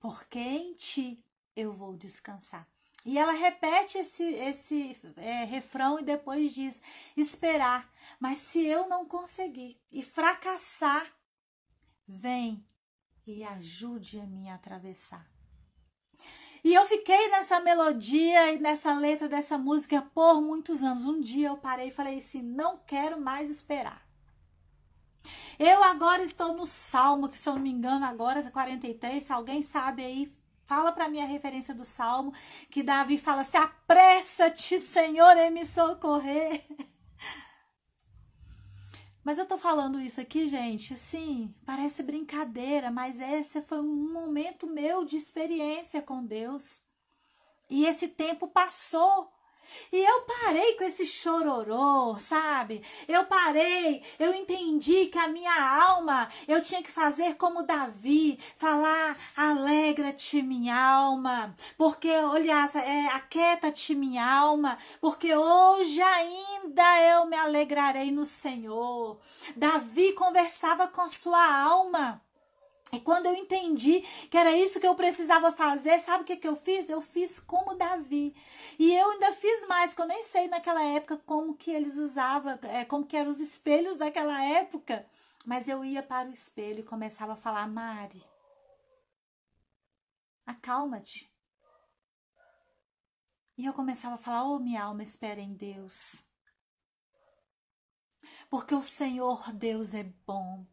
Porque 0.00 0.38
em 0.38 0.74
ti 0.74 1.24
eu 1.54 1.72
vou 1.72 1.96
descansar. 1.96 2.68
E 3.04 3.16
ela 3.16 3.32
repete 3.32 3.98
esse, 3.98 4.22
esse 4.22 4.96
é, 5.16 5.44
refrão 5.44 5.98
e 5.98 6.02
depois 6.02 6.54
diz: 6.54 6.80
esperar. 7.16 7.90
Mas 8.18 8.38
se 8.38 8.64
eu 8.64 8.88
não 8.88 9.06
conseguir 9.06 9.80
e 9.92 10.02
fracassar, 10.02 11.12
vem 12.06 12.66
e 13.26 13.44
ajude 13.44 14.20
a 14.20 14.54
atravessar. 14.54 15.28
E 16.64 16.74
eu 16.74 16.84
fiquei 16.86 17.28
nessa 17.28 17.60
melodia 17.60 18.52
e 18.52 18.58
nessa 18.58 18.92
letra 18.98 19.28
dessa 19.28 19.56
música 19.56 20.02
por 20.02 20.40
muitos 20.40 20.82
anos. 20.82 21.04
Um 21.04 21.20
dia 21.20 21.48
eu 21.48 21.56
parei 21.56 21.88
e 21.88 21.92
falei 21.92 22.18
assim: 22.18 22.42
não 22.42 22.78
quero 22.78 23.20
mais 23.20 23.48
esperar. 23.48 24.07
Eu 25.58 25.82
agora 25.82 26.22
estou 26.22 26.54
no 26.54 26.66
Salmo, 26.66 27.28
que 27.28 27.38
se 27.38 27.48
eu 27.48 27.54
não 27.54 27.62
me 27.62 27.70
engano, 27.70 28.04
agora 28.04 28.50
43. 28.50 29.24
Se 29.24 29.32
alguém 29.32 29.62
sabe 29.62 30.04
aí, 30.04 30.32
Fala 30.68 30.92
para 30.92 31.08
mim 31.08 31.22
a 31.22 31.24
referência 31.24 31.74
do 31.74 31.86
salmo 31.86 32.30
que 32.70 32.82
Davi 32.82 33.16
fala 33.16 33.40
assim: 33.40 33.56
apressa-te, 33.56 34.78
Senhor, 34.78 35.34
em 35.38 35.50
me 35.50 35.64
socorrer. 35.64 36.62
Mas 39.24 39.38
eu 39.38 39.46
tô 39.46 39.56
falando 39.56 39.98
isso 39.98 40.20
aqui, 40.20 40.46
gente, 40.46 40.92
assim, 40.92 41.54
parece 41.64 42.02
brincadeira, 42.02 42.90
mas 42.90 43.20
esse 43.20 43.60
foi 43.60 43.78
um 43.78 44.10
momento 44.10 44.66
meu 44.66 45.04
de 45.04 45.18
experiência 45.18 46.00
com 46.00 46.24
Deus. 46.24 46.82
E 47.68 47.84
esse 47.84 48.08
tempo 48.08 48.48
passou. 48.48 49.30
E 49.92 49.96
eu 49.96 50.20
parei 50.22 50.74
com 50.74 50.84
esse 50.84 51.04
chororô, 51.06 52.18
sabe? 52.18 52.82
Eu 53.06 53.24
parei, 53.26 54.02
eu 54.18 54.34
entendi 54.34 55.06
que 55.06 55.18
a 55.18 55.28
minha 55.28 55.82
alma, 55.82 56.28
eu 56.46 56.62
tinha 56.62 56.82
que 56.82 56.90
fazer 56.90 57.34
como 57.34 57.64
Davi, 57.64 58.38
falar: 58.56 59.16
alegra-te, 59.36 60.42
minha 60.42 60.78
alma, 60.78 61.54
porque, 61.76 62.10
aliás, 62.10 62.74
é, 62.74 63.06
aquieta-te, 63.08 63.94
minha 63.94 64.24
alma, 64.24 64.78
porque 65.00 65.34
hoje 65.34 66.00
ainda 66.00 67.00
eu 67.02 67.26
me 67.26 67.36
alegrarei 67.36 68.10
no 68.10 68.24
Senhor. 68.24 69.18
Davi 69.56 70.12
conversava 70.12 70.88
com 70.88 71.08
sua 71.08 71.62
alma. 71.62 72.22
E 72.92 73.00
quando 73.00 73.26
eu 73.26 73.34
entendi 73.34 74.00
que 74.30 74.36
era 74.36 74.56
isso 74.56 74.80
que 74.80 74.86
eu 74.86 74.94
precisava 74.94 75.52
fazer, 75.52 75.98
sabe 76.00 76.22
o 76.22 76.26
que, 76.26 76.36
que 76.36 76.48
eu 76.48 76.56
fiz? 76.56 76.88
Eu 76.88 77.02
fiz 77.02 77.38
como 77.38 77.74
Davi. 77.74 78.34
E 78.78 78.94
eu 78.94 79.10
ainda 79.10 79.32
fiz 79.32 79.66
mais, 79.66 79.92
que 79.92 80.00
eu 80.00 80.06
nem 80.06 80.24
sei 80.24 80.48
naquela 80.48 80.82
época 80.82 81.18
como 81.26 81.54
que 81.54 81.70
eles 81.70 81.98
usavam, 81.98 82.58
é, 82.62 82.84
como 82.84 83.06
que 83.06 83.16
eram 83.16 83.30
os 83.30 83.40
espelhos 83.40 83.98
daquela 83.98 84.42
época. 84.42 85.06
Mas 85.44 85.68
eu 85.68 85.84
ia 85.84 86.02
para 86.02 86.28
o 86.28 86.32
espelho 86.32 86.80
e 86.80 86.84
começava 86.84 87.34
a 87.34 87.36
falar, 87.36 87.68
Mari, 87.68 88.24
acalma-te. 90.46 91.30
E 93.56 93.66
eu 93.66 93.74
começava 93.74 94.14
a 94.14 94.18
falar, 94.18 94.44
oh 94.44 94.58
minha 94.58 94.84
alma, 94.84 95.02
espera 95.02 95.40
em 95.40 95.52
Deus. 95.52 96.24
Porque 98.48 98.74
o 98.74 98.82
Senhor 98.82 99.52
Deus 99.52 99.92
é 99.94 100.04
bom 100.26 100.64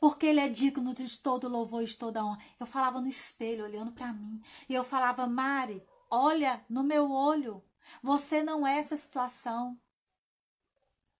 porque 0.00 0.26
ele 0.26 0.40
é 0.40 0.48
digno 0.48 0.94
de 0.94 1.18
todo 1.20 1.48
louvor 1.48 1.82
e 1.82 1.86
de 1.86 1.96
toda 1.96 2.24
honra. 2.24 2.42
Eu 2.58 2.66
falava 2.66 3.00
no 3.00 3.08
espelho, 3.08 3.64
olhando 3.64 3.92
para 3.92 4.12
mim, 4.12 4.42
e 4.68 4.74
eu 4.74 4.84
falava, 4.84 5.26
Mari, 5.26 5.82
olha 6.10 6.64
no 6.68 6.82
meu 6.82 7.10
olho, 7.10 7.62
você 8.02 8.42
não 8.42 8.66
é 8.66 8.78
essa 8.78 8.96
situação. 8.96 9.78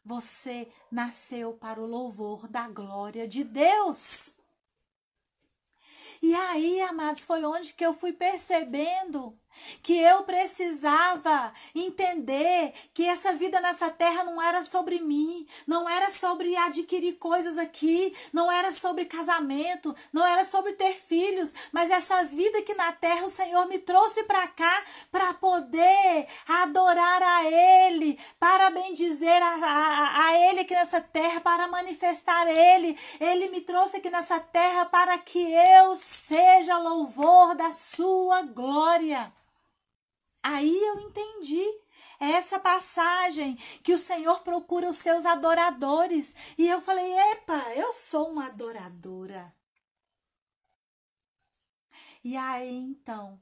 Você 0.04 0.72
nasceu 0.90 1.54
para 1.54 1.80
o 1.80 1.86
louvor 1.86 2.48
da 2.48 2.68
glória 2.68 3.28
de 3.28 3.44
Deus. 3.44 4.34
E 6.20 6.34
aí, 6.34 6.80
amados, 6.82 7.24
foi 7.24 7.44
onde 7.44 7.72
que 7.74 7.84
eu 7.84 7.94
fui 7.94 8.12
percebendo 8.12 9.38
que 9.82 9.98
eu 9.98 10.22
precisava 10.24 11.52
entender 11.74 12.72
que 12.94 13.04
essa 13.04 13.32
vida 13.32 13.60
nessa 13.60 13.90
terra 13.90 14.24
não 14.24 14.40
era 14.40 14.62
sobre 14.64 15.00
mim, 15.00 15.46
não 15.66 15.88
era 15.88 16.10
sobre 16.10 16.56
adquirir 16.56 17.14
coisas 17.14 17.58
aqui, 17.58 18.14
não 18.32 18.50
era 18.50 18.72
sobre 18.72 19.04
casamento, 19.04 19.94
não 20.12 20.26
era 20.26 20.44
sobre 20.44 20.72
ter 20.72 20.94
filhos, 20.94 21.52
mas 21.72 21.90
essa 21.90 22.24
vida 22.24 22.58
aqui 22.58 22.74
na 22.74 22.92
terra 22.92 23.26
o 23.26 23.30
Senhor 23.30 23.66
me 23.66 23.78
trouxe 23.78 24.22
para 24.24 24.46
cá 24.48 24.84
para 25.10 25.34
poder 25.34 26.26
adorar 26.48 27.22
a 27.22 27.44
Ele, 27.44 28.18
para 28.38 28.70
bendizer 28.70 29.42
a, 29.42 29.54
a, 29.54 30.26
a 30.26 30.38
Ele 30.38 30.60
aqui 30.60 30.74
nessa 30.74 31.00
terra, 31.00 31.40
para 31.40 31.68
manifestar 31.68 32.46
Ele. 32.48 32.96
Ele 33.20 33.48
me 33.48 33.60
trouxe 33.60 33.98
aqui 33.98 34.10
nessa 34.10 34.40
terra 34.40 34.86
para 34.86 35.18
que 35.18 35.38
eu 35.38 35.96
seja 35.96 36.78
louvor 36.78 37.54
da 37.54 37.72
Sua 37.72 38.42
glória. 38.42 39.32
Aí 40.42 40.76
eu 40.76 40.98
entendi 41.00 41.64
essa 42.18 42.58
passagem 42.58 43.56
que 43.82 43.92
o 43.92 43.98
Senhor 43.98 44.42
procura 44.42 44.88
os 44.88 44.98
seus 44.98 45.24
adoradores. 45.26 46.34
E 46.58 46.68
eu 46.68 46.80
falei: 46.80 47.12
epa, 47.32 47.74
eu 47.74 47.92
sou 47.94 48.30
uma 48.30 48.46
adoradora. 48.46 49.54
E 52.24 52.36
aí 52.36 52.72
então, 52.72 53.40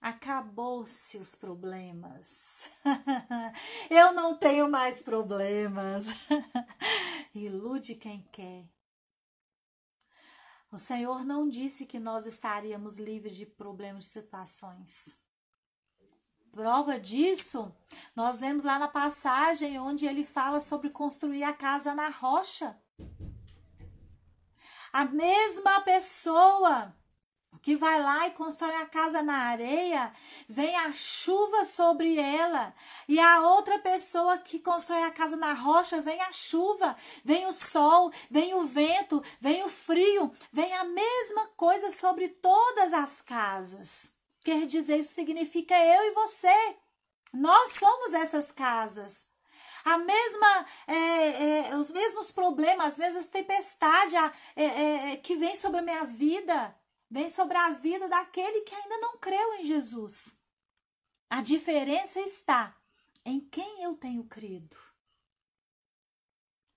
acabou-se 0.00 1.16
os 1.18 1.34
problemas. 1.34 2.68
eu 3.90 4.12
não 4.12 4.36
tenho 4.36 4.70
mais 4.70 5.02
problemas. 5.02 6.06
Ilude 7.34 7.94
quem 7.94 8.22
quer. 8.32 8.68
O 10.70 10.78
Senhor 10.78 11.24
não 11.24 11.48
disse 11.48 11.86
que 11.86 11.98
nós 11.98 12.26
estaríamos 12.26 12.98
livres 12.98 13.34
de 13.34 13.46
problemas, 13.46 14.04
de 14.04 14.10
situações. 14.10 15.08
Prova 16.58 16.98
disso, 16.98 17.72
nós 18.16 18.40
vemos 18.40 18.64
lá 18.64 18.80
na 18.80 18.88
passagem 18.88 19.78
onde 19.78 20.06
ele 20.06 20.26
fala 20.26 20.60
sobre 20.60 20.90
construir 20.90 21.44
a 21.44 21.52
casa 21.52 21.94
na 21.94 22.08
rocha. 22.08 22.76
A 24.92 25.04
mesma 25.04 25.82
pessoa 25.82 26.92
que 27.62 27.76
vai 27.76 28.02
lá 28.02 28.26
e 28.26 28.32
constrói 28.32 28.74
a 28.74 28.86
casa 28.86 29.22
na 29.22 29.36
areia, 29.36 30.12
vem 30.48 30.74
a 30.74 30.92
chuva 30.92 31.64
sobre 31.64 32.18
ela. 32.18 32.74
E 33.06 33.20
a 33.20 33.40
outra 33.40 33.78
pessoa 33.78 34.38
que 34.38 34.58
constrói 34.58 35.04
a 35.04 35.12
casa 35.12 35.36
na 35.36 35.52
rocha, 35.52 36.00
vem 36.00 36.20
a 36.22 36.32
chuva, 36.32 36.96
vem 37.24 37.46
o 37.46 37.52
sol, 37.52 38.10
vem 38.28 38.52
o 38.54 38.66
vento, 38.66 39.22
vem 39.40 39.62
o 39.62 39.68
frio, 39.68 40.32
vem 40.52 40.74
a 40.74 40.82
mesma 40.82 41.46
coisa 41.56 41.92
sobre 41.92 42.28
todas 42.28 42.92
as 42.92 43.22
casas. 43.22 44.17
Quer 44.48 44.66
dizer, 44.66 45.00
isso 45.00 45.12
significa 45.12 45.76
eu 45.76 46.04
e 46.04 46.14
você. 46.14 46.76
Nós 47.34 47.72
somos 47.72 48.14
essas 48.14 48.50
casas. 48.50 49.28
A 49.84 49.98
mesma, 49.98 50.66
é, 50.86 51.68
é, 51.68 51.76
os 51.76 51.90
mesmos 51.90 52.30
problemas, 52.30 52.94
as 52.94 52.98
mesmas 52.98 53.26
tempestades 53.26 54.14
é, 54.56 54.64
é, 54.64 55.12
é, 55.12 55.16
que 55.18 55.36
vem 55.36 55.54
sobre 55.54 55.80
a 55.80 55.82
minha 55.82 56.04
vida, 56.04 56.74
vem 57.10 57.28
sobre 57.28 57.58
a 57.58 57.72
vida 57.72 58.08
daquele 58.08 58.62
que 58.62 58.74
ainda 58.74 58.96
não 58.96 59.18
creu 59.18 59.56
em 59.56 59.66
Jesus. 59.66 60.34
A 61.28 61.42
diferença 61.42 62.18
está 62.18 62.74
em 63.26 63.40
quem 63.40 63.82
eu 63.82 63.96
tenho 63.96 64.24
crido. 64.24 64.78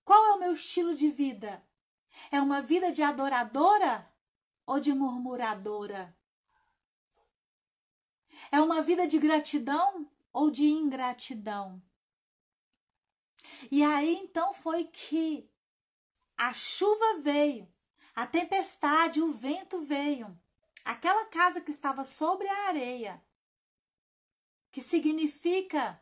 Qual 0.04 0.26
é 0.26 0.32
o 0.34 0.40
meu 0.40 0.54
estilo 0.56 0.94
de 0.94 1.10
vida? 1.10 1.66
É 2.34 2.42
uma 2.42 2.62
vida 2.62 2.92
de 2.92 3.02
adoradora 3.02 4.12
ou 4.66 4.78
de 4.78 4.94
murmuradora? 4.94 6.14
É 8.50 8.60
uma 8.62 8.82
vida 8.82 9.08
de 9.08 9.20
gratidão 9.20 10.10
ou 10.32 10.50
de 10.50 10.66
ingratidão? 10.66 11.82
E 13.70 13.84
aí 13.84 14.16
então 14.16 14.54
foi 14.54 14.86
que 14.86 15.50
a 16.38 16.54
chuva 16.54 17.20
veio, 17.22 17.72
a 18.16 18.26
tempestade, 18.26 19.22
o 19.22 19.34
vento 19.34 19.84
veio. 19.84 20.40
Aquela 20.84 21.26
casa 21.28 21.62
que 21.62 21.70
estava 21.70 22.04
sobre 22.04 22.48
a 22.48 22.68
areia, 22.70 23.24
que 24.72 24.82
significa 24.82 26.02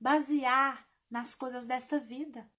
basear 0.00 0.88
nas 1.10 1.34
coisas 1.34 1.66
dessa 1.66 1.98
vida, 1.98 2.50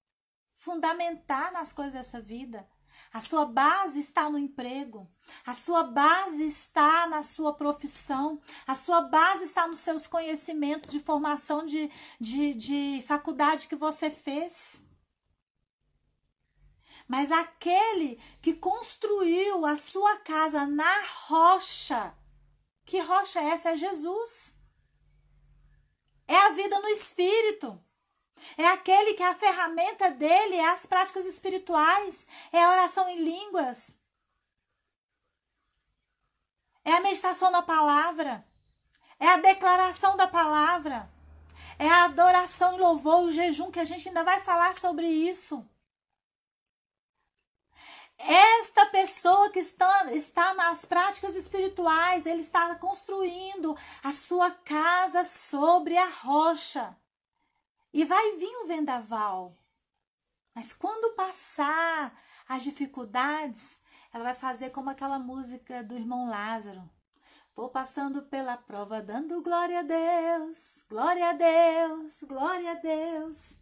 fundamentar 0.54 1.52
nas 1.52 1.72
coisas 1.72 1.94
dessa 1.94 2.20
vida, 2.20 2.68
a 3.12 3.20
sua 3.20 3.44
base 3.44 4.00
está 4.00 4.30
no 4.30 4.38
emprego. 4.38 5.10
A 5.44 5.52
sua 5.52 5.82
base 5.82 6.44
está 6.46 7.08
na 7.08 7.24
sua 7.24 7.52
profissão. 7.52 8.40
A 8.66 8.74
sua 8.76 9.00
base 9.02 9.44
está 9.44 9.66
nos 9.66 9.80
seus 9.80 10.06
conhecimentos 10.06 10.90
de 10.90 11.00
formação 11.00 11.66
de, 11.66 11.90
de, 12.20 12.54
de 12.54 13.04
faculdade 13.08 13.66
que 13.66 13.74
você 13.74 14.10
fez. 14.10 14.86
Mas 17.08 17.32
aquele 17.32 18.20
que 18.40 18.54
construiu 18.54 19.66
a 19.66 19.74
sua 19.74 20.18
casa 20.18 20.64
na 20.64 21.02
rocha, 21.26 22.14
que 22.84 23.00
rocha 23.00 23.40
é 23.40 23.48
essa? 23.48 23.70
É 23.70 23.76
Jesus. 23.76 24.56
É 26.28 26.36
a 26.36 26.50
vida 26.50 26.78
no 26.78 26.88
espírito. 26.88 27.89
É 28.56 28.66
aquele 28.66 29.14
que 29.14 29.22
a 29.22 29.34
ferramenta 29.34 30.10
dele 30.10 30.56
é 30.56 30.68
as 30.68 30.86
práticas 30.86 31.26
espirituais, 31.26 32.26
é 32.52 32.62
a 32.62 32.70
oração 32.70 33.08
em 33.08 33.22
línguas, 33.22 33.94
é 36.84 36.92
a 36.92 37.00
meditação 37.00 37.50
na 37.50 37.62
palavra, 37.62 38.44
é 39.18 39.28
a 39.28 39.36
declaração 39.36 40.16
da 40.16 40.26
palavra, 40.26 41.10
é 41.78 41.88
a 41.88 42.04
adoração 42.04 42.76
e 42.76 42.80
louvor, 42.80 43.24
o 43.24 43.32
jejum, 43.32 43.70
que 43.70 43.80
a 43.80 43.84
gente 43.84 44.08
ainda 44.08 44.24
vai 44.24 44.40
falar 44.40 44.74
sobre 44.76 45.06
isso. 45.06 45.66
Esta 48.22 48.84
pessoa 48.86 49.48
que 49.48 49.60
está, 49.60 50.12
está 50.12 50.52
nas 50.52 50.84
práticas 50.84 51.34
espirituais, 51.34 52.26
ele 52.26 52.42
está 52.42 52.74
construindo 52.74 53.74
a 54.04 54.12
sua 54.12 54.50
casa 54.50 55.24
sobre 55.24 55.96
a 55.96 56.06
rocha. 56.06 56.94
E 57.92 58.04
vai 58.04 58.36
vir 58.36 58.56
o 58.62 58.66
vendaval. 58.66 59.56
Mas 60.54 60.72
quando 60.72 61.14
passar 61.14 62.16
as 62.48 62.62
dificuldades, 62.62 63.80
ela 64.12 64.24
vai 64.24 64.34
fazer 64.34 64.70
como 64.70 64.90
aquela 64.90 65.18
música 65.18 65.82
do 65.82 65.94
irmão 65.94 66.28
Lázaro. 66.28 66.88
Vou 67.54 67.68
passando 67.68 68.22
pela 68.22 68.56
prova, 68.56 69.02
dando 69.02 69.42
glória 69.42 69.80
a 69.80 69.82
Deus, 69.82 70.84
glória 70.88 71.30
a 71.30 71.32
Deus, 71.32 72.22
glória 72.22 72.72
a 72.72 72.74
Deus. 72.74 73.58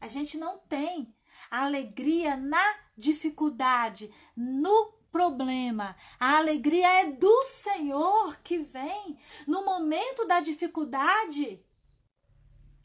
A 0.00 0.08
gente 0.08 0.36
não 0.36 0.58
tem 0.58 1.14
alegria 1.50 2.36
na 2.36 2.74
dificuldade, 2.96 4.12
no 4.36 4.92
problema. 5.10 5.96
A 6.18 6.38
alegria 6.38 7.02
é 7.02 7.12
do 7.12 7.44
Senhor 7.44 8.38
que 8.42 8.58
vem 8.58 9.18
no 9.46 9.64
momento 9.64 10.26
da 10.26 10.40
dificuldade. 10.40 11.64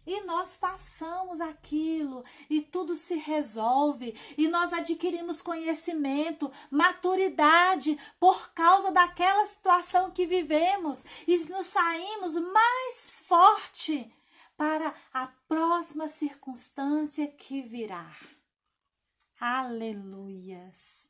E 0.07 0.21
nós 0.21 0.55
passamos 0.55 1.41
aquilo 1.41 2.23
e 2.49 2.61
tudo 2.61 2.95
se 2.95 3.15
resolve 3.15 4.15
e 4.37 4.47
nós 4.47 4.71
adquirimos 4.71 5.41
conhecimento, 5.41 6.49
maturidade 6.71 7.99
por 8.17 8.53
causa 8.53 8.89
daquela 8.89 9.45
situação 9.45 10.09
que 10.09 10.25
vivemos 10.25 11.03
e 11.27 11.37
nos 11.49 11.67
saímos 11.67 12.35
mais 12.35 13.21
forte 13.27 14.09
para 14.55 14.93
a 15.13 15.27
próxima 15.45 16.07
circunstância 16.07 17.27
que 17.27 17.61
virá. 17.61 18.15
Aleluias. 19.37 21.05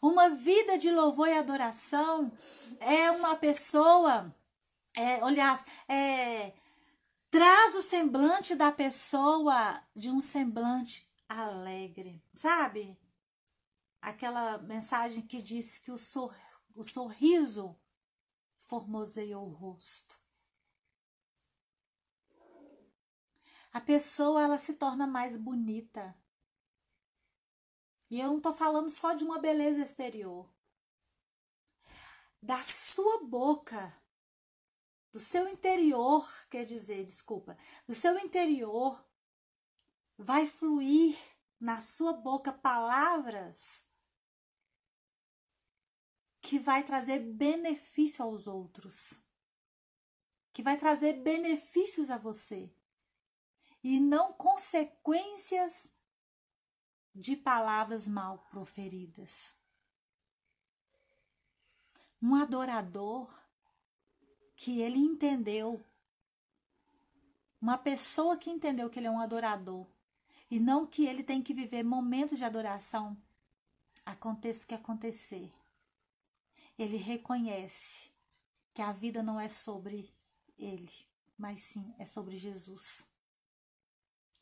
Uma 0.00 0.30
vida 0.30 0.78
de 0.78 0.92
louvor 0.92 1.26
e 1.26 1.32
adoração 1.32 2.32
é 2.78 3.10
uma 3.10 3.34
pessoa, 3.34 4.32
é, 4.94 5.20
aliás, 5.20 5.66
é, 5.88 6.52
traz 7.30 7.74
o 7.74 7.82
semblante 7.82 8.54
da 8.54 8.72
pessoa 8.72 9.82
de 9.94 10.10
um 10.10 10.20
semblante 10.20 11.10
alegre, 11.28 12.22
sabe? 12.32 12.98
Aquela 14.00 14.58
mensagem 14.58 15.26
que 15.26 15.42
diz 15.42 15.78
que 15.78 15.90
o, 15.90 15.98
sor, 15.98 16.34
o 16.74 16.82
sorriso 16.84 17.78
formoseia 18.56 19.38
o 19.38 19.48
rosto. 19.48 20.16
A 23.72 23.80
pessoa 23.80 24.42
ela 24.42 24.58
se 24.58 24.74
torna 24.74 25.06
mais 25.06 25.36
bonita. 25.36 26.16
E 28.10 28.18
eu 28.18 28.28
não 28.28 28.38
estou 28.38 28.54
falando 28.54 28.88
só 28.88 29.12
de 29.12 29.24
uma 29.24 29.38
beleza 29.38 29.82
exterior. 29.82 30.50
Da 32.40 32.62
sua 32.62 33.24
boca 33.24 33.97
do 35.12 35.18
seu 35.18 35.48
interior, 35.48 36.28
quer 36.50 36.64
dizer, 36.64 37.04
desculpa, 37.04 37.56
do 37.86 37.94
seu 37.94 38.18
interior 38.18 39.02
vai 40.16 40.46
fluir 40.46 41.16
na 41.60 41.80
sua 41.80 42.12
boca 42.12 42.52
palavras 42.52 43.84
que 46.40 46.58
vai 46.58 46.82
trazer 46.84 47.20
benefício 47.20 48.24
aos 48.24 48.46
outros, 48.46 49.14
que 50.52 50.62
vai 50.62 50.76
trazer 50.76 51.14
benefícios 51.14 52.10
a 52.10 52.18
você 52.18 52.70
e 53.82 54.00
não 54.00 54.32
consequências 54.32 55.90
de 57.14 57.36
palavras 57.36 58.06
mal 58.06 58.38
proferidas. 58.50 59.54
Um 62.20 62.34
adorador 62.34 63.32
que 64.58 64.80
ele 64.80 64.98
entendeu, 64.98 65.80
uma 67.60 67.78
pessoa 67.78 68.36
que 68.36 68.50
entendeu 68.50 68.90
que 68.90 68.98
ele 68.98 69.06
é 69.06 69.10
um 69.10 69.20
adorador, 69.20 69.86
e 70.50 70.58
não 70.58 70.84
que 70.84 71.06
ele 71.06 71.22
tem 71.22 71.40
que 71.40 71.54
viver 71.54 71.84
momentos 71.84 72.38
de 72.38 72.44
adoração, 72.44 73.16
aconteça 74.04 74.64
o 74.64 74.66
que 74.66 74.74
acontecer. 74.74 75.52
Ele 76.76 76.96
reconhece 76.96 78.10
que 78.74 78.82
a 78.82 78.90
vida 78.90 79.22
não 79.22 79.38
é 79.38 79.48
sobre 79.48 80.12
ele, 80.58 80.92
mas 81.38 81.60
sim 81.62 81.94
é 81.96 82.04
sobre 82.04 82.36
Jesus. 82.36 83.06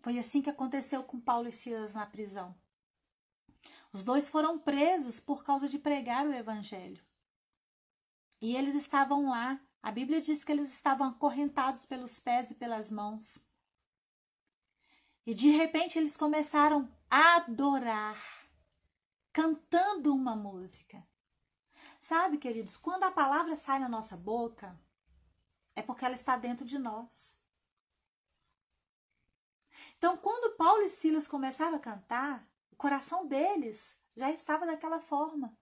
Foi 0.01 0.19
assim 0.19 0.41
que 0.41 0.49
aconteceu 0.49 1.05
com 1.05 1.21
Paulo 1.21 1.49
e 1.49 1.53
Silas 1.53 1.93
na 1.93 2.07
prisão. 2.07 2.57
Os 3.93 4.03
dois 4.03 4.31
foram 4.31 4.59
presos 4.59 5.21
por 5.21 5.45
causa 5.45 5.69
de 5.69 5.79
pregar 5.79 6.27
o 6.27 6.33
evangelho. 6.33 7.05
E 8.41 8.57
eles 8.57 8.75
estavam 8.75 9.29
lá 9.29 9.61
a 9.83 9.91
Bíblia 9.91 10.20
diz 10.20 10.45
que 10.45 10.53
eles 10.53 10.72
estavam 10.72 11.09
acorrentados 11.09 11.87
pelos 11.87 12.18
pés 12.18 12.51
e 12.51 12.55
pelas 12.55 12.91
mãos. 12.91 13.39
E 15.24 15.35
de 15.35 15.51
repente 15.51 15.99
eles 15.99 16.16
começaram 16.16 16.91
a 17.11 17.37
adorar, 17.37 18.49
cantando 19.33 20.14
uma 20.14 20.37
música. 20.37 21.07
Sabe, 21.99 22.39
queridos, 22.39 22.77
quando 22.77 23.05
a 23.05 23.11
palavra 23.11 23.57
sai 23.57 23.79
na 23.79 23.89
nossa 23.89 24.16
boca, 24.16 24.79
é 25.74 25.83
porque 25.83 26.05
ela 26.05 26.14
está 26.14 26.37
dentro 26.37 26.64
de 26.64 26.79
nós. 26.79 27.37
Então, 29.99 30.16
quando 30.16 30.57
Paulo 30.57 30.83
e 30.83 30.89
Silas 30.89 31.27
começaram 31.27 31.77
a 31.77 31.81
cantar, 31.81 32.49
o 32.70 32.77
coração 32.77 33.27
deles 33.27 33.97
já 34.14 34.31
estava 34.31 34.66
daquela 34.66 35.01
forma. 35.01 35.57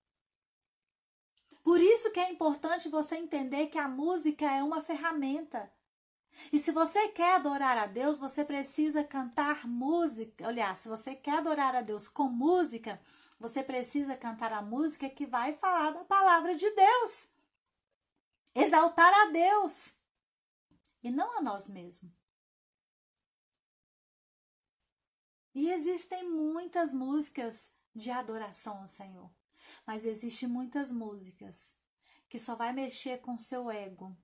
Por 1.64 1.80
isso 1.80 2.12
que 2.12 2.20
é 2.20 2.30
importante 2.30 2.90
você 2.90 3.16
entender 3.16 3.68
que 3.68 3.78
a 3.78 3.88
música 3.88 4.44
é 4.44 4.62
uma 4.62 4.82
ferramenta. 4.82 5.72
E 6.52 6.58
se 6.58 6.70
você 6.70 7.08
quer 7.08 7.36
adorar 7.36 7.78
a 7.78 7.86
Deus, 7.86 8.18
você 8.18 8.44
precisa 8.44 9.02
cantar 9.02 9.66
música. 9.66 10.46
Aliás, 10.46 10.80
se 10.80 10.88
você 10.88 11.16
quer 11.16 11.38
adorar 11.38 11.74
a 11.74 11.80
Deus 11.80 12.06
com 12.06 12.24
música, 12.24 13.00
você 13.40 13.62
precisa 13.62 14.14
cantar 14.14 14.52
a 14.52 14.60
música 14.60 15.08
que 15.08 15.24
vai 15.24 15.54
falar 15.54 15.92
da 15.92 16.04
palavra 16.04 16.54
de 16.54 16.68
Deus. 16.70 17.30
Exaltar 18.54 19.12
a 19.12 19.30
Deus 19.30 19.94
e 21.02 21.10
não 21.10 21.38
a 21.38 21.40
nós 21.40 21.66
mesmos. 21.66 22.12
E 25.54 25.70
existem 25.70 26.28
muitas 26.28 26.92
músicas 26.92 27.70
de 27.94 28.10
adoração 28.10 28.82
ao 28.82 28.88
Senhor. 28.88 29.30
Mas 29.86 30.04
existe 30.04 30.46
muitas 30.46 30.90
músicas 30.90 31.74
que 32.28 32.38
só 32.38 32.54
vai 32.54 32.72
mexer 32.72 33.18
com 33.20 33.38
seu 33.38 33.70
ego. 33.70 34.16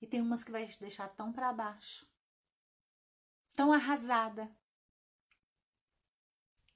E 0.00 0.06
tem 0.06 0.20
umas 0.20 0.44
que 0.44 0.52
vai 0.52 0.66
te 0.66 0.78
deixar 0.78 1.08
tão 1.08 1.32
para 1.32 1.52
baixo, 1.52 2.06
tão 3.54 3.72
arrasada, 3.72 4.54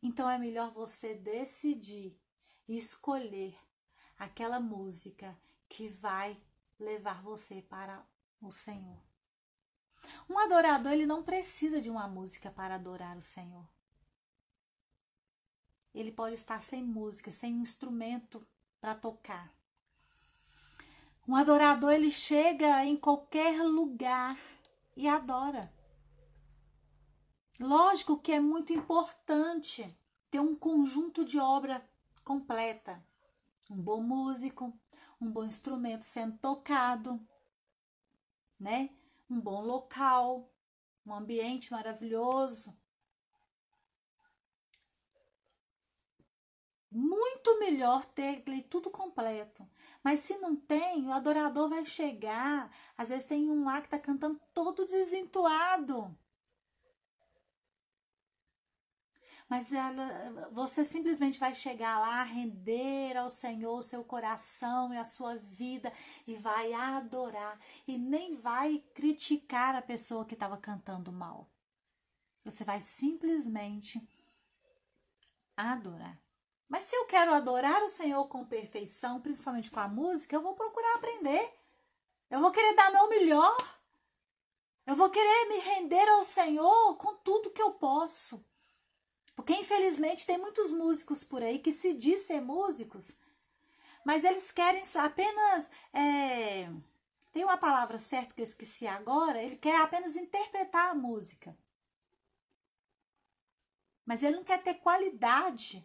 Então 0.02 0.30
é 0.30 0.38
melhor 0.38 0.70
você 0.72 1.14
decidir 1.14 2.18
e 2.66 2.78
escolher 2.78 3.58
aquela 4.18 4.58
música 4.58 5.36
que 5.68 5.88
vai 5.88 6.40
levar 6.78 7.22
você 7.22 7.60
para 7.62 8.04
o 8.40 8.50
Senhor. 8.50 8.98
Um 10.28 10.38
adorador, 10.38 10.92
ele 10.92 11.04
não 11.04 11.22
precisa 11.22 11.80
de 11.80 11.90
uma 11.90 12.08
música 12.08 12.50
para 12.50 12.76
adorar 12.76 13.16
o 13.16 13.22
Senhor. 13.22 13.68
Ele 15.94 16.12
pode 16.12 16.34
estar 16.34 16.62
sem 16.62 16.82
música, 16.84 17.32
sem 17.32 17.54
instrumento 17.54 18.46
para 18.80 18.94
tocar. 18.94 19.52
Um 21.26 21.36
adorador, 21.36 21.92
ele 21.92 22.10
chega 22.10 22.84
em 22.84 22.96
qualquer 22.96 23.62
lugar 23.62 24.38
e 24.96 25.06
adora. 25.06 25.72
Lógico 27.58 28.18
que 28.18 28.32
é 28.32 28.40
muito 28.40 28.72
importante 28.72 29.96
ter 30.30 30.40
um 30.40 30.56
conjunto 30.56 31.24
de 31.24 31.38
obra 31.38 31.86
completa. 32.24 33.04
Um 33.68 33.76
bom 33.76 34.02
músico, 34.02 34.72
um 35.20 35.30
bom 35.30 35.44
instrumento 35.44 36.02
sendo 36.02 36.38
tocado, 36.38 37.20
né? 38.58 38.90
Um 39.28 39.40
bom 39.40 39.60
local, 39.62 40.50
um 41.04 41.14
ambiente 41.14 41.70
maravilhoso. 41.70 42.74
Muito 46.90 47.58
melhor 47.60 48.04
ter 48.04 48.42
tudo 48.68 48.90
completo. 48.90 49.68
Mas 50.02 50.20
se 50.20 50.36
não 50.38 50.56
tem, 50.56 51.06
o 51.06 51.12
adorador 51.12 51.68
vai 51.68 51.84
chegar. 51.84 52.70
Às 52.96 53.10
vezes 53.10 53.26
tem 53.26 53.50
um 53.50 53.64
lá 53.64 53.80
que 53.80 53.86
está 53.86 53.98
cantando 53.98 54.40
todo 54.52 54.86
desentoado. 54.86 56.16
mas 59.50 59.72
ela, 59.72 60.48
você 60.52 60.84
simplesmente 60.84 61.40
vai 61.40 61.52
chegar 61.52 61.98
lá, 61.98 62.22
render 62.22 63.16
ao 63.16 63.28
Senhor 63.28 63.80
o 63.80 63.82
seu 63.82 64.04
coração 64.04 64.94
e 64.94 64.96
a 64.96 65.04
sua 65.04 65.38
vida 65.38 65.92
e 66.24 66.36
vai 66.36 66.72
adorar 66.72 67.58
e 67.84 67.98
nem 67.98 68.36
vai 68.36 68.78
criticar 68.94 69.74
a 69.74 69.82
pessoa 69.82 70.24
que 70.24 70.34
estava 70.34 70.56
cantando 70.56 71.10
mal. 71.10 71.50
Você 72.44 72.62
vai 72.62 72.80
simplesmente 72.80 74.00
adorar. 75.56 76.16
Mas 76.70 76.84
se 76.84 76.94
eu 76.94 77.04
quero 77.06 77.34
adorar 77.34 77.82
o 77.82 77.88
Senhor 77.88 78.24
com 78.28 78.44
perfeição, 78.44 79.20
principalmente 79.20 79.72
com 79.72 79.80
a 79.80 79.88
música, 79.88 80.36
eu 80.36 80.40
vou 80.40 80.54
procurar 80.54 80.94
aprender. 80.94 81.52
Eu 82.30 82.40
vou 82.40 82.52
querer 82.52 82.74
dar 82.76 82.92
meu 82.92 83.08
melhor. 83.08 83.80
Eu 84.86 84.94
vou 84.94 85.10
querer 85.10 85.48
me 85.48 85.58
render 85.58 86.08
ao 86.08 86.24
Senhor 86.24 86.96
com 86.96 87.16
tudo 87.16 87.50
que 87.50 87.60
eu 87.60 87.72
posso. 87.72 88.42
Porque 89.34 89.52
infelizmente 89.52 90.24
tem 90.24 90.38
muitos 90.38 90.70
músicos 90.70 91.24
por 91.24 91.42
aí 91.42 91.58
que 91.58 91.72
se 91.72 91.92
diz 91.92 92.20
ser 92.22 92.40
músicos, 92.40 93.16
mas 94.04 94.22
eles 94.22 94.52
querem 94.52 94.82
apenas. 94.94 95.72
É, 95.92 96.70
tem 97.32 97.42
uma 97.42 97.56
palavra 97.56 97.98
certa 97.98 98.32
que 98.32 98.42
eu 98.42 98.44
esqueci 98.44 98.86
agora, 98.86 99.42
ele 99.42 99.56
quer 99.56 99.80
apenas 99.80 100.14
interpretar 100.14 100.90
a 100.90 100.94
música. 100.94 101.56
Mas 104.06 104.22
ele 104.22 104.36
não 104.36 104.44
quer 104.44 104.62
ter 104.62 104.74
qualidade 104.74 105.84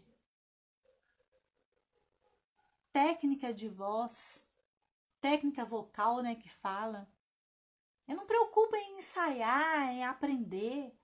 técnica 2.96 3.54
de 3.54 3.68
voz, 3.68 4.42
técnica 5.20 5.66
vocal, 5.66 6.22
né, 6.22 6.34
que 6.34 6.48
fala. 6.48 7.12
Eu 8.08 8.16
não 8.16 8.26
preocupo 8.26 8.74
em 8.74 9.00
ensaiar, 9.00 9.90
em 9.90 10.06
aprender 10.06 10.98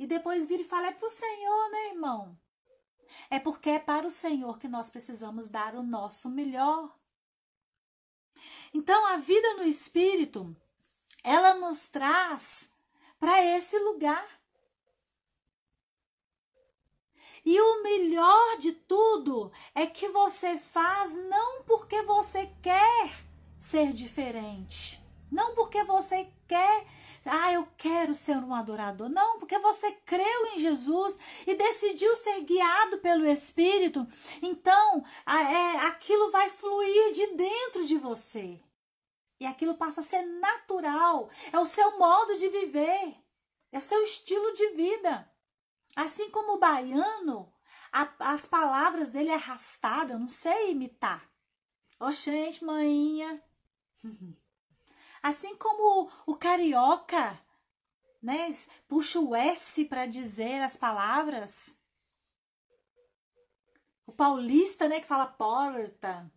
e 0.00 0.04
depois 0.04 0.46
vira 0.46 0.62
e 0.62 0.64
fala: 0.64 0.88
é 0.88 0.92
para 0.92 1.06
o 1.06 1.08
Senhor, 1.08 1.70
né, 1.70 1.86
irmão? 1.90 2.36
É 3.30 3.38
porque 3.38 3.70
é 3.70 3.78
para 3.78 4.04
o 4.04 4.10
Senhor 4.10 4.58
que 4.58 4.66
nós 4.66 4.90
precisamos 4.90 5.48
dar 5.48 5.76
o 5.76 5.82
nosso 5.82 6.28
melhor. 6.28 6.98
Então, 8.74 9.06
a 9.06 9.18
vida 9.18 9.54
no 9.54 9.62
Espírito, 9.62 10.56
ela 11.22 11.54
nos 11.54 11.86
traz 11.88 12.74
para 13.16 13.44
esse 13.44 13.78
lugar. 13.78 14.37
E 17.50 17.58
o 17.58 17.82
melhor 17.82 18.58
de 18.58 18.72
tudo 18.72 19.50
é 19.74 19.86
que 19.86 20.06
você 20.10 20.58
faz 20.58 21.16
não 21.30 21.62
porque 21.62 22.02
você 22.02 22.46
quer 22.60 23.10
ser 23.58 23.90
diferente, 23.94 25.02
não 25.32 25.54
porque 25.54 25.82
você 25.84 26.30
quer, 26.46 26.86
ah, 27.24 27.50
eu 27.50 27.66
quero 27.78 28.14
ser 28.14 28.36
um 28.36 28.54
adorador. 28.54 29.08
Não, 29.08 29.38
porque 29.38 29.58
você 29.60 29.90
creu 30.04 30.46
em 30.48 30.58
Jesus 30.58 31.18
e 31.46 31.54
decidiu 31.54 32.14
ser 32.16 32.42
guiado 32.42 32.98
pelo 32.98 33.24
Espírito. 33.24 34.06
Então, 34.42 35.02
é, 35.26 35.86
aquilo 35.86 36.30
vai 36.30 36.50
fluir 36.50 37.12
de 37.12 37.28
dentro 37.28 37.86
de 37.86 37.96
você. 37.96 38.60
E 39.40 39.46
aquilo 39.46 39.74
passa 39.74 40.02
a 40.02 40.04
ser 40.04 40.20
natural. 40.20 41.30
É 41.50 41.58
o 41.58 41.64
seu 41.64 41.98
modo 41.98 42.36
de 42.36 42.46
viver. 42.50 43.16
É 43.72 43.78
o 43.78 43.80
seu 43.80 44.02
estilo 44.02 44.52
de 44.52 44.68
vida. 44.72 45.37
Assim 45.98 46.30
como 46.30 46.52
o 46.52 46.58
baiano, 46.60 47.52
a, 47.90 48.08
as 48.32 48.46
palavras 48.46 49.10
dele 49.10 49.30
é 49.30 49.34
arrastada, 49.34 50.12
eu 50.12 50.18
não 50.20 50.30
sei 50.30 50.70
imitar. 50.70 51.28
Ô, 51.98 52.12
gente, 52.12 52.64
maninha. 52.64 53.42
Assim 55.20 55.56
como 55.56 56.08
o, 56.24 56.36
carioca, 56.36 57.36
né, 58.22 58.48
puxa 58.86 59.18
o 59.18 59.34
S 59.34 59.86
para 59.86 60.06
dizer 60.06 60.62
as 60.62 60.76
palavras. 60.76 61.74
O 64.06 64.12
paulista, 64.12 64.88
né, 64.88 65.00
que 65.00 65.06
fala 65.08 65.26
porta. 65.26 66.30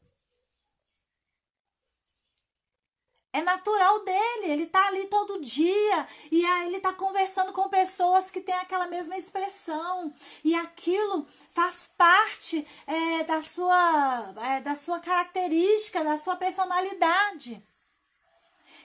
É 3.34 3.42
natural 3.42 4.04
dele, 4.04 4.52
ele 4.52 4.66
tá 4.66 4.88
ali 4.88 5.08
todo 5.08 5.40
dia 5.40 6.08
e 6.30 6.46
aí 6.46 6.68
ele 6.68 6.82
tá 6.82 6.92
conversando 6.92 7.54
com 7.54 7.70
pessoas 7.70 8.30
que 8.30 8.42
têm 8.42 8.56
aquela 8.56 8.88
mesma 8.88 9.18
expressão 9.18 10.14
e 10.44 10.54
aquilo 10.54 11.26
faz 11.50 11.90
parte 11.98 12.68
é, 12.86 13.24
da 13.24 13.42
sua 13.42 14.34
é, 14.38 14.60
da 14.60 14.76
sua 14.76 15.00
característica, 15.00 16.04
da 16.04 16.18
sua 16.18 16.36
personalidade. 16.36 17.66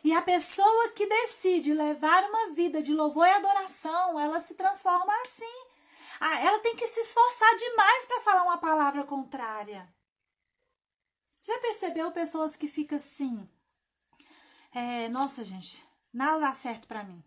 E 0.04 0.12
a 0.12 0.22
pessoa 0.22 0.90
que 0.90 1.04
decide 1.04 1.74
levar 1.74 2.22
uma 2.22 2.54
vida 2.54 2.80
de 2.80 2.94
louvor 2.94 3.26
e 3.26 3.30
adoração, 3.30 4.20
ela 4.20 4.38
se 4.38 4.54
transforma 4.54 5.12
assim. 5.22 5.66
Ah, 6.20 6.40
ela 6.40 6.60
tem 6.60 6.76
que 6.76 6.86
se 6.86 7.00
esforçar 7.00 7.56
demais 7.56 8.04
para 8.04 8.20
falar 8.20 8.42
uma 8.44 8.58
palavra 8.58 9.02
contrária. 9.02 9.92
Já 11.40 11.58
percebeu 11.58 12.12
pessoas 12.12 12.54
que 12.54 12.68
ficam 12.68 12.98
assim? 12.98 13.48
É, 14.78 15.08
nossa, 15.08 15.42
gente, 15.42 15.82
nada 16.12 16.38
dá 16.38 16.52
certo 16.52 16.86
para 16.86 17.02
mim. 17.02 17.24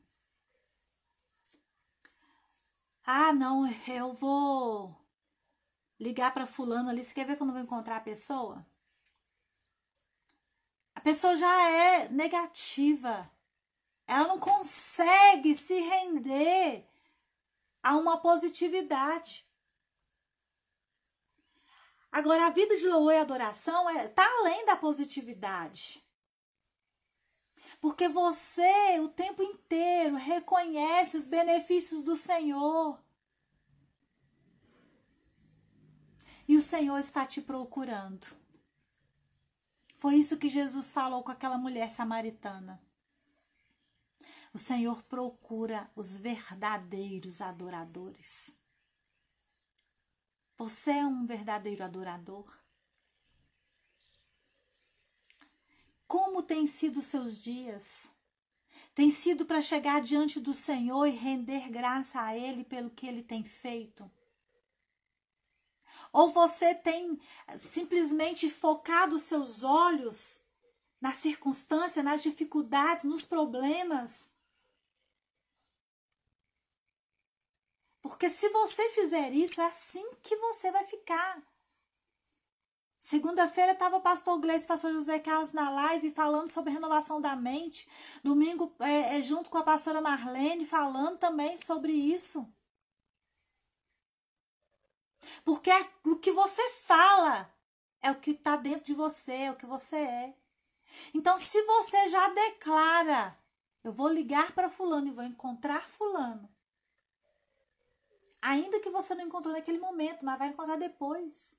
Ah, 3.03 3.33
não, 3.33 3.67
eu 3.87 4.13
vou 4.13 4.95
ligar 5.99 6.31
para 6.31 6.45
fulano 6.45 6.91
ali. 6.91 7.03
Você 7.03 7.11
quer 7.11 7.25
ver 7.25 7.37
quando 7.37 7.49
eu 7.49 7.55
vou 7.55 7.63
encontrar 7.63 7.97
a 7.97 8.01
pessoa? 8.01 8.63
A 10.93 11.01
pessoa 11.01 11.35
já 11.35 11.71
é 11.71 12.09
negativa. 12.09 13.27
Ela 14.05 14.27
não 14.27 14.39
consegue 14.39 15.55
se 15.55 15.73
render 15.73 16.87
a 17.81 17.97
uma 17.97 18.21
positividade. 18.21 19.43
Agora, 22.11 22.45
a 22.45 22.51
vida 22.51 22.77
de 22.77 22.87
louvor 22.87 23.13
e 23.13 23.17
adoração 23.17 23.89
está 23.89 24.23
é, 24.23 24.39
além 24.39 24.67
da 24.67 24.75
positividade. 24.75 26.07
Porque 27.79 28.09
você, 28.09 28.99
o 28.99 29.09
tempo 29.09 29.41
inteiro, 29.41 30.15
reconhece 30.17 31.15
os 31.15 31.27
benefícios 31.27 32.03
do 32.03 32.15
Senhor. 32.15 33.01
E 36.47 36.57
o 36.57 36.61
Senhor 36.61 36.97
está 36.99 37.25
te 37.25 37.41
procurando. 37.41 38.27
Foi 39.95 40.15
isso 40.15 40.37
que 40.37 40.49
Jesus 40.49 40.91
falou 40.91 41.23
com 41.23 41.31
aquela 41.31 41.57
mulher 41.57 41.91
samaritana. 41.91 42.81
O 44.53 44.57
Senhor 44.57 45.03
procura 45.03 45.89
os 45.95 46.17
verdadeiros 46.17 47.39
adoradores. 47.39 48.53
Você 50.57 50.91
é 50.91 51.05
um 51.05 51.25
verdadeiro 51.25 51.83
adorador? 51.83 52.58
Como 56.09 56.41
têm 56.41 56.65
sido 56.65 57.03
seus 57.03 57.39
dias? 57.39 58.09
Tem 58.95 59.11
sido 59.11 59.45
para 59.45 59.61
chegar 59.61 60.01
diante 60.01 60.39
do 60.39 60.55
Senhor 60.55 61.05
e 61.05 61.11
render 61.11 61.69
graça 61.69 62.19
a 62.19 62.35
Ele 62.35 62.63
pelo 62.63 62.89
que 62.89 63.05
Ele 63.05 63.21
tem 63.21 63.43
feito? 63.43 64.09
Ou 66.11 66.31
você 66.31 66.73
tem 66.73 67.21
simplesmente 67.55 68.49
focado 68.49 69.19
seus 69.19 69.63
olhos 69.63 70.41
na 70.99 71.13
circunstância, 71.13 72.01
nas 72.01 72.23
dificuldades, 72.23 73.03
nos 73.03 73.23
problemas? 73.23 74.31
Porque 78.01 78.31
se 78.31 78.49
você 78.49 78.89
fizer 78.89 79.31
isso, 79.31 79.61
é 79.61 79.67
assim 79.67 80.15
que 80.23 80.35
você 80.37 80.71
vai 80.71 80.85
ficar. 80.85 81.48
Segunda-feira 82.99 83.71
estava 83.71 83.95
o 83.95 84.01
pastor 84.01 84.39
Gleice 84.39 84.63
e 84.63 84.65
o 84.65 84.67
pastor 84.67 84.91
José 84.91 85.19
Carlos 85.19 85.53
na 85.53 85.69
live 85.69 86.11
falando 86.11 86.49
sobre 86.49 86.73
renovação 86.73 87.21
da 87.21 87.35
mente. 87.35 87.87
Domingo, 88.21 88.75
é, 88.79 89.17
é, 89.17 89.23
junto 89.23 89.49
com 89.49 89.57
a 89.57 89.63
pastora 89.63 90.01
Marlene, 90.01 90.65
falando 90.65 91.17
também 91.17 91.57
sobre 91.57 91.93
isso. 91.93 92.45
Porque 95.45 95.71
o 96.05 96.17
que 96.17 96.31
você 96.31 96.61
fala 96.71 97.49
é 98.01 98.11
o 98.11 98.19
que 98.19 98.31
está 98.31 98.57
dentro 98.57 98.85
de 98.85 98.93
você, 98.93 99.33
é 99.33 99.51
o 99.51 99.55
que 99.55 99.65
você 99.65 99.97
é. 99.97 100.33
Então, 101.13 101.37
se 101.37 101.61
você 101.63 102.09
já 102.09 102.29
declara, 102.29 103.37
eu 103.83 103.93
vou 103.93 104.09
ligar 104.09 104.51
para 104.53 104.69
Fulano 104.69 105.07
e 105.07 105.11
vou 105.11 105.23
encontrar 105.23 105.87
Fulano. 105.89 106.49
Ainda 108.41 108.79
que 108.79 108.89
você 108.89 109.15
não 109.15 109.25
encontrou 109.25 109.53
naquele 109.53 109.79
momento, 109.79 110.23
mas 110.23 110.39
vai 110.39 110.49
encontrar 110.49 110.77
depois. 110.77 111.58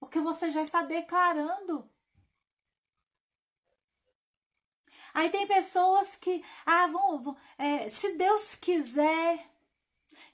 Porque 0.00 0.18
você 0.18 0.50
já 0.50 0.62
está 0.62 0.82
declarando. 0.82 1.88
Aí 5.12 5.28
tem 5.30 5.46
pessoas 5.46 6.16
que, 6.16 6.42
ah, 6.64 6.86
vão, 6.86 7.22
vão 7.22 7.36
é, 7.58 7.88
se 7.88 8.16
Deus 8.16 8.54
quiser, 8.54 9.46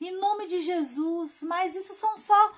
em 0.00 0.12
nome 0.18 0.46
de 0.46 0.60
Jesus, 0.60 1.42
mas 1.42 1.74
isso 1.74 1.94
são 1.94 2.16
só 2.16 2.54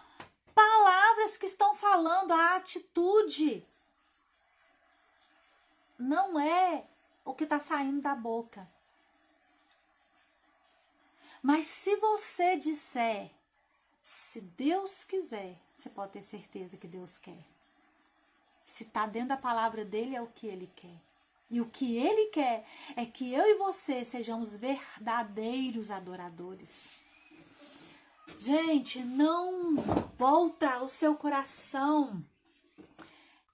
palavras 0.55 1.37
que 1.37 1.47
estão 1.47 1.75
falando, 1.75 2.33
a 2.33 2.57
atitude. 2.57 3.67
Não 5.99 6.39
é 6.39 6.87
o 7.25 7.35
que 7.35 7.45
está 7.45 7.61
saindo 7.61 8.03
da 8.03 8.15
boca. 8.15 8.69
Mas 11.43 11.67
se 11.67 11.95
você 11.97 12.57
disser, 12.57 13.31
se 14.09 14.41
Deus 14.41 15.05
quiser, 15.05 15.55
você 15.71 15.91
pode 15.91 16.13
ter 16.13 16.23
certeza 16.23 16.79
que 16.79 16.89
Deus 16.89 17.19
quer. 17.19 17.45
Se 18.65 18.85
está 18.85 19.07
dentro 19.07 19.29
da 19.29 19.37
palavra 19.37 19.85
dele, 19.85 20.17
é 20.17 20.23
o 20.23 20.29
que 20.29 20.47
ele 20.47 20.67
quer. 20.75 20.97
E 21.51 21.61
o 21.61 21.69
que 21.69 21.99
ele 21.99 22.31
quer 22.31 22.67
é 22.97 23.05
que 23.05 23.31
eu 23.35 23.45
e 23.45 23.59
você 23.59 24.07
sejamos 24.07 24.57
verdadeiros 24.57 25.91
adoradores. 25.91 27.03
Gente, 28.39 29.01
não 29.01 29.77
volta 30.17 30.83
o 30.83 30.89
seu 30.89 31.15
coração 31.15 32.25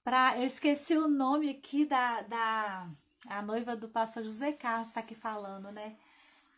para. 0.05 0.37
Eu 0.37 0.45
esqueci 0.45 0.95
o 0.95 1.09
nome 1.09 1.49
aqui 1.49 1.83
da, 1.83 2.21
da 2.21 2.89
a 3.27 3.41
noiva 3.41 3.75
do 3.75 3.89
pastor 3.89 4.23
José 4.23 4.53
Carlos, 4.53 4.87
está 4.87 5.01
aqui 5.01 5.15
falando, 5.15 5.69
né? 5.73 5.97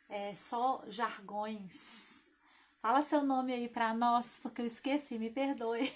É 0.08 0.36
só 0.36 0.84
jargões 0.88 2.27
Fala 2.88 3.02
seu 3.02 3.22
nome 3.22 3.52
aí 3.52 3.68
para 3.68 3.94
nós, 3.94 4.40
porque 4.42 4.62
eu 4.62 4.66
esqueci, 4.66 5.20
me 5.20 5.30
perdoe. 5.30 5.94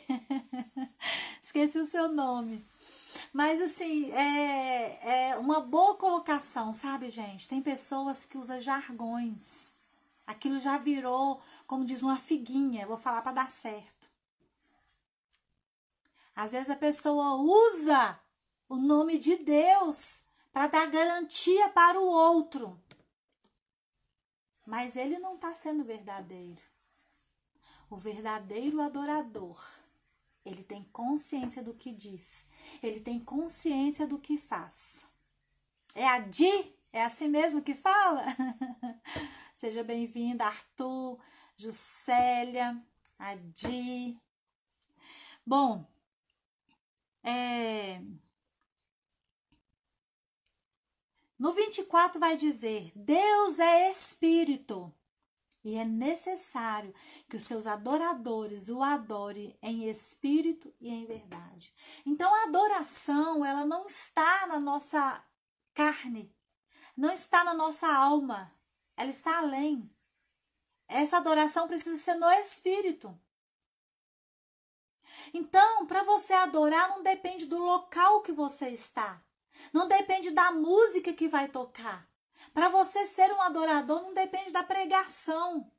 esqueci 1.41 1.79
o 1.79 1.85
seu 1.85 2.09
nome. 2.09 2.67
Mas 3.31 3.61
assim, 3.61 4.11
é, 4.11 5.29
é 5.29 5.37
uma 5.37 5.61
boa 5.61 5.95
colocação, 5.95 6.73
sabe, 6.73 7.09
gente? 7.09 7.47
Tem 7.47 7.61
pessoas 7.61 8.25
que 8.25 8.37
usam 8.37 8.59
jargões. 8.59 9.73
Aquilo 10.27 10.59
já 10.59 10.77
virou, 10.77 11.41
como 11.65 11.85
diz, 11.85 12.03
uma 12.03 12.17
figuinha. 12.17 12.85
vou 12.85 12.97
falar 12.97 13.21
para 13.21 13.31
dar 13.31 13.49
certo. 13.49 14.09
Às 16.35 16.51
vezes 16.51 16.69
a 16.69 16.75
pessoa 16.75 17.35
usa 17.35 18.19
o 18.67 18.75
nome 18.75 19.17
de 19.17 19.37
Deus 19.37 20.25
para 20.51 20.67
dar 20.67 20.87
garantia 20.87 21.69
para 21.69 21.97
o 21.97 22.05
outro. 22.05 22.77
Mas 24.67 24.97
ele 24.97 25.17
não 25.19 25.35
está 25.35 25.55
sendo 25.55 25.85
verdadeiro. 25.85 26.70
O 27.91 27.97
verdadeiro 27.97 28.79
adorador, 28.81 29.61
ele 30.45 30.63
tem 30.63 30.81
consciência 30.93 31.61
do 31.61 31.73
que 31.73 31.91
diz, 31.91 32.47
ele 32.81 33.01
tem 33.01 33.19
consciência 33.19 34.07
do 34.07 34.17
que 34.17 34.37
faz. 34.37 35.05
É 35.93 36.07
a 36.07 36.19
Di? 36.19 36.73
É 36.93 37.03
assim 37.03 37.27
mesmo 37.27 37.61
que 37.61 37.75
fala? 37.75 38.23
Seja 39.53 39.83
bem-vinda, 39.83 40.45
Arthur, 40.45 41.19
Juscelia, 41.57 42.81
a 43.19 43.35
Di. 43.35 44.17
Bom, 45.45 45.85
é... 47.21 48.01
no 51.37 51.51
24 51.51 52.21
vai 52.21 52.37
dizer: 52.37 52.93
Deus 52.95 53.59
é 53.59 53.91
Espírito. 53.91 54.95
E 55.64 55.76
é 55.78 55.86
necessário 55.86 56.93
que 57.30 57.38
os 57.38 57.45
seus 57.45 57.68
adoradores 57.68 58.68
o 58.68 58.82
adorem 58.82 59.55
em 59.62 59.89
espírito 59.89 60.74
e 60.80 60.89
em 60.89 61.05
verdade. 61.05 61.74
Então 62.05 62.34
a 62.34 62.43
adoração, 62.45 63.45
ela 63.45 63.66
não 63.66 63.86
está 63.86 64.47
na 64.47 64.59
nossa 64.59 65.24
carne, 65.74 66.36
não 66.97 67.12
está 67.12 67.43
na 67.43 67.53
nossa 67.53 67.88
alma, 67.88 68.51
ela 68.97 69.12
está 69.12 69.38
além. 69.38 69.89
Essa 70.88 71.18
adoração 71.18 71.68
precisa 71.68 71.97
ser 71.97 72.16
no 72.16 72.30
espírito. 72.32 73.18
Então, 75.34 75.86
para 75.86 76.03
você 76.03 76.34
adorar, 76.34 76.89
não 76.89 77.03
depende 77.03 77.45
do 77.45 77.57
local 77.57 78.22
que 78.22 78.32
você 78.32 78.70
está, 78.70 79.24
não 79.72 79.88
depende 79.88 80.32
da 80.32 80.51
música 80.51 81.14
que 81.14 81.28
vai 81.28 81.47
tocar. 81.47 82.11
Para 82.53 82.69
você 82.69 83.05
ser 83.05 83.31
um 83.31 83.41
adorador 83.41 84.01
não 84.01 84.13
depende 84.13 84.51
da 84.51 84.63
pregação. 84.63 85.71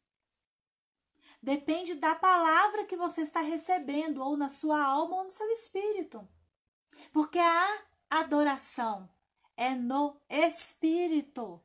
Depende 1.42 1.94
da 1.94 2.14
palavra 2.14 2.84
que 2.84 2.96
você 2.96 3.22
está 3.22 3.40
recebendo, 3.40 4.22
ou 4.22 4.36
na 4.36 4.48
sua 4.48 4.82
alma 4.82 5.16
ou 5.16 5.24
no 5.24 5.30
seu 5.30 5.48
espírito. 5.50 6.26
Porque 7.12 7.38
a 7.38 7.82
adoração 8.10 9.08
é 9.56 9.70
no 9.74 10.16
espírito. 10.28 11.60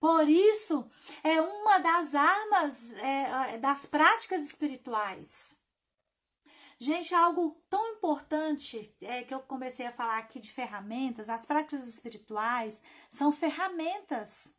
Por 0.00 0.28
isso, 0.28 0.88
é 1.24 1.40
uma 1.40 1.78
das 1.78 2.14
armas 2.14 2.92
é, 2.92 3.58
das 3.58 3.84
práticas 3.86 4.42
espirituais. 4.42 5.57
Gente, 6.80 7.12
algo 7.12 7.60
tão 7.68 7.94
importante 7.94 8.94
é 9.00 9.24
que 9.24 9.34
eu 9.34 9.40
comecei 9.40 9.84
a 9.84 9.92
falar 9.92 10.18
aqui 10.18 10.38
de 10.38 10.52
ferramentas, 10.52 11.28
as 11.28 11.44
práticas 11.44 11.88
espirituais 11.88 12.80
são 13.10 13.32
ferramentas. 13.32 14.54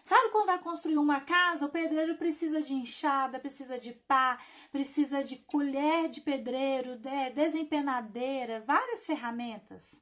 Sabe 0.00 0.30
quando 0.30 0.46
vai 0.46 0.58
construir 0.60 0.98
uma 0.98 1.20
casa, 1.20 1.66
o 1.66 1.70
pedreiro 1.70 2.16
precisa 2.16 2.62
de 2.62 2.74
enxada, 2.74 3.40
precisa 3.40 3.78
de 3.78 3.92
pá, 3.92 4.38
precisa 4.70 5.24
de 5.24 5.36
colher 5.38 6.08
de 6.08 6.20
pedreiro, 6.20 6.96
de 6.96 7.30
desempenadeira, 7.30 8.60
várias 8.60 9.06
ferramentas. 9.06 10.00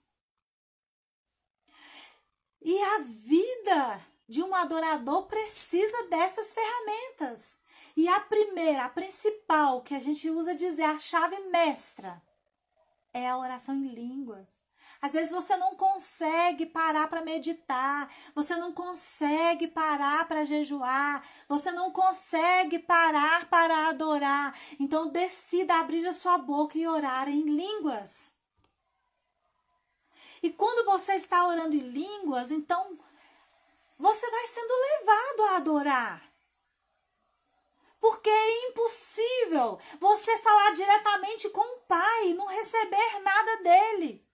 E 2.62 2.78
a 2.82 2.98
vida 2.98 4.06
de 4.28 4.42
um 4.42 4.54
adorador 4.54 5.26
precisa 5.26 6.08
dessas 6.08 6.54
ferramentas. 6.54 7.59
E 7.96 8.08
a 8.08 8.20
primeira, 8.20 8.84
a 8.84 8.88
principal, 8.88 9.82
que 9.82 9.94
a 9.94 10.00
gente 10.00 10.28
usa 10.30 10.54
dizer 10.54 10.84
a 10.84 10.98
chave 10.98 11.38
mestra, 11.50 12.22
é 13.12 13.28
a 13.28 13.38
oração 13.38 13.74
em 13.74 13.88
línguas. 13.88 14.60
Às 15.02 15.14
vezes 15.14 15.30
você 15.30 15.56
não 15.56 15.76
consegue 15.76 16.66
parar 16.66 17.08
para 17.08 17.22
meditar, 17.22 18.12
você 18.34 18.54
não 18.56 18.72
consegue 18.72 19.66
parar 19.66 20.28
para 20.28 20.44
jejuar, 20.44 21.26
você 21.48 21.72
não 21.72 21.90
consegue 21.90 22.78
parar 22.78 23.48
para 23.48 23.88
adorar. 23.88 24.54
Então 24.78 25.08
decida 25.08 25.76
abrir 25.76 26.06
a 26.06 26.12
sua 26.12 26.36
boca 26.36 26.76
e 26.76 26.86
orar 26.86 27.28
em 27.28 27.44
línguas. 27.44 28.32
E 30.42 30.50
quando 30.50 30.84
você 30.86 31.14
está 31.14 31.46
orando 31.46 31.74
em 31.74 31.90
línguas, 31.90 32.50
então 32.50 32.98
você 33.98 34.30
vai 34.30 34.46
sendo 34.46 34.72
levado 34.72 35.42
a 35.42 35.56
adorar. 35.56 36.29
Porque 38.00 38.30
é 38.30 38.68
impossível 38.68 39.78
você 40.00 40.38
falar 40.38 40.72
diretamente 40.72 41.50
com 41.50 41.60
o 41.60 41.80
Pai 41.82 42.28
e 42.28 42.34
não 42.34 42.46
receber 42.46 43.20
nada 43.22 43.56
dele. 43.62 44.26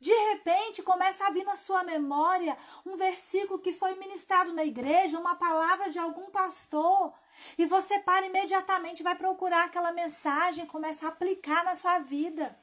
De 0.00 0.12
repente 0.30 0.82
começa 0.82 1.26
a 1.26 1.30
vir 1.30 1.44
na 1.44 1.56
sua 1.56 1.82
memória 1.82 2.56
um 2.86 2.96
versículo 2.96 3.58
que 3.58 3.72
foi 3.72 3.94
ministrado 3.96 4.52
na 4.52 4.64
igreja, 4.64 5.18
uma 5.18 5.34
palavra 5.34 5.90
de 5.90 5.98
algum 5.98 6.30
pastor, 6.30 7.12
e 7.56 7.66
você 7.66 7.98
para 7.98 8.26
imediatamente, 8.26 9.02
vai 9.02 9.16
procurar 9.16 9.64
aquela 9.64 9.92
mensagem 9.92 10.66
começa 10.66 11.06
a 11.06 11.08
aplicar 11.10 11.64
na 11.64 11.74
sua 11.74 11.98
vida. 11.98 12.56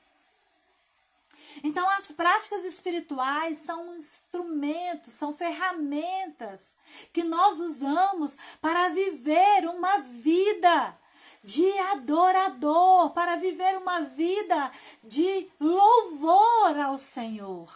Então, 1.63 1.89
as 1.91 2.11
práticas 2.11 2.63
espirituais 2.65 3.59
são 3.59 3.95
instrumentos, 3.95 5.13
são 5.13 5.33
ferramentas 5.33 6.75
que 7.13 7.23
nós 7.23 7.59
usamos 7.59 8.37
para 8.61 8.89
viver 8.89 9.67
uma 9.67 9.99
vida 9.99 10.97
de 11.43 11.77
adorador, 11.93 13.11
para 13.11 13.37
viver 13.37 13.77
uma 13.77 14.01
vida 14.01 14.71
de 15.03 15.49
louvor 15.59 16.79
ao 16.79 16.97
Senhor. 16.97 17.71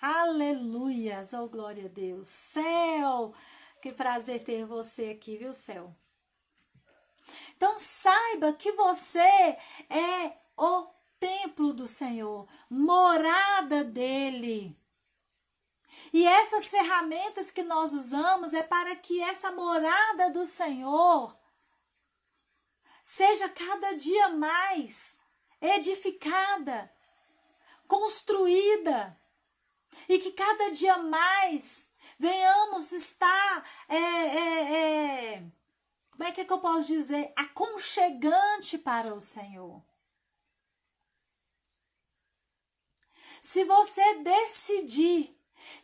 Aleluias, 0.00 1.32
oh 1.32 1.48
glória 1.48 1.86
a 1.86 1.88
Deus. 1.88 2.28
Céu, 2.28 3.34
Que 3.82 3.92
prazer 3.92 4.42
ter 4.44 4.64
você 4.66 5.10
aqui, 5.10 5.36
viu, 5.36 5.54
céu? 5.54 5.94
Então 7.56 7.76
saiba 7.76 8.52
que 8.52 8.72
você 8.72 9.20
é 9.20 10.32
o 10.56 10.95
templo 11.18 11.72
do 11.72 11.86
Senhor, 11.86 12.46
morada 12.68 13.84
dele. 13.84 14.76
E 16.12 16.26
essas 16.26 16.66
ferramentas 16.66 17.50
que 17.50 17.62
nós 17.62 17.92
usamos 17.92 18.52
é 18.54 18.62
para 18.62 18.94
que 18.96 19.22
essa 19.22 19.50
morada 19.52 20.30
do 20.30 20.46
Senhor 20.46 21.36
seja 23.02 23.48
cada 23.48 23.94
dia 23.94 24.30
mais 24.30 25.16
edificada, 25.60 26.92
construída, 27.86 29.16
e 30.08 30.18
que 30.18 30.32
cada 30.32 30.70
dia 30.70 30.98
mais 30.98 31.88
venhamos 32.18 32.92
estar, 32.92 33.68
é, 33.88 33.96
é, 33.96 35.34
é, 35.34 35.42
como 36.10 36.24
é 36.24 36.32
que, 36.32 36.40
é 36.42 36.44
que 36.44 36.52
eu 36.52 36.58
posso 36.58 36.88
dizer, 36.88 37.32
aconchegante 37.36 38.78
para 38.78 39.14
o 39.14 39.20
Senhor. 39.20 39.82
Se 43.46 43.64
você 43.64 44.02
decidir 44.24 45.32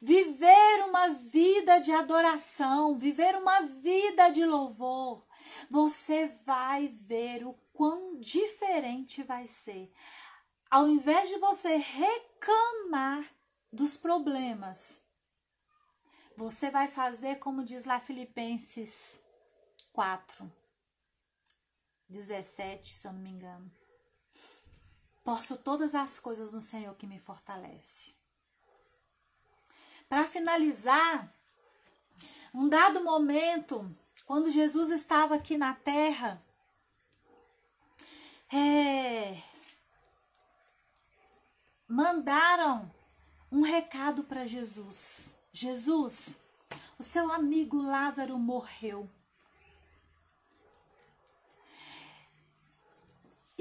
viver 0.01 0.85
uma 0.85 1.11
vida 1.11 1.79
de 1.79 1.93
adoração, 1.93 2.99
viver 2.99 3.37
uma 3.37 3.61
vida 3.61 4.31
de 4.31 4.45
louvor, 4.45 5.25
você 5.71 6.27
vai 6.45 6.89
ver 6.89 7.47
o 7.47 7.55
quão 7.73 8.19
diferente 8.19 9.23
vai 9.23 9.47
ser. 9.47 9.93
Ao 10.69 10.89
invés 10.89 11.29
de 11.29 11.39
você 11.39 11.77
reclamar 11.77 13.33
dos 13.73 13.97
problemas, 13.97 15.01
você 16.37 16.69
vai 16.69 16.89
fazer 16.89 17.37
como 17.37 17.65
diz 17.65 17.85
lá 17.85 18.01
Filipenses 18.01 19.21
4, 19.93 20.53
17, 22.09 22.89
se 22.89 23.07
eu 23.07 23.13
não 23.13 23.21
me 23.21 23.31
engano. 23.31 23.82
Posso 25.25 25.57
todas 25.59 25.95
as 25.95 26.19
coisas 26.19 26.53
no 26.53 26.61
Senhor 26.61 26.95
que 26.97 27.07
me 27.07 27.19
fortalece. 27.19 28.13
Para 30.09 30.27
finalizar, 30.27 31.33
um 32.53 32.69
dado 32.69 33.03
momento, 33.03 33.89
quando 34.27 34.51
Jesus 34.51 34.91
estava 34.91 35.37
aqui 35.37 35.57
na 35.57 35.75
terra, 35.75 36.43
é, 38.53 39.43
mandaram 41.89 42.91
um 43.51 43.63
recado 43.63 44.25
para 44.25 44.47
Jesus. 44.47 45.35
Jesus, 45.53 46.39
o 46.99 47.03
seu 47.03 47.31
amigo 47.31 47.81
Lázaro 47.81 48.39
morreu. 48.39 49.09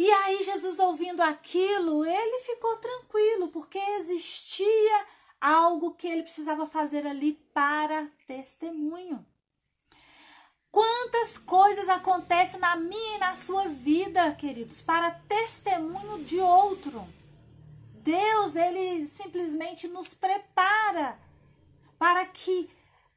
E 0.02 0.12
aí, 0.12 0.42
Jesus 0.42 0.80
ouvindo 0.80 1.22
aquilo, 1.22 2.04
ele 2.04 2.40
ficou 2.40 2.76
tranquilo, 2.78 3.50
porque 3.50 3.78
existia 3.78 5.06
algo 5.40 5.94
que 5.94 6.08
ele 6.08 6.24
precisava 6.24 6.66
fazer 6.66 7.06
ali 7.06 7.34
para 7.54 8.10
testemunho. 8.26 9.24
Quantas 10.72 11.38
coisas 11.38 11.88
acontecem 11.88 12.60
na 12.60 12.76
minha 12.78 13.18
e 13.18 13.20
na 13.20 13.36
sua 13.36 13.68
vida, 13.68 14.34
queridos, 14.34 14.82
para 14.82 15.12
testemunho 15.12 16.24
de 16.24 16.40
outro. 16.40 17.08
Deus, 17.98 18.56
ele 18.56 19.06
simplesmente 19.06 19.88
nos 19.88 20.16
prepara 20.16 21.20
para 22.00 22.26
que 22.26 22.68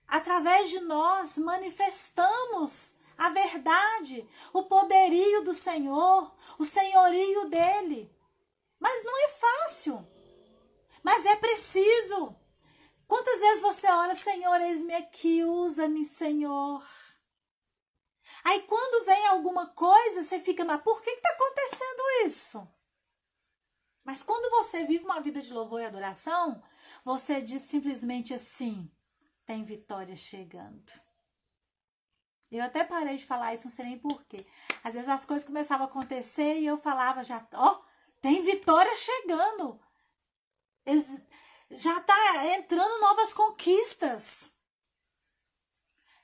através 0.07 0.69
de 0.69 0.81
nós 0.81 1.39
manifestamos 1.39 2.95
a 3.17 3.29
verdade, 3.31 4.29
o 4.53 4.65
poderio 4.65 5.45
do 5.45 5.55
Senhor, 5.55 6.35
o 6.59 6.65
senhorio 6.65 7.49
dele. 7.49 8.15
Mas 8.79 9.05
não 9.05 9.25
é 9.25 9.29
fácil. 9.29 10.07
Mas 11.03 11.25
é 11.25 11.37
preciso. 11.37 12.37
Quantas 13.07 13.41
vezes 13.41 13.63
você 13.63 13.87
ora, 13.87 14.15
Senhor, 14.15 14.61
eis-me 14.61 14.95
aqui, 14.95 15.45
usa-me, 15.45 16.05
Senhor. 16.05 16.83
Aí 18.43 18.63
quando 18.63 19.07
vem 19.07 19.27
alguma 19.27 19.69
coisa, 19.69 20.23
você 20.23 20.41
fica, 20.41 20.65
mas 20.65 20.83
por 20.83 21.01
que 21.03 21.11
está 21.11 21.31
acontecendo 21.31 22.27
isso? 22.27 22.69
Mas 24.05 24.23
quando 24.23 24.51
você 24.51 24.85
vive 24.85 25.05
uma 25.05 25.21
vida 25.21 25.41
de 25.41 25.53
louvor 25.53 25.81
e 25.81 25.87
adoração, 25.87 26.63
você 27.05 27.41
diz 27.41 27.63
simplesmente 27.63 28.35
assim: 28.35 28.91
tem 29.47 29.65
vitória 29.65 30.17
chegando. 30.17 30.93
Eu 32.57 32.65
até 32.65 32.85
parei 32.85 33.17
de 33.17 33.27
falar 33.27 33.53
isso, 33.53 33.65
não 33.65 33.73
sei 33.73 33.87
nem 33.87 33.99
porquê. 33.99 34.47
Às 34.85 34.95
vezes 34.95 35.09
as 35.09 35.25
coisas 35.25 35.45
começavam 35.45 35.87
a 35.87 35.91
acontecer 35.91 36.61
e 36.61 36.67
eu 36.67 36.79
falava 36.79 37.25
já, 37.25 37.45
ó, 37.53 37.73
oh, 37.73 37.85
tem 38.21 38.43
vitória 38.43 38.97
chegando. 38.97 39.81
Já 41.71 42.01
tá 42.01 42.47
entrando 42.55 43.01
novas 43.01 43.33
conquistas. 43.33 44.53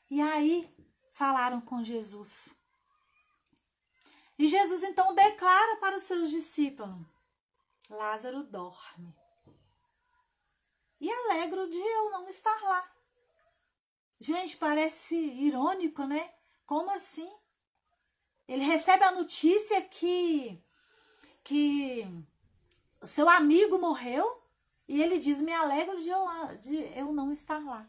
E 0.09 0.21
aí 0.21 0.73
falaram 1.11 1.61
com 1.61 1.83
Jesus. 1.83 2.57
E 4.39 4.47
Jesus 4.47 4.85
então 4.85 5.13
declara 5.15 5.77
para 5.79 5.97
os 5.97 6.05
seus 6.05 6.31
discípulos: 6.31 7.05
Lázaro 7.89 8.45
dorme. 8.45 9.15
E 11.01 11.11
alegra 11.11 11.65
o 11.65 11.69
de 11.69 11.79
eu 11.79 12.11
não 12.13 12.29
estar 12.29 12.61
lá. 12.63 13.00
Gente, 14.21 14.59
parece 14.59 15.17
irônico, 15.17 16.05
né? 16.05 16.31
Como 16.67 16.91
assim? 16.91 17.31
Ele 18.47 18.63
recebe 18.63 19.03
a 19.03 19.13
notícia 19.13 19.81
que 19.83 20.63
que 21.43 22.07
o 23.01 23.07
seu 23.07 23.29
amigo 23.29 23.79
morreu 23.79 24.43
e 24.87 25.03
ele 25.03 25.19
diz: 25.19 25.41
Me 25.41 25.53
alegro 25.53 25.97
de 25.97 26.09
eu, 26.09 26.27
de 26.61 26.77
eu 26.99 27.13
não 27.13 27.33
estar 27.33 27.65
lá. 27.65 27.89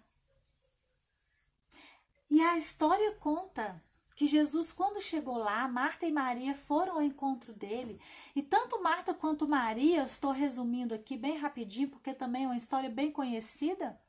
E 2.29 2.41
a 2.41 2.57
história 2.57 3.13
conta 3.15 3.83
que 4.15 4.25
Jesus, 4.25 4.71
quando 4.71 5.01
chegou 5.01 5.37
lá, 5.37 5.67
Marta 5.67 6.05
e 6.05 6.11
Maria 6.11 6.55
foram 6.55 6.93
ao 6.93 7.01
encontro 7.01 7.51
dele. 7.53 7.99
E 8.35 8.41
tanto 8.41 8.81
Marta 8.81 9.13
quanto 9.13 9.47
Maria, 9.49 10.03
estou 10.03 10.31
resumindo 10.31 10.93
aqui 10.93 11.17
bem 11.17 11.37
rapidinho, 11.37 11.89
porque 11.89 12.13
também 12.13 12.45
é 12.45 12.47
uma 12.47 12.57
história 12.57 12.89
bem 12.89 13.11
conhecida. 13.11 13.99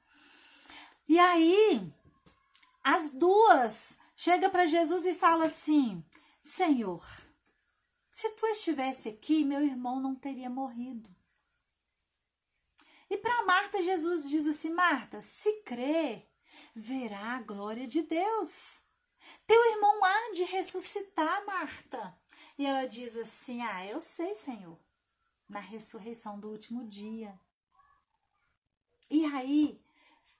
E 1.08 1.18
aí, 1.18 1.92
as 2.82 3.10
duas 3.10 3.98
chega 4.16 4.48
para 4.50 4.66
Jesus 4.66 5.04
e 5.04 5.14
fala 5.14 5.46
assim: 5.46 6.04
Senhor, 6.42 7.04
se 8.10 8.30
tu 8.30 8.46
estivesse 8.46 9.08
aqui, 9.08 9.44
meu 9.44 9.60
irmão 9.60 10.00
não 10.00 10.14
teria 10.14 10.50
morrido. 10.50 11.08
E 13.08 13.16
para 13.16 13.44
Marta, 13.44 13.82
Jesus 13.82 14.28
diz 14.28 14.46
assim: 14.46 14.70
Marta, 14.70 15.20
se 15.20 15.62
crê, 15.62 16.26
verá 16.74 17.36
a 17.36 17.42
glória 17.42 17.86
de 17.86 18.02
Deus. 18.02 18.84
Teu 19.46 19.72
irmão 19.72 20.04
há 20.04 20.32
de 20.34 20.44
ressuscitar, 20.44 21.44
Marta. 21.44 22.18
E 22.58 22.66
ela 22.66 22.86
diz 22.86 23.16
assim: 23.16 23.60
Ah, 23.62 23.86
eu 23.86 24.00
sei, 24.00 24.34
Senhor, 24.34 24.78
na 25.48 25.60
ressurreição 25.60 26.38
do 26.38 26.48
último 26.48 26.88
dia. 26.88 27.38
E 29.10 29.26
aí, 29.26 29.81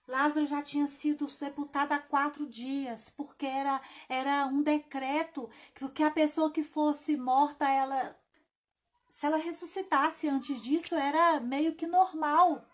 Lázaro 0.07 0.45
já 0.45 0.61
tinha 0.61 0.87
sido 0.87 1.29
sepultado 1.29 1.93
há 1.93 1.99
quatro 1.99 2.45
dias, 2.45 3.13
porque 3.15 3.45
era, 3.45 3.81
era 4.09 4.45
um 4.47 4.61
decreto 4.61 5.49
que 5.93 6.03
a 6.03 6.11
pessoa 6.11 6.51
que 6.51 6.63
fosse 6.63 7.15
morta, 7.15 7.67
ela, 7.67 8.15
se 9.09 9.25
ela 9.25 9.37
ressuscitasse 9.37 10.27
antes 10.27 10.61
disso, 10.61 10.95
era 10.95 11.39
meio 11.39 11.75
que 11.75 11.87
normal. 11.87 12.65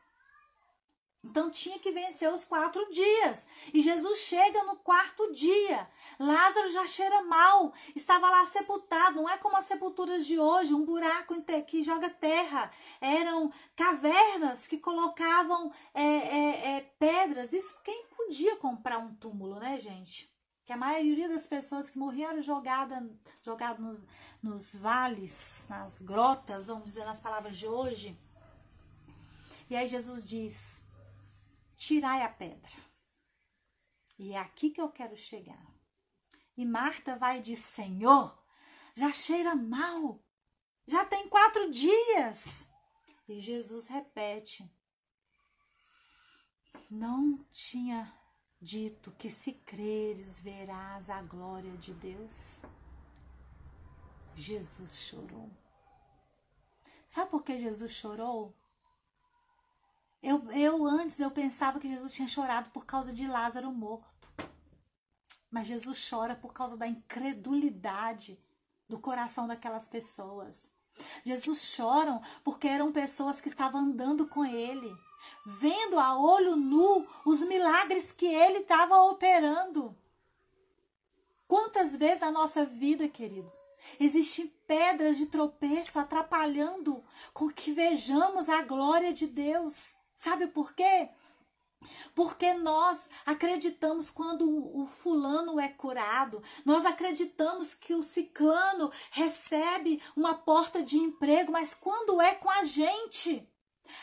Então 1.24 1.52
tinha 1.52 1.78
que 1.80 1.92
vencer 1.92 2.34
os 2.34 2.46
quatro 2.46 2.90
dias. 2.92 3.48
E 3.74 3.82
Jesus 3.82 4.20
chega 4.20 4.64
no 4.64 4.78
quarto 4.78 5.32
dia. 5.34 5.88
Lázaro 6.18 6.72
já 6.72 6.88
cheira 6.88 7.22
mal, 7.24 7.74
estava 7.94 8.30
lá 8.30 8.46
sepultado. 8.46 9.22
Não 9.22 9.30
é 9.30 9.38
como 9.38 9.58
as 9.58 9.66
sepulturas 9.66 10.26
de 10.26 10.40
hoje, 10.40 10.74
um 10.74 10.86
buraco 10.86 11.36
que 11.68 11.84
joga 11.84 12.10
terra. 12.10 12.72
Eram 13.02 13.52
cavernas 13.76 14.66
que 14.66 14.78
colocavam 14.78 15.72
é, 15.94 16.04
é, 16.04 16.78
é, 16.78 16.82
pedras. 16.98 17.52
Isso 17.52 17.78
quem 17.84 18.06
podia 18.16 18.56
comprar 18.56 18.98
um 18.98 19.14
túmulo, 19.16 19.60
né, 19.60 19.80
gente? 19.80 20.32
Que 20.66 20.72
a 20.72 20.78
maioria 20.78 21.28
das 21.28 21.48
pessoas 21.48 21.90
que 21.90 21.98
morriam 21.98 22.32
eram 22.32 22.42
jogadas 22.42 23.04
jogada 23.42 23.82
nos, 23.82 24.04
nos 24.42 24.76
vales, 24.76 25.66
nas 25.68 26.00
grotas, 26.00 26.68
vamos 26.68 26.86
dizer 26.86 27.06
nas 27.06 27.20
palavras 27.20 27.58
de 27.58 27.68
hoje. 27.68 28.18
E 29.70 29.76
aí 29.76 29.88
Jesus 29.88 30.24
diz: 30.24 30.82
tirai 31.80 32.22
a 32.24 32.30
pedra. 32.30 32.70
E 34.20 34.34
é 34.34 34.38
aqui 34.38 34.70
que 34.70 34.82
eu 34.82 34.92
quero 34.92 35.16
chegar. 35.16 35.66
E 36.56 36.66
Marta 36.66 37.16
vai 37.16 37.40
e 37.40 37.42
diz: 37.42 37.60
Senhor, 37.60 38.38
já 38.94 39.12
cheira 39.14 39.56
mal, 39.56 40.22
já 40.86 41.06
tem 41.06 41.30
quatro 41.30 41.72
dias. 41.72 42.70
E 43.28 43.40
Jesus 43.40 43.88
repete: 43.88 44.70
Não 46.92 47.38
tinha 47.50 48.14
dito 48.62 49.12
que 49.12 49.32
se 49.32 49.54
creres 49.54 50.42
verás 50.42 51.10
a 51.10 51.22
glória 51.22 51.78
de 51.78 51.94
Deus? 51.94 52.62
Jesus 54.36 54.98
chorou. 54.98 55.50
Sabe 57.08 57.32
por 57.32 57.44
que 57.44 57.58
Jesus 57.58 57.94
chorou? 57.94 58.59
Eu, 60.22 60.52
eu 60.52 60.86
antes 60.86 61.20
eu 61.20 61.32
pensava 61.32 61.80
que 61.80 61.88
Jesus 61.88 62.14
tinha 62.14 62.28
chorado 62.28 62.70
por 62.72 62.86
causa 62.86 63.14
de 63.14 63.28
Lázaro 63.28 63.72
morto. 63.72 64.30
Mas 65.50 65.68
Jesus 65.68 66.08
chora 66.10 66.36
por 66.36 66.54
causa 66.54 66.76
da 66.78 66.88
incredulidade 66.88 68.40
do 68.88 69.00
coração 69.00 69.48
daquelas 69.48 69.88
pessoas. 69.88 70.70
Jesus 71.26 71.76
chora 71.76 72.22
porque 72.44 72.68
eram 72.68 72.92
pessoas 72.92 73.40
que 73.40 73.48
estavam 73.48 73.82
andando 73.82 74.28
com 74.28 74.44
ele, 74.44 74.94
vendo 75.46 75.98
a 75.98 76.18
olho 76.18 76.56
nu 76.56 77.08
os 77.26 77.42
milagres 77.42 78.12
que 78.12 78.26
ele 78.26 78.60
estava 78.60 79.02
operando. 79.04 79.98
Quantas 81.48 81.96
vezes 81.96 82.22
na 82.22 82.32
nossa 82.32 82.66
vida, 82.66 83.08
queridos, 83.08 83.54
existem 84.00 84.48
pedras 84.68 85.18
de 85.18 85.26
tropeço 85.28 85.98
atrapalhando 85.98 87.04
com 87.34 87.50
que 87.50 87.72
vejamos 87.72 88.50
a 88.50 88.62
glória 88.62 89.12
de 89.14 89.26
Deus? 89.26 89.99
Sabe 90.20 90.48
por 90.48 90.74
quê? 90.74 91.10
Porque 92.14 92.54
nós 92.56 93.10
acreditamos 93.26 94.10
quando 94.10 94.44
o 94.78 94.86
fulano 94.86 95.58
é 95.58 95.70
curado, 95.70 96.44
nós 96.66 96.86
acreditamos 96.86 97.74
que 97.74 97.94
o 97.94 98.04
ciclano 98.04 98.92
recebe 99.12 100.04
uma 100.18 100.36
porta 100.36 100.84
de 100.84 100.98
emprego, 100.98 101.54
mas 101.54 101.74
quando 101.74 102.22
é 102.22 102.36
com 102.36 102.50
a 102.50 102.66
gente, 102.66 103.50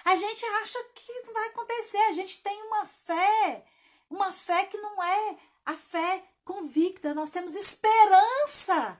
a 0.06 0.16
gente 0.16 0.42
acha 0.62 0.82
que 0.94 1.12
não 1.26 1.34
vai 1.34 1.48
acontecer, 1.48 1.98
a 1.98 2.12
gente 2.12 2.42
tem 2.42 2.62
uma 2.62 2.86
fé, 2.86 3.66
uma 4.08 4.32
fé 4.32 4.64
que 4.64 4.78
não 4.78 5.02
é 5.02 5.36
a 5.66 5.74
fé 5.74 6.24
convicta, 6.46 7.12
nós 7.12 7.30
temos 7.30 7.54
esperança 7.54 8.98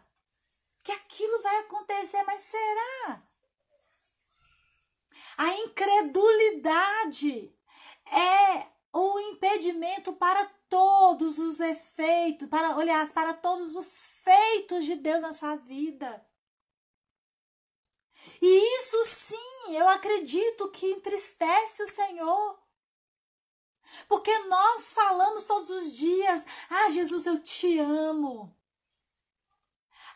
que 0.85 0.93
aquilo 0.93 1.41
vai 1.41 1.61
acontecer, 1.61 2.23
mas 2.25 2.43
será? 2.43 3.23
A 5.37 5.55
incredulidade 5.55 7.55
é 8.11 8.67
o 8.93 9.21
impedimento 9.21 10.15
para 10.15 10.45
todos 10.69 11.39
os 11.39 11.61
efeitos, 11.61 12.49
para, 12.49 12.75
aliás, 12.75 13.13
para 13.13 13.35
todos 13.35 13.77
os 13.77 14.01
feitos 14.25 14.85
de 14.85 14.97
Deus 14.97 15.23
na 15.23 15.33
sua 15.33 15.57
vida. 15.57 16.25
E 18.41 18.79
isso 18.79 19.05
sim, 19.05 19.77
eu 19.77 19.89
acredito 19.89 20.71
que 20.71 20.91
entristece 20.91 21.83
o 21.83 21.89
Senhor. 21.89 22.59
Porque 24.09 24.37
nós 24.47 24.93
falamos 24.93 25.47
todos 25.47 25.71
os 25.71 25.97
dias: 25.97 26.45
Ah, 26.71 26.91
Jesus, 26.91 27.27
eu 27.27 27.43
te 27.43 27.79
amo. 27.79 28.56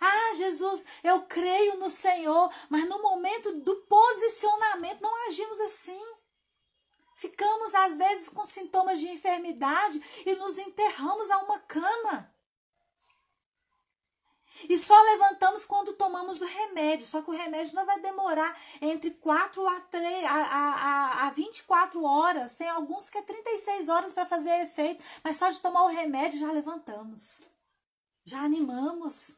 Ah, 0.00 0.34
Jesus, 0.34 0.84
eu 1.04 1.22
creio 1.26 1.76
no 1.76 1.90
Senhor, 1.90 2.50
mas 2.68 2.88
no 2.88 3.02
momento 3.02 3.60
do 3.60 3.76
posicionamento 3.82 5.00
não 5.00 5.28
agimos 5.28 5.60
assim. 5.60 6.02
Ficamos, 7.14 7.74
às 7.74 7.98
vezes, 7.98 8.30
com 8.30 8.46
sintomas 8.46 8.98
de 8.98 9.08
enfermidade 9.08 10.00
e 10.24 10.34
nos 10.36 10.56
enterramos 10.56 11.30
a 11.30 11.38
uma 11.38 11.58
cama. 11.60 12.34
E 14.68 14.76
só 14.76 14.98
levantamos 15.02 15.64
quando 15.64 15.92
tomamos 15.94 16.40
o 16.40 16.46
remédio. 16.46 17.06
Só 17.06 17.22
que 17.22 17.30
o 17.30 17.36
remédio 17.36 17.74
não 17.74 17.86
vai 17.86 18.00
demorar 18.00 18.58
entre 18.80 19.10
4 19.10 19.66
a, 19.68 19.80
3, 19.80 20.24
a, 20.24 20.30
a, 20.30 21.26
a 21.26 21.30
24 21.30 22.02
horas. 22.02 22.56
Tem 22.56 22.68
alguns 22.68 23.08
que 23.08 23.18
é 23.18 23.22
36 23.22 23.88
horas 23.88 24.12
para 24.12 24.26
fazer 24.26 24.50
efeito. 24.62 25.02
Mas 25.22 25.36
só 25.36 25.48
de 25.50 25.60
tomar 25.60 25.84
o 25.84 25.88
remédio 25.88 26.40
já 26.40 26.50
levantamos. 26.52 27.42
Já 28.24 28.40
animamos. 28.42 29.36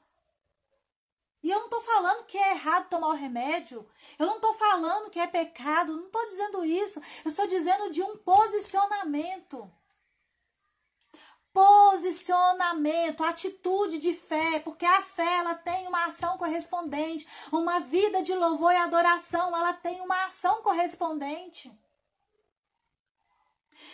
E 1.42 1.50
eu 1.50 1.58
não 1.58 1.64
estou 1.64 1.80
falando 1.80 2.24
que 2.24 2.38
é 2.38 2.52
errado 2.52 2.88
tomar 2.88 3.08
o 3.08 3.16
remédio. 3.16 3.88
Eu 4.18 4.26
não 4.26 4.36
estou 4.36 4.54
falando 4.54 5.10
que 5.10 5.18
é 5.18 5.26
pecado. 5.26 5.96
Não 5.96 6.06
estou 6.06 6.24
dizendo 6.24 6.64
isso. 6.64 7.00
Eu 7.24 7.28
estou 7.28 7.46
dizendo 7.46 7.90
de 7.90 8.02
um 8.02 8.16
posicionamento. 8.18 9.70
Posicionamento, 11.52 13.22
atitude 13.24 13.98
de 13.98 14.14
fé, 14.14 14.60
porque 14.60 14.86
a 14.86 15.02
fé 15.02 15.36
ela 15.36 15.54
tem 15.54 15.86
uma 15.86 16.06
ação 16.06 16.38
correspondente, 16.38 17.28
uma 17.52 17.78
vida 17.78 18.22
de 18.22 18.34
louvor 18.34 18.72
e 18.72 18.76
adoração, 18.76 19.54
ela 19.54 19.74
tem 19.74 20.00
uma 20.00 20.24
ação 20.24 20.62
correspondente. 20.62 21.70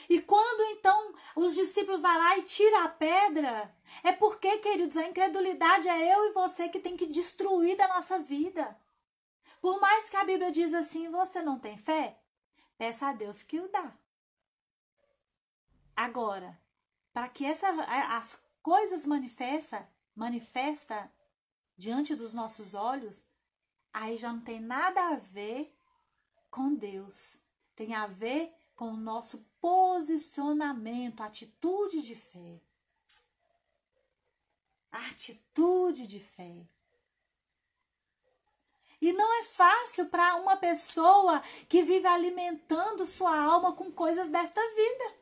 E 0.08 0.20
quando 0.20 0.76
então 0.76 1.14
os 1.36 1.54
discípulos 1.54 2.00
vão 2.00 2.18
lá 2.18 2.38
e 2.38 2.42
tiram 2.42 2.84
a 2.84 2.88
pedra, 2.88 3.74
é 4.02 4.12
porque, 4.12 4.58
queridos, 4.58 4.96
a 4.96 5.06
incredulidade 5.06 5.88
é 5.88 6.14
eu 6.14 6.30
e 6.30 6.32
você 6.32 6.68
que 6.68 6.80
tem 6.80 6.96
que 6.96 7.06
destruir 7.06 7.76
da 7.76 7.88
nossa 7.88 8.18
vida. 8.18 8.78
Por 9.60 9.80
mais 9.80 10.08
que 10.08 10.16
a 10.16 10.24
Bíblia 10.24 10.50
diz 10.50 10.72
assim, 10.72 11.10
você 11.10 11.42
não 11.42 11.58
tem 11.58 11.76
fé, 11.76 12.18
peça 12.76 13.08
a 13.08 13.12
Deus 13.12 13.42
que 13.42 13.60
o 13.60 13.68
dá. 13.68 13.92
Agora, 15.96 16.58
para 17.12 17.28
que 17.28 17.44
essa, 17.44 17.68
as 18.16 18.40
coisas 18.62 19.04
manifesta, 19.04 19.88
manifesta 20.14 21.10
diante 21.76 22.14
dos 22.14 22.34
nossos 22.34 22.74
olhos, 22.74 23.26
aí 23.92 24.16
já 24.16 24.32
não 24.32 24.40
tem 24.40 24.60
nada 24.60 25.00
a 25.08 25.16
ver 25.16 25.74
com 26.50 26.74
Deus. 26.74 27.38
Tem 27.74 27.94
a 27.94 28.06
ver 28.06 28.52
com 28.78 28.90
o 28.90 28.96
nosso 28.96 29.44
posicionamento, 29.60 31.20
atitude 31.20 32.00
de 32.00 32.14
fé. 32.14 32.60
Atitude 34.92 36.06
de 36.06 36.20
fé. 36.20 36.64
E 39.00 39.12
não 39.12 39.40
é 39.40 39.44
fácil 39.46 40.06
para 40.06 40.36
uma 40.36 40.56
pessoa 40.56 41.40
que 41.68 41.82
vive 41.82 42.06
alimentando 42.06 43.04
sua 43.04 43.36
alma 43.36 43.72
com 43.72 43.90
coisas 43.90 44.28
desta 44.28 44.60
vida. 44.60 45.14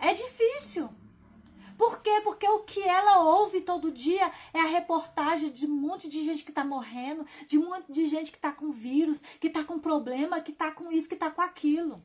É 0.00 0.12
difícil. 0.12 0.90
Por 1.78 2.02
quê? 2.02 2.20
Porque 2.24 2.46
o 2.48 2.64
que 2.64 2.82
ela 2.82 3.22
ouve 3.22 3.60
todo 3.60 3.92
dia 3.92 4.28
é 4.52 4.60
a 4.60 4.66
reportagem 4.66 5.52
de 5.52 5.64
um 5.64 5.70
monte 5.70 6.08
de 6.08 6.24
gente 6.24 6.42
que 6.42 6.50
está 6.50 6.64
morrendo, 6.64 7.24
de 7.46 7.56
um 7.56 7.68
monte 7.70 7.92
de 7.92 8.06
gente 8.08 8.32
que 8.32 8.36
está 8.36 8.50
com 8.50 8.72
vírus, 8.72 9.20
que 9.40 9.46
está 9.46 9.62
com 9.62 9.78
problema, 9.78 10.40
que 10.40 10.50
está 10.50 10.72
com 10.72 10.90
isso, 10.90 11.08
que 11.08 11.14
está 11.14 11.30
com 11.30 11.40
aquilo. 11.40 12.04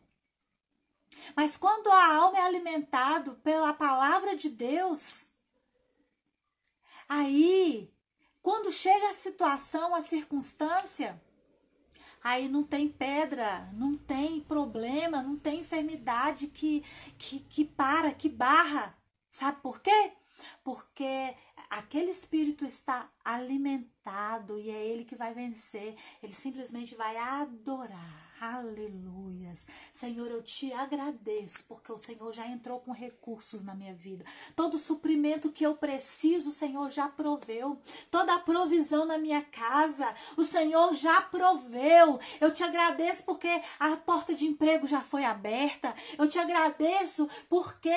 Mas 1.35 1.57
quando 1.57 1.87
a 1.87 2.15
alma 2.15 2.37
é 2.37 2.41
alimentada 2.41 3.31
pela 3.43 3.73
palavra 3.73 4.35
de 4.35 4.49
Deus, 4.49 5.27
aí, 7.09 7.91
quando 8.43 8.71
chega 8.71 9.09
a 9.09 9.15
situação, 9.15 9.95
a 9.95 10.03
circunstância, 10.03 11.19
aí 12.23 12.47
não 12.47 12.63
tem 12.63 12.87
pedra, 12.87 13.71
não 13.73 13.97
tem 13.97 14.39
problema, 14.41 15.23
não 15.23 15.35
tem 15.35 15.61
enfermidade 15.61 16.45
que, 16.47 16.81
que, 17.17 17.39
que 17.39 17.65
para, 17.65 18.13
que 18.13 18.29
barra 18.29 18.95
Sabe 19.33 19.61
por 19.61 19.81
quê? 19.81 20.13
Porque 20.63 21.35
aquele 21.67 22.11
espírito 22.11 22.65
está 22.65 23.09
alimentado 23.25 24.59
e 24.59 24.69
é 24.69 24.85
ele 24.85 25.05
que 25.05 25.15
vai 25.15 25.33
vencer. 25.33 25.95
Ele 26.21 26.31
simplesmente 26.31 26.93
vai 26.93 27.17
adorar. 27.17 28.22
Aleluias. 28.43 29.65
Senhor, 29.89 30.29
eu 30.29 30.43
te 30.43 30.73
agradeço 30.73 31.63
porque 31.63 31.89
o 31.93 31.97
Senhor 31.97 32.33
já 32.33 32.45
entrou 32.45 32.77
com 32.81 32.91
recursos 32.91 33.63
na 33.63 33.73
minha 33.73 33.93
vida. 33.93 34.25
Todo 34.53 34.77
suprimento 34.77 35.49
que 35.49 35.65
eu 35.65 35.77
preciso, 35.77 36.49
o 36.49 36.51
Senhor 36.51 36.91
já 36.91 37.07
proveu. 37.07 37.79
Toda 38.11 38.35
a 38.35 38.39
provisão 38.39 39.05
na 39.05 39.17
minha 39.17 39.41
casa, 39.43 40.13
o 40.35 40.43
Senhor 40.43 40.93
já 40.93 41.21
proveu. 41.21 42.19
Eu 42.41 42.51
te 42.51 42.65
agradeço 42.65 43.23
porque 43.23 43.47
a 43.79 43.95
porta 43.95 44.33
de 44.33 44.45
emprego 44.45 44.89
já 44.89 44.99
foi 44.99 45.23
aberta. 45.23 45.95
Eu 46.17 46.27
te 46.27 46.37
agradeço 46.37 47.25
porque 47.47 47.95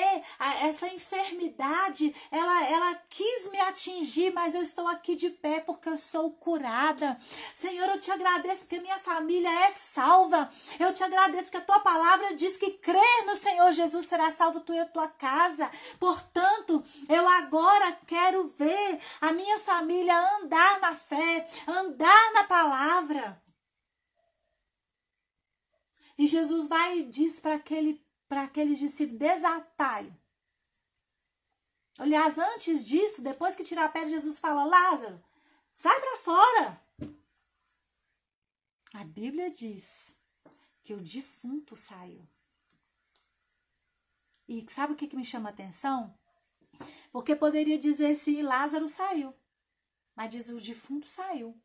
essa 0.61 0.87
enfermidade, 0.87 2.15
ela 2.31 2.63
ela 2.69 2.95
quis 3.09 3.51
me 3.51 3.59
atingir, 3.59 4.31
mas 4.31 4.55
eu 4.55 4.61
estou 4.61 4.87
aqui 4.87 5.13
de 5.13 5.29
pé 5.29 5.59
porque 5.59 5.89
eu 5.89 5.97
sou 5.97 6.31
curada. 6.31 7.17
Senhor, 7.53 7.89
eu 7.89 7.99
te 7.99 8.11
agradeço 8.11 8.61
porque 8.61 8.79
minha 8.79 8.99
família 8.99 9.49
é 9.65 9.71
salva 9.71 10.36
eu 10.79 10.93
te 10.93 11.03
agradeço 11.03 11.49
que 11.51 11.57
a 11.57 11.61
tua 11.61 11.79
palavra 11.79 12.35
diz 12.35 12.57
que 12.57 12.71
crer 12.71 13.25
no 13.25 13.35
Senhor 13.35 13.71
Jesus 13.71 14.05
será 14.05 14.31
salvo 14.31 14.61
tu 14.61 14.73
e 14.73 14.79
a 14.79 14.85
tua 14.85 15.07
casa. 15.07 15.69
Portanto, 15.99 16.83
eu 17.09 17.27
agora 17.27 17.91
quero 18.05 18.47
ver 18.57 18.99
a 19.21 19.31
minha 19.31 19.59
família 19.59 20.15
andar 20.37 20.79
na 20.79 20.95
fé, 20.95 21.47
andar 21.67 22.33
na 22.33 22.43
palavra. 22.43 23.41
E 26.17 26.25
Jesus 26.25 26.67
vai 26.67 26.99
e 26.99 27.03
diz 27.03 27.39
para 27.39 27.55
aquele, 27.55 28.03
para 28.27 28.43
aqueles 28.43 28.79
discípulos: 28.79 29.19
desatai. 29.19 30.11
Aliás, 31.99 32.37
antes 32.37 32.85
disso, 32.85 33.21
depois 33.21 33.55
que 33.55 33.63
tirar 33.63 33.85
a 33.85 33.89
pedra, 33.89 34.09
Jesus 34.09 34.39
fala: 34.39 34.65
Lázaro, 34.65 35.23
sai 35.73 35.99
para 35.99 36.17
fora. 36.17 36.87
A 38.93 39.03
Bíblia 39.03 39.51
diz 39.51 40.06
que 40.87 40.93
o 40.93 41.01
defunto 41.01 41.75
saiu. 41.75 42.25
E 44.47 44.65
sabe 44.71 44.93
o 44.93 44.95
que, 44.95 45.05
que 45.05 45.17
me 45.17 45.25
chama 45.25 45.49
a 45.49 45.51
atenção? 45.51 46.17
Porque 47.11 47.35
poderia 47.35 47.77
dizer 47.77 48.15
se 48.15 48.41
Lázaro 48.41 48.87
saiu, 48.87 49.35
mas 50.15 50.31
diz 50.31 50.47
o 50.47 50.61
defunto 50.61 51.05
saiu. 51.09 51.61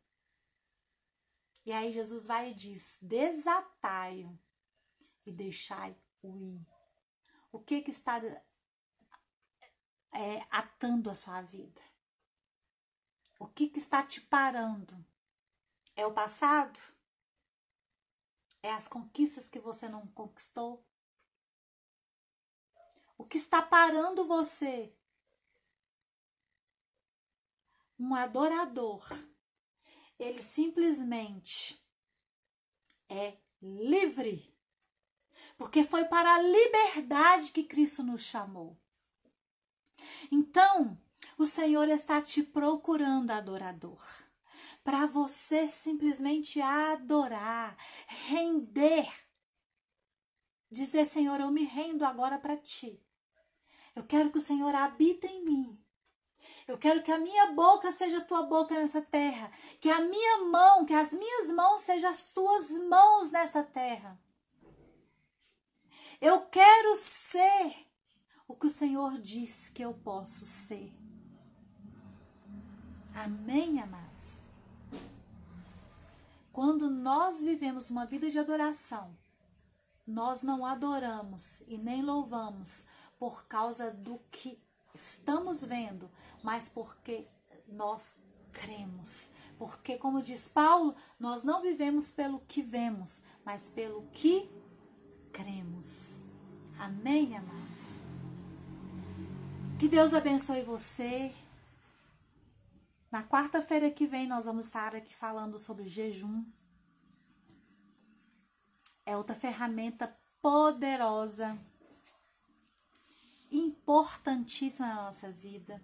E 1.65 1.71
aí 1.71 1.93
Jesus 1.93 2.27
vai 2.27 2.51
e 2.51 2.53
diz: 2.53 2.97
desatai-o 3.01 4.37
e 5.25 5.31
deixai-o 5.31 6.37
ir. 6.37 6.67
O 7.49 7.61
que, 7.61 7.81
que 7.81 7.91
está 7.91 8.21
é, 10.11 10.45
atando 10.51 11.09
a 11.09 11.15
sua 11.15 11.41
vida? 11.43 11.81
O 13.39 13.47
que, 13.47 13.69
que 13.69 13.79
está 13.79 14.03
te 14.03 14.19
parando? 14.19 14.93
É 15.95 16.05
o 16.05 16.13
passado? 16.13 16.77
É 18.63 18.71
as 18.71 18.87
conquistas 18.87 19.49
que 19.49 19.59
você 19.59 19.89
não 19.89 20.07
conquistou? 20.07 20.81
O 23.17 23.25
que 23.25 23.37
está 23.37 23.61
parando 23.61 24.25
você? 24.25 24.95
Um 27.99 28.15
adorador, 28.15 29.05
ele 30.17 30.41
simplesmente 30.41 31.85
é 33.09 33.37
livre. 33.61 34.57
Porque 35.57 35.83
foi 35.83 36.05
para 36.05 36.33
a 36.33 36.41
liberdade 36.41 37.51
que 37.51 37.65
Cristo 37.65 38.01
nos 38.01 38.23
chamou. 38.23 38.79
Então, 40.31 40.97
o 41.37 41.45
Senhor 41.45 41.89
está 41.89 42.21
te 42.21 42.41
procurando, 42.41 43.31
adorador 43.31 44.01
para 44.83 45.05
você 45.05 45.69
simplesmente 45.69 46.61
adorar, 46.61 47.77
render. 48.27 49.09
Dizer, 50.69 51.05
Senhor, 51.05 51.39
eu 51.39 51.51
me 51.51 51.63
rendo 51.63 52.03
agora 52.03 52.37
para 52.37 52.57
ti. 52.57 53.01
Eu 53.95 54.05
quero 54.05 54.31
que 54.31 54.39
o 54.39 54.41
Senhor 54.41 54.73
habite 54.73 55.27
em 55.27 55.45
mim. 55.45 55.79
Eu 56.67 56.77
quero 56.77 57.01
que 57.03 57.11
a 57.11 57.19
minha 57.19 57.51
boca 57.53 57.91
seja 57.91 58.21
tua 58.21 58.43
boca 58.43 58.75
nessa 58.75 59.01
terra. 59.01 59.51
Que 59.79 59.89
a 59.89 60.01
minha 60.01 60.45
mão, 60.45 60.85
que 60.85 60.93
as 60.93 61.13
minhas 61.13 61.49
mãos 61.49 61.83
sejam 61.83 62.09
as 62.09 62.33
tuas 62.33 62.71
mãos 62.71 63.31
nessa 63.31 63.63
terra. 63.63 64.19
Eu 66.19 66.45
quero 66.47 66.95
ser 66.95 67.87
o 68.47 68.55
que 68.55 68.67
o 68.67 68.71
Senhor 68.71 69.19
diz 69.19 69.69
que 69.69 69.83
eu 69.83 69.93
posso 69.93 70.45
ser. 70.45 70.93
Amém, 73.13 73.79
amado? 73.79 74.12
Quando 76.53 76.87
nós 76.87 77.41
vivemos 77.41 77.89
uma 77.89 78.05
vida 78.05 78.29
de 78.29 78.37
adoração, 78.37 79.17
nós 80.05 80.43
não 80.43 80.63
adoramos 80.63 81.61
e 81.67 81.79
nem 81.79 82.03
louvamos 82.03 82.85
por 83.17 83.47
causa 83.47 83.89
do 83.89 84.19
que 84.29 84.59
estamos 84.93 85.63
vendo, 85.63 86.07
mas 86.43 86.69
porque 86.69 87.27
nós 87.67 88.17
cremos. 88.51 89.31
Porque, 89.57 89.97
como 89.97 90.21
diz 90.21 90.47
Paulo, 90.47 90.95
nós 91.19 91.43
não 91.43 91.59
vivemos 91.59 92.11
pelo 92.11 92.39
que 92.41 92.61
vemos, 92.61 93.23
mas 93.43 93.67
pelo 93.69 94.03
que 94.11 94.47
cremos. 95.31 96.19
Amém, 96.77 97.35
amados? 97.35 97.81
Que 99.79 99.87
Deus 99.87 100.13
abençoe 100.13 100.61
você. 100.61 101.33
Na 103.13 103.23
quarta-feira 103.23 103.91
que 103.91 104.07
vem, 104.07 104.25
nós 104.25 104.45
vamos 104.45 104.65
estar 104.65 104.95
aqui 104.95 105.13
falando 105.13 105.59
sobre 105.59 105.87
jejum. 105.87 106.43
É 109.05 109.15
outra 109.15 109.35
ferramenta 109.35 110.17
poderosa, 110.41 111.55
importantíssima 113.51 114.87
na 114.87 114.95
nossa 114.95 115.31
vida. 115.31 115.79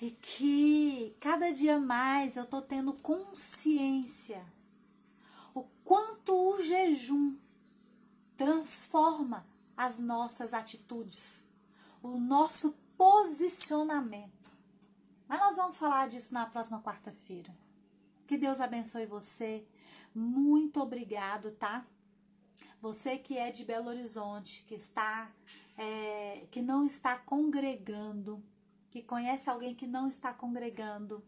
E 0.00 0.12
que 0.12 1.14
cada 1.20 1.52
dia 1.52 1.78
mais 1.78 2.36
eu 2.36 2.46
tô 2.46 2.62
tendo 2.62 2.94
consciência 2.94 4.42
o 5.52 5.62
quanto 5.84 6.32
o 6.32 6.62
jejum 6.62 7.36
transforma 8.34 9.46
as 9.76 9.98
nossas 9.98 10.54
atitudes, 10.54 11.44
o 12.02 12.18
nosso 12.18 12.72
posicionamento. 12.96 14.39
Mas 15.30 15.38
nós 15.38 15.54
vamos 15.54 15.78
falar 15.78 16.08
disso 16.08 16.34
na 16.34 16.44
próxima 16.44 16.82
quarta-feira. 16.82 17.56
Que 18.26 18.36
Deus 18.36 18.60
abençoe 18.60 19.06
você. 19.06 19.64
Muito 20.12 20.80
obrigado, 20.80 21.52
tá? 21.52 21.86
Você 22.80 23.16
que 23.16 23.38
é 23.38 23.52
de 23.52 23.64
Belo 23.64 23.90
Horizonte, 23.90 24.64
que 24.64 24.74
está, 24.74 25.32
é, 25.78 26.48
que 26.50 26.60
não 26.60 26.84
está 26.84 27.16
congregando, 27.16 28.44
que 28.90 29.04
conhece 29.04 29.48
alguém 29.48 29.72
que 29.72 29.86
não 29.86 30.08
está 30.08 30.34
congregando, 30.34 31.24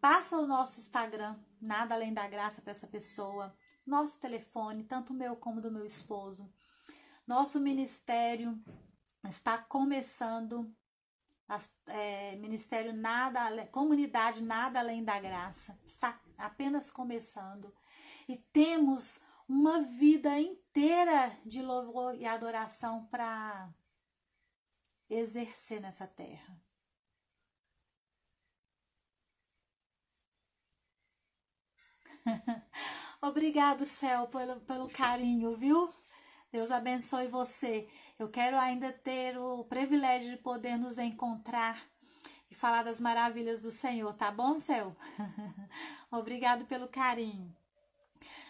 passa 0.00 0.36
o 0.36 0.44
nosso 0.44 0.80
Instagram, 0.80 1.38
nada 1.60 1.94
além 1.94 2.12
da 2.12 2.26
graça 2.26 2.62
para 2.62 2.72
essa 2.72 2.88
pessoa, 2.88 3.56
nosso 3.86 4.18
telefone, 4.18 4.82
tanto 4.82 5.14
meu 5.14 5.36
como 5.36 5.60
do 5.60 5.70
meu 5.70 5.86
esposo. 5.86 6.52
Nosso 7.28 7.60
ministério 7.60 8.60
está 9.22 9.56
começando 9.56 10.68
as, 11.48 11.72
é, 11.86 12.36
Ministério 12.36 12.92
Nada, 12.92 13.66
Comunidade 13.68 14.42
Nada 14.42 14.80
Além 14.80 15.04
da 15.04 15.18
Graça. 15.20 15.78
Está 15.86 16.20
apenas 16.38 16.90
começando. 16.90 17.72
E 18.28 18.36
temos 18.52 19.20
uma 19.48 19.82
vida 19.82 20.38
inteira 20.40 21.36
de 21.44 21.62
louvor 21.62 22.14
e 22.14 22.24
adoração 22.26 23.06
para 23.06 23.68
exercer 25.08 25.80
nessa 25.80 26.06
terra. 26.06 26.58
Obrigado, 33.20 33.84
céu, 33.84 34.28
pelo, 34.28 34.60
pelo 34.60 34.88
carinho, 34.88 35.56
viu? 35.56 35.92
Deus 36.54 36.70
abençoe 36.70 37.26
você. 37.26 37.88
Eu 38.16 38.28
quero 38.28 38.56
ainda 38.56 38.92
ter 38.92 39.36
o 39.36 39.64
privilégio 39.64 40.30
de 40.30 40.36
poder 40.36 40.78
nos 40.78 40.98
encontrar 40.98 41.84
e 42.48 42.54
falar 42.54 42.84
das 42.84 43.00
maravilhas 43.00 43.62
do 43.62 43.72
Senhor, 43.72 44.14
tá 44.14 44.30
bom, 44.30 44.56
céu? 44.60 44.94
Obrigado 46.12 46.64
pelo 46.66 46.86
carinho. 46.86 47.52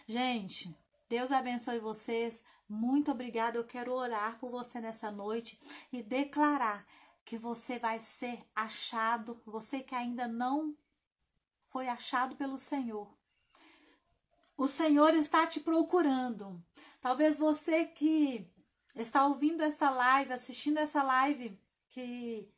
Gente, 0.07 0.77
Deus 1.09 1.31
abençoe 1.31 1.79
vocês. 1.79 2.45
Muito 2.69 3.09
obrigada. 3.09 3.57
Eu 3.57 3.65
quero 3.65 3.91
orar 3.91 4.37
por 4.37 4.51
você 4.51 4.79
nessa 4.79 5.09
noite 5.09 5.59
e 5.91 6.03
declarar 6.03 6.85
que 7.25 7.39
você 7.39 7.79
vai 7.79 7.99
ser 7.99 8.37
achado, 8.55 9.41
você 9.47 9.79
que 9.79 9.95
ainda 9.95 10.27
não 10.27 10.77
foi 11.63 11.87
achado 11.87 12.35
pelo 12.35 12.59
Senhor. 12.59 13.11
O 14.57 14.67
Senhor 14.67 15.13
está 15.13 15.45
te 15.45 15.59
procurando. 15.59 16.63
Talvez 17.01 17.37
você 17.37 17.85
que 17.85 18.49
está 18.95 19.25
ouvindo 19.25 19.61
essa 19.61 19.89
live, 19.89 20.33
assistindo 20.33 20.77
essa 20.77 21.03
live 21.03 21.59
que 21.89 22.49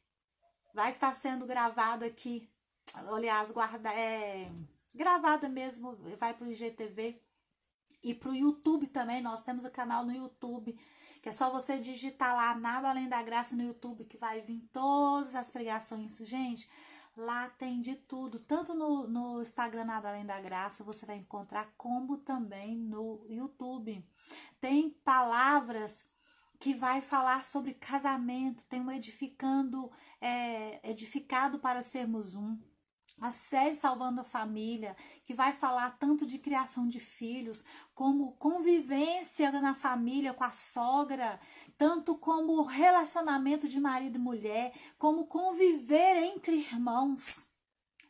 vai 0.74 0.92
estar 0.92 1.14
sendo 1.14 1.48
gravada 1.48 2.06
aqui, 2.06 2.50
aliás, 2.94 3.52
guarda, 3.52 3.92
é, 3.92 4.52
gravada 4.94 5.50
mesmo, 5.50 5.98
vai 6.18 6.34
para 6.34 6.48
o 6.48 6.52
IGTV 6.52 7.20
e 8.04 8.14
para 8.14 8.30
o 8.30 8.36
YouTube 8.36 8.88
também. 8.88 9.22
Nós 9.22 9.42
temos 9.42 9.66
o 9.66 9.72
canal 9.72 10.06
no 10.06 10.14
YouTube, 10.14 10.78
que 11.22 11.30
é 11.30 11.34
só 11.34 11.50
você 11.50 11.80
digitar 11.80 12.36
lá 12.36 12.56
Nada 12.56 12.90
Além 12.90 13.10
da 13.10 13.24
Graça 13.24 13.56
no 13.56 13.64
YouTube, 13.64 14.06
que 14.06 14.18
vai 14.18 14.42
vir 14.42 14.68
todas 14.72 15.36
as 15.36 15.50
pregações. 15.50 16.18
Gente, 16.18 16.70
Lá 17.18 17.50
tem 17.50 17.82
de 17.82 17.96
tudo, 17.96 18.40
tanto 18.40 18.76
no, 18.76 19.08
no 19.08 19.42
Instagram 19.42 19.86
Nada 19.86 20.10
Além 20.10 20.24
da 20.24 20.40
Graça, 20.40 20.84
você 20.84 21.04
vai 21.04 21.18
encontrar, 21.18 21.74
como 21.76 22.18
também 22.18 22.78
no 22.78 23.26
YouTube. 23.28 24.08
Tem 24.62 24.92
palavras 25.04 26.06
que 26.60 26.76
vai 26.76 27.02
falar 27.02 27.44
sobre 27.44 27.74
casamento, 27.74 28.64
tem 28.70 28.82
um 28.82 28.92
edificando, 28.92 29.90
é, 30.22 30.80
edificado 30.88 31.58
para 31.58 31.82
sermos 31.82 32.36
um 32.36 32.56
a 33.20 33.32
série 33.32 33.76
Salvando 33.76 34.22
a 34.22 34.24
Família, 34.24 34.96
que 35.24 35.34
vai 35.34 35.54
falar 35.54 35.98
tanto 35.98 36.26
de 36.26 36.38
criação 36.38 36.88
de 36.88 37.00
filhos, 37.00 37.64
como 37.94 38.34
convivência 38.34 39.52
na 39.52 39.74
família 39.74 40.34
com 40.34 40.44
a 40.44 40.52
sogra, 40.52 41.40
tanto 41.78 42.16
como 42.18 42.62
relacionamento 42.64 43.68
de 43.68 43.80
marido 43.80 44.18
e 44.18 44.22
mulher, 44.22 44.74
como 44.98 45.26
conviver 45.26 46.18
entre 46.18 46.58
irmãos. 46.58 47.48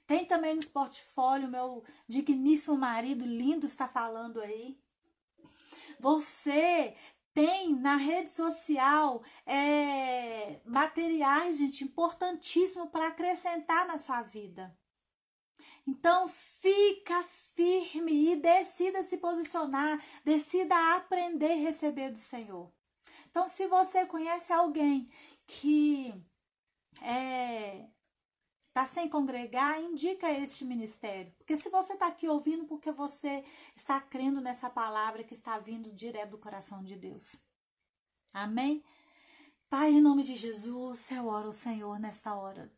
Tem 0.05 0.25
também 0.25 0.55
no 0.55 0.69
portfólio 0.69 1.49
meu 1.49 1.83
digníssimo 2.07 2.77
marido 2.77 3.25
lindo 3.25 3.65
está 3.65 3.87
falando 3.87 4.39
aí. 4.41 4.77
Você 5.99 6.95
tem 7.33 7.75
na 7.75 7.97
rede 7.97 8.29
social 8.29 9.21
é, 9.45 10.59
materiais, 10.65 11.57
gente, 11.57 11.83
importantíssimo 11.83 12.87
para 12.89 13.07
acrescentar 13.07 13.85
na 13.87 13.97
sua 13.97 14.21
vida. 14.21 14.76
Então 15.87 16.27
fica 16.27 17.23
firme 17.23 18.33
e 18.33 18.35
decida 18.35 19.01
se 19.01 19.17
posicionar, 19.17 19.97
decida 20.25 20.95
aprender 20.95 21.53
a 21.53 21.69
receber 21.69 22.11
do 22.11 22.19
Senhor. 22.19 22.69
Então, 23.29 23.47
se 23.47 23.67
você 23.67 24.05
conhece 24.05 24.51
alguém 24.51 25.09
que 25.45 26.13
é, 27.01 27.87
está 28.67 28.85
sem 28.85 29.09
congregar, 29.09 29.81
indica 29.81 30.29
este 30.31 30.65
ministério. 30.65 31.33
Porque 31.37 31.55
se 31.55 31.69
você 31.69 31.93
está 31.93 32.07
aqui 32.07 32.27
ouvindo, 32.27 32.65
porque 32.65 32.91
você 32.91 33.43
está 33.75 34.01
crendo 34.01 34.41
nessa 34.41 34.69
palavra 34.69 35.23
que 35.23 35.33
está 35.33 35.57
vindo 35.57 35.93
direto 35.93 36.31
do 36.31 36.37
coração 36.37 36.83
de 36.83 36.95
Deus. 36.95 37.35
Amém? 38.33 38.83
Pai, 39.69 39.91
em 39.91 40.01
nome 40.01 40.23
de 40.23 40.35
Jesus, 40.35 41.11
eu 41.11 41.27
oro, 41.27 41.53
Senhor, 41.53 41.99
nesta 41.99 42.35
hora. 42.35 42.71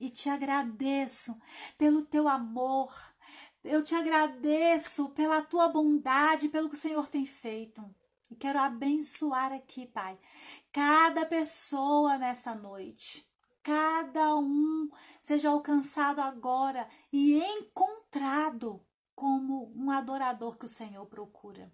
E 0.00 0.10
te 0.10 0.28
agradeço 0.28 1.36
pelo 1.76 2.04
teu 2.04 2.28
amor. 2.28 2.92
Eu 3.64 3.82
te 3.82 3.94
agradeço 3.94 5.08
pela 5.10 5.42
tua 5.42 5.68
bondade, 5.68 6.48
pelo 6.48 6.68
que 6.68 6.76
o 6.76 6.78
Senhor 6.78 7.08
tem 7.08 7.26
feito. 7.26 7.82
E 8.30 8.36
quero 8.36 8.58
abençoar 8.58 9.52
aqui, 9.52 9.86
Pai, 9.86 10.18
cada 10.72 11.26
pessoa 11.26 12.18
nessa 12.18 12.54
noite 12.54 13.28
cada 13.68 14.34
um 14.34 14.88
seja 15.20 15.50
alcançado 15.50 16.22
agora 16.22 16.88
e 17.12 17.38
encontrado 17.38 18.82
como 19.14 19.70
um 19.76 19.90
adorador 19.90 20.56
que 20.56 20.64
o 20.64 20.70
Senhor 20.70 21.04
procura. 21.04 21.70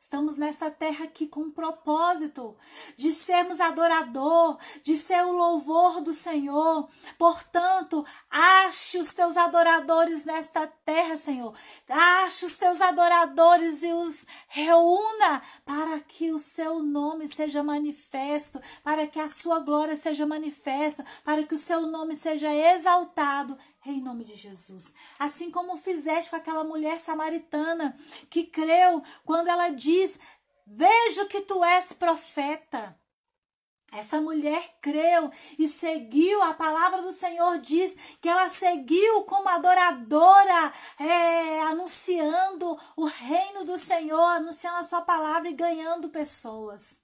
Estamos 0.00 0.36
nessa 0.36 0.70
terra 0.70 1.04
aqui 1.04 1.26
com 1.26 1.40
um 1.40 1.50
propósito 1.50 2.56
de 2.96 3.12
sermos 3.12 3.60
adorador, 3.60 4.58
de 4.82 4.96
ser 4.96 5.24
o 5.24 5.32
louvor 5.32 6.00
do 6.00 6.12
Senhor. 6.12 6.88
Portanto, 7.18 8.04
ache 8.30 8.98
os 8.98 9.14
teus 9.14 9.36
adoradores 9.36 10.24
nesta 10.24 10.66
terra, 10.66 11.16
Senhor. 11.16 11.54
Ache 11.88 12.46
os 12.46 12.56
teus 12.56 12.80
adoradores 12.80 13.82
e 13.82 13.92
os 13.92 14.26
reúna 14.48 15.42
para 15.64 15.98
que 16.00 16.30
o 16.30 16.38
seu 16.38 16.82
nome 16.82 17.28
seja 17.28 17.62
manifesto, 17.62 18.60
para 18.84 19.06
que 19.06 19.18
a 19.18 19.28
sua 19.28 19.60
glória 19.60 19.96
seja 19.96 20.26
manifesta, 20.26 21.04
para 21.24 21.42
que 21.42 21.54
o 21.54 21.58
seu 21.58 21.86
nome 21.86 22.14
seja 22.14 22.52
exaltado 22.52 23.56
em 23.90 24.00
nome 24.00 24.24
de 24.24 24.34
Jesus. 24.34 24.92
Assim 25.18 25.50
como 25.50 25.76
fizeste 25.76 26.30
com 26.30 26.36
aquela 26.36 26.64
mulher 26.64 26.98
samaritana 27.00 27.96
que 28.28 28.44
creu 28.44 29.02
quando 29.24 29.48
ela 29.48 29.70
diz: 29.70 30.18
Vejo 30.66 31.26
que 31.28 31.42
tu 31.42 31.64
és 31.64 31.92
profeta. 31.92 32.98
Essa 33.92 34.20
mulher 34.20 34.78
creu 34.82 35.30
e 35.58 35.68
seguiu, 35.68 36.42
a 36.42 36.52
palavra 36.54 37.00
do 37.02 37.12
Senhor 37.12 37.58
diz 37.58 38.18
que 38.20 38.28
ela 38.28 38.48
seguiu 38.48 39.22
como 39.22 39.48
adoradora, 39.48 40.72
é, 40.98 41.60
anunciando 41.62 42.76
o 42.96 43.04
reino 43.04 43.64
do 43.64 43.78
Senhor, 43.78 44.20
anunciando 44.32 44.78
a 44.78 44.84
sua 44.84 45.02
palavra 45.02 45.48
e 45.48 45.54
ganhando 45.54 46.08
pessoas. 46.08 46.98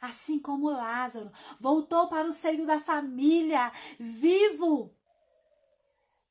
Assim 0.00 0.38
como 0.38 0.70
Lázaro 0.70 1.32
voltou 1.60 2.08
para 2.08 2.28
o 2.28 2.32
seio 2.32 2.64
da 2.64 2.78
família, 2.78 3.72
vivo, 3.98 4.96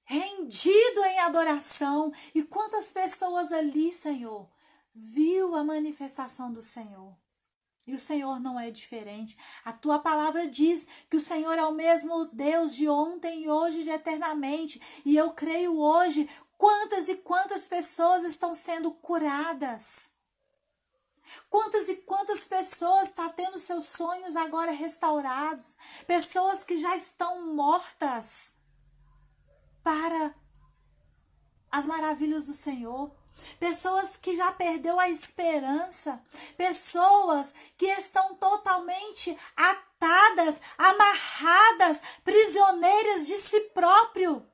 rendido 0.08 1.04
em 1.04 1.20
adoração. 1.20 2.12
E 2.34 2.42
quantas 2.42 2.92
pessoas 2.92 3.52
ali, 3.52 3.94
Senhor, 3.94 4.50
viu 4.94 5.54
a 5.54 5.64
manifestação 5.64 6.52
do 6.52 6.64
Senhor. 6.64 7.14
E 7.86 7.94
o 7.94 8.00
Senhor 8.00 8.40
não 8.40 8.60
é 8.60 8.72
diferente. 8.72 9.38
A 9.64 9.72
tua 9.72 10.00
palavra 10.00 10.48
diz 10.48 10.88
que 11.10 11.16
o 11.16 11.22
Senhor 11.22 11.58
é 11.58 11.64
o 11.64 11.74
mesmo 11.74 12.26
Deus 12.26 12.76
de 12.76 12.90
ontem 12.90 13.44
e 13.44 13.50
hoje 13.50 13.84
de 13.84 13.90
eternamente. 13.90 14.82
E 15.06 15.16
eu 15.16 15.32
creio 15.32 15.80
hoje 15.80 16.28
quantas 16.58 17.08
e 17.08 17.16
quantas 17.16 17.68
pessoas 17.68 18.24
estão 18.24 18.56
sendo 18.56 18.92
curadas. 18.92 20.12
Quantas 21.50 21.88
e 21.90 21.96
quantas 21.96 22.48
pessoas 22.48 23.10
estão 23.10 23.28
tá 23.28 23.34
tendo 23.34 23.60
seus 23.60 23.86
sonhos 23.86 24.36
agora 24.36 24.72
restaurados? 24.72 25.78
Pessoas 26.06 26.64
que 26.64 26.78
já 26.78 26.96
estão 26.96 27.54
mortas 27.54 28.57
para 29.88 30.36
as 31.72 31.86
maravilhas 31.86 32.48
do 32.48 32.52
Senhor. 32.52 33.10
Pessoas 33.58 34.18
que 34.18 34.36
já 34.36 34.52
perdeu 34.52 35.00
a 35.00 35.10
esperança, 35.10 36.22
pessoas 36.58 37.54
que 37.78 37.86
estão 37.86 38.36
totalmente 38.36 39.38
atadas, 39.56 40.60
amarradas, 40.78 42.02
prisioneiras 42.22 43.28
de 43.28 43.38
si 43.38 43.62
próprio, 43.74 44.46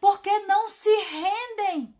porque 0.00 0.36
não 0.40 0.68
se 0.68 0.92
rendem 1.02 1.94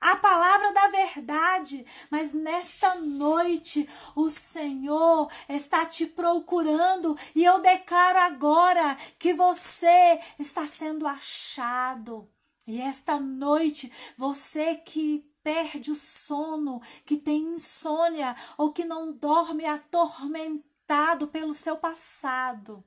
à 0.00 0.16
palavra 0.16 0.72
da 0.72 0.88
verdade. 0.88 1.86
Mas 2.10 2.34
nesta 2.34 2.96
noite 2.96 3.88
o 4.16 4.28
Senhor 4.28 5.30
está 5.48 5.86
te 5.86 6.06
procurando 6.06 7.16
e 7.36 7.44
eu 7.44 7.60
declaro 7.60 8.18
agora 8.18 8.96
que 9.16 9.32
você 9.32 10.18
está 10.40 10.66
sendo 10.66 11.06
achado. 11.06 12.31
E 12.66 12.80
esta 12.80 13.18
noite, 13.18 13.92
você 14.16 14.76
que 14.76 15.26
perde 15.42 15.90
o 15.90 15.96
sono, 15.96 16.80
que 17.04 17.16
tem 17.16 17.54
insônia 17.54 18.36
ou 18.56 18.72
que 18.72 18.84
não 18.84 19.12
dorme 19.12 19.66
atormentado 19.66 21.28
pelo 21.28 21.54
seu 21.54 21.76
passado, 21.76 22.84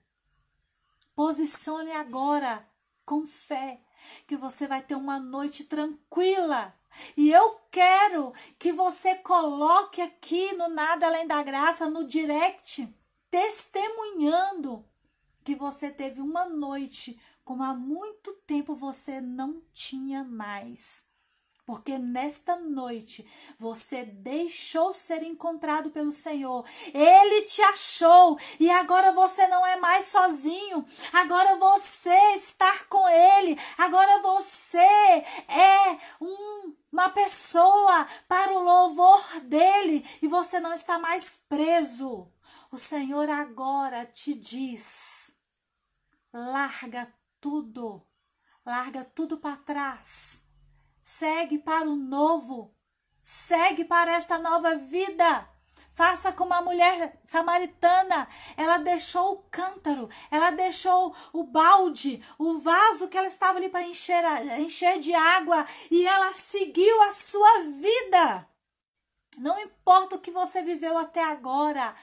posicione 1.16 1.92
agora 1.92 2.68
com 3.06 3.26
fé 3.26 3.82
que 4.28 4.38
você 4.38 4.68
vai 4.68 4.82
ter 4.82 4.96
uma 4.96 5.20
noite 5.20 5.66
tranquila. 5.66 6.74
E 7.18 7.32
eu 7.32 7.60
quero 7.70 8.32
que 8.58 8.72
você 8.72 9.16
coloque 9.16 10.02
aqui 10.02 10.54
no 10.54 10.70
Nada 10.70 11.08
Além 11.08 11.28
da 11.28 11.44
Graça, 11.44 11.90
no 11.90 12.08
direct, 12.08 12.88
testemunhando 13.30 14.86
que 15.44 15.56
você 15.56 15.92
teve 15.92 16.22
uma 16.22 16.46
noite 16.46 17.20
como 17.46 17.64
há 17.64 17.74
muito 17.74 18.34
tempo 18.48 18.76
você 18.76 19.22
não 19.22 19.62
tinha 19.72 20.24
mais. 20.24 21.06
Porque 21.66 21.98
nesta 21.98 22.56
noite 22.58 23.28
você 23.58 24.04
deixou 24.04 24.94
ser 24.94 25.24
encontrado 25.24 25.90
pelo 25.90 26.12
Senhor. 26.12 26.64
Ele 26.94 27.42
te 27.44 27.62
achou 27.64 28.38
e 28.60 28.70
agora 28.70 29.12
você 29.14 29.48
não 29.48 29.66
é 29.66 29.76
mais 29.78 30.06
sozinho. 30.06 30.86
Agora 31.12 31.56
você 31.56 32.16
está 32.36 32.86
com 32.86 33.08
Ele. 33.10 33.58
Agora 33.80 34.22
você 34.22 34.78
é 34.80 35.98
um, 36.22 36.76
uma 36.92 37.10
pessoa 37.10 38.08
para 38.28 38.54
o 38.54 38.62
louvor 38.64 39.42
dele 39.42 40.06
e 40.22 40.28
você 40.28 40.60
não 40.60 40.74
está 40.74 41.00
mais 41.00 41.42
preso. 41.50 42.28
O 42.72 42.78
Senhor 42.78 43.28
agora 43.28 44.06
te 44.06 44.36
diz: 44.36 45.34
larga 46.32 47.12
tudo, 47.46 48.04
larga 48.66 49.06
tudo 49.06 49.38
para 49.38 49.56
trás, 49.58 50.44
segue 51.00 51.60
para 51.60 51.88
o 51.88 51.96
novo, 51.96 52.76
segue 53.22 53.86
para 53.86 54.16
esta 54.16 54.40
nova 54.40 54.76
vida. 54.78 55.48
Faça 55.92 56.34
como 56.34 56.56
a 56.56 56.64
mulher 56.64 57.20
samaritana. 57.24 58.28
Ela 58.58 58.80
deixou 58.80 59.34
o 59.34 59.44
cântaro, 59.44 60.10
ela 60.32 60.50
deixou 60.50 61.16
o 61.32 61.44
balde, 61.44 62.20
o 62.40 62.60
vaso 62.60 63.08
que 63.10 63.18
ela 63.18 63.28
estava 63.28 63.60
ali 63.60 63.70
para 63.70 63.88
encher, 63.88 64.24
encher 64.60 65.00
de 65.00 65.14
água 65.14 65.64
e 65.92 66.06
ela 66.08 66.34
seguiu 66.34 67.02
a 67.04 67.12
sua 67.12 67.62
vida. 67.80 68.50
Não 69.38 69.60
importa 69.60 70.16
o 70.16 70.20
que 70.20 70.32
você 70.32 70.64
viveu 70.64 70.98
até 70.98 71.24
agora, 71.24 71.96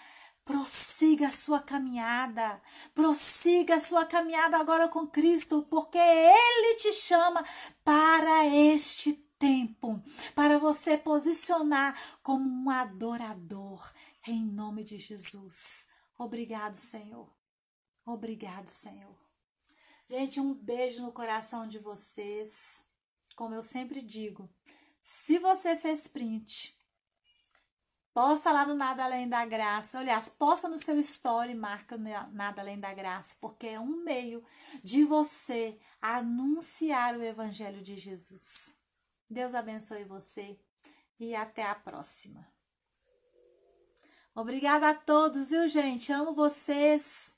Prossiga 0.45 1.29
a 1.29 1.33
sua 1.33 1.61
caminhada, 1.61 2.61
prossiga 2.95 3.77
a 3.77 3.81
sua 3.81 4.05
caminhada 4.05 4.57
agora 4.57 4.89
com 4.89 5.07
Cristo, 5.07 5.63
porque 5.71 5.99
Ele 5.99 6.77
te 6.77 6.93
chama 6.93 7.45
para 7.85 8.47
este 8.47 9.13
tempo, 9.39 10.03
para 10.35 10.59
você 10.59 10.99
posicionar 10.99 11.97
como 12.23 12.49
um 12.49 12.71
adorador, 12.71 13.93
em 14.27 14.45
nome 14.45 14.83
de 14.83 14.99
Jesus. 14.99 15.89
Obrigado, 16.19 16.77
Senhor. 16.77 17.29
Obrigado, 18.05 18.69
Senhor. 18.69 19.17
Gente, 20.09 20.41
um 20.41 20.53
beijo 20.55 21.03
no 21.03 21.13
coração 21.13 21.67
de 21.67 21.79
vocês. 21.79 22.85
Como 23.35 23.55
eu 23.55 23.63
sempre 23.63 24.03
digo, 24.03 24.49
se 25.03 25.39
você 25.39 25.77
fez 25.77 26.07
print, 26.07 26.77
Posta 28.15 28.53
lá 28.53 28.67
no 28.67 28.75
Nada 28.75 29.05
Além 29.05 29.27
da 29.27 29.45
Graça. 29.47 29.99
Aliás, 29.99 30.29
posta 30.29 30.69
no 30.69 30.79
seu 30.79 31.01
story, 31.01 31.55
marca 31.55 31.97
Nada 31.97 32.61
Além 32.61 32.79
da 32.79 32.93
Graça, 32.93 33.35
porque 33.41 33.69
é 33.69 33.81
um 33.81 34.05
meio 34.05 34.45
de 34.85 35.03
você 35.05 35.79
anunciar 36.01 37.17
o 37.17 37.23
Evangelho 37.23 37.83
de 37.83 37.97
Jesus. 37.97 38.77
Deus 39.31 39.55
abençoe 39.55 40.05
você 40.05 40.59
e 41.19 41.35
até 41.35 41.63
a 41.63 41.75
próxima. 41.75 42.47
Obrigada 44.35 44.91
a 44.91 44.95
todos, 44.95 45.51
viu, 45.51 45.67
gente? 45.69 46.13
Amo 46.13 46.35
vocês. 46.35 47.35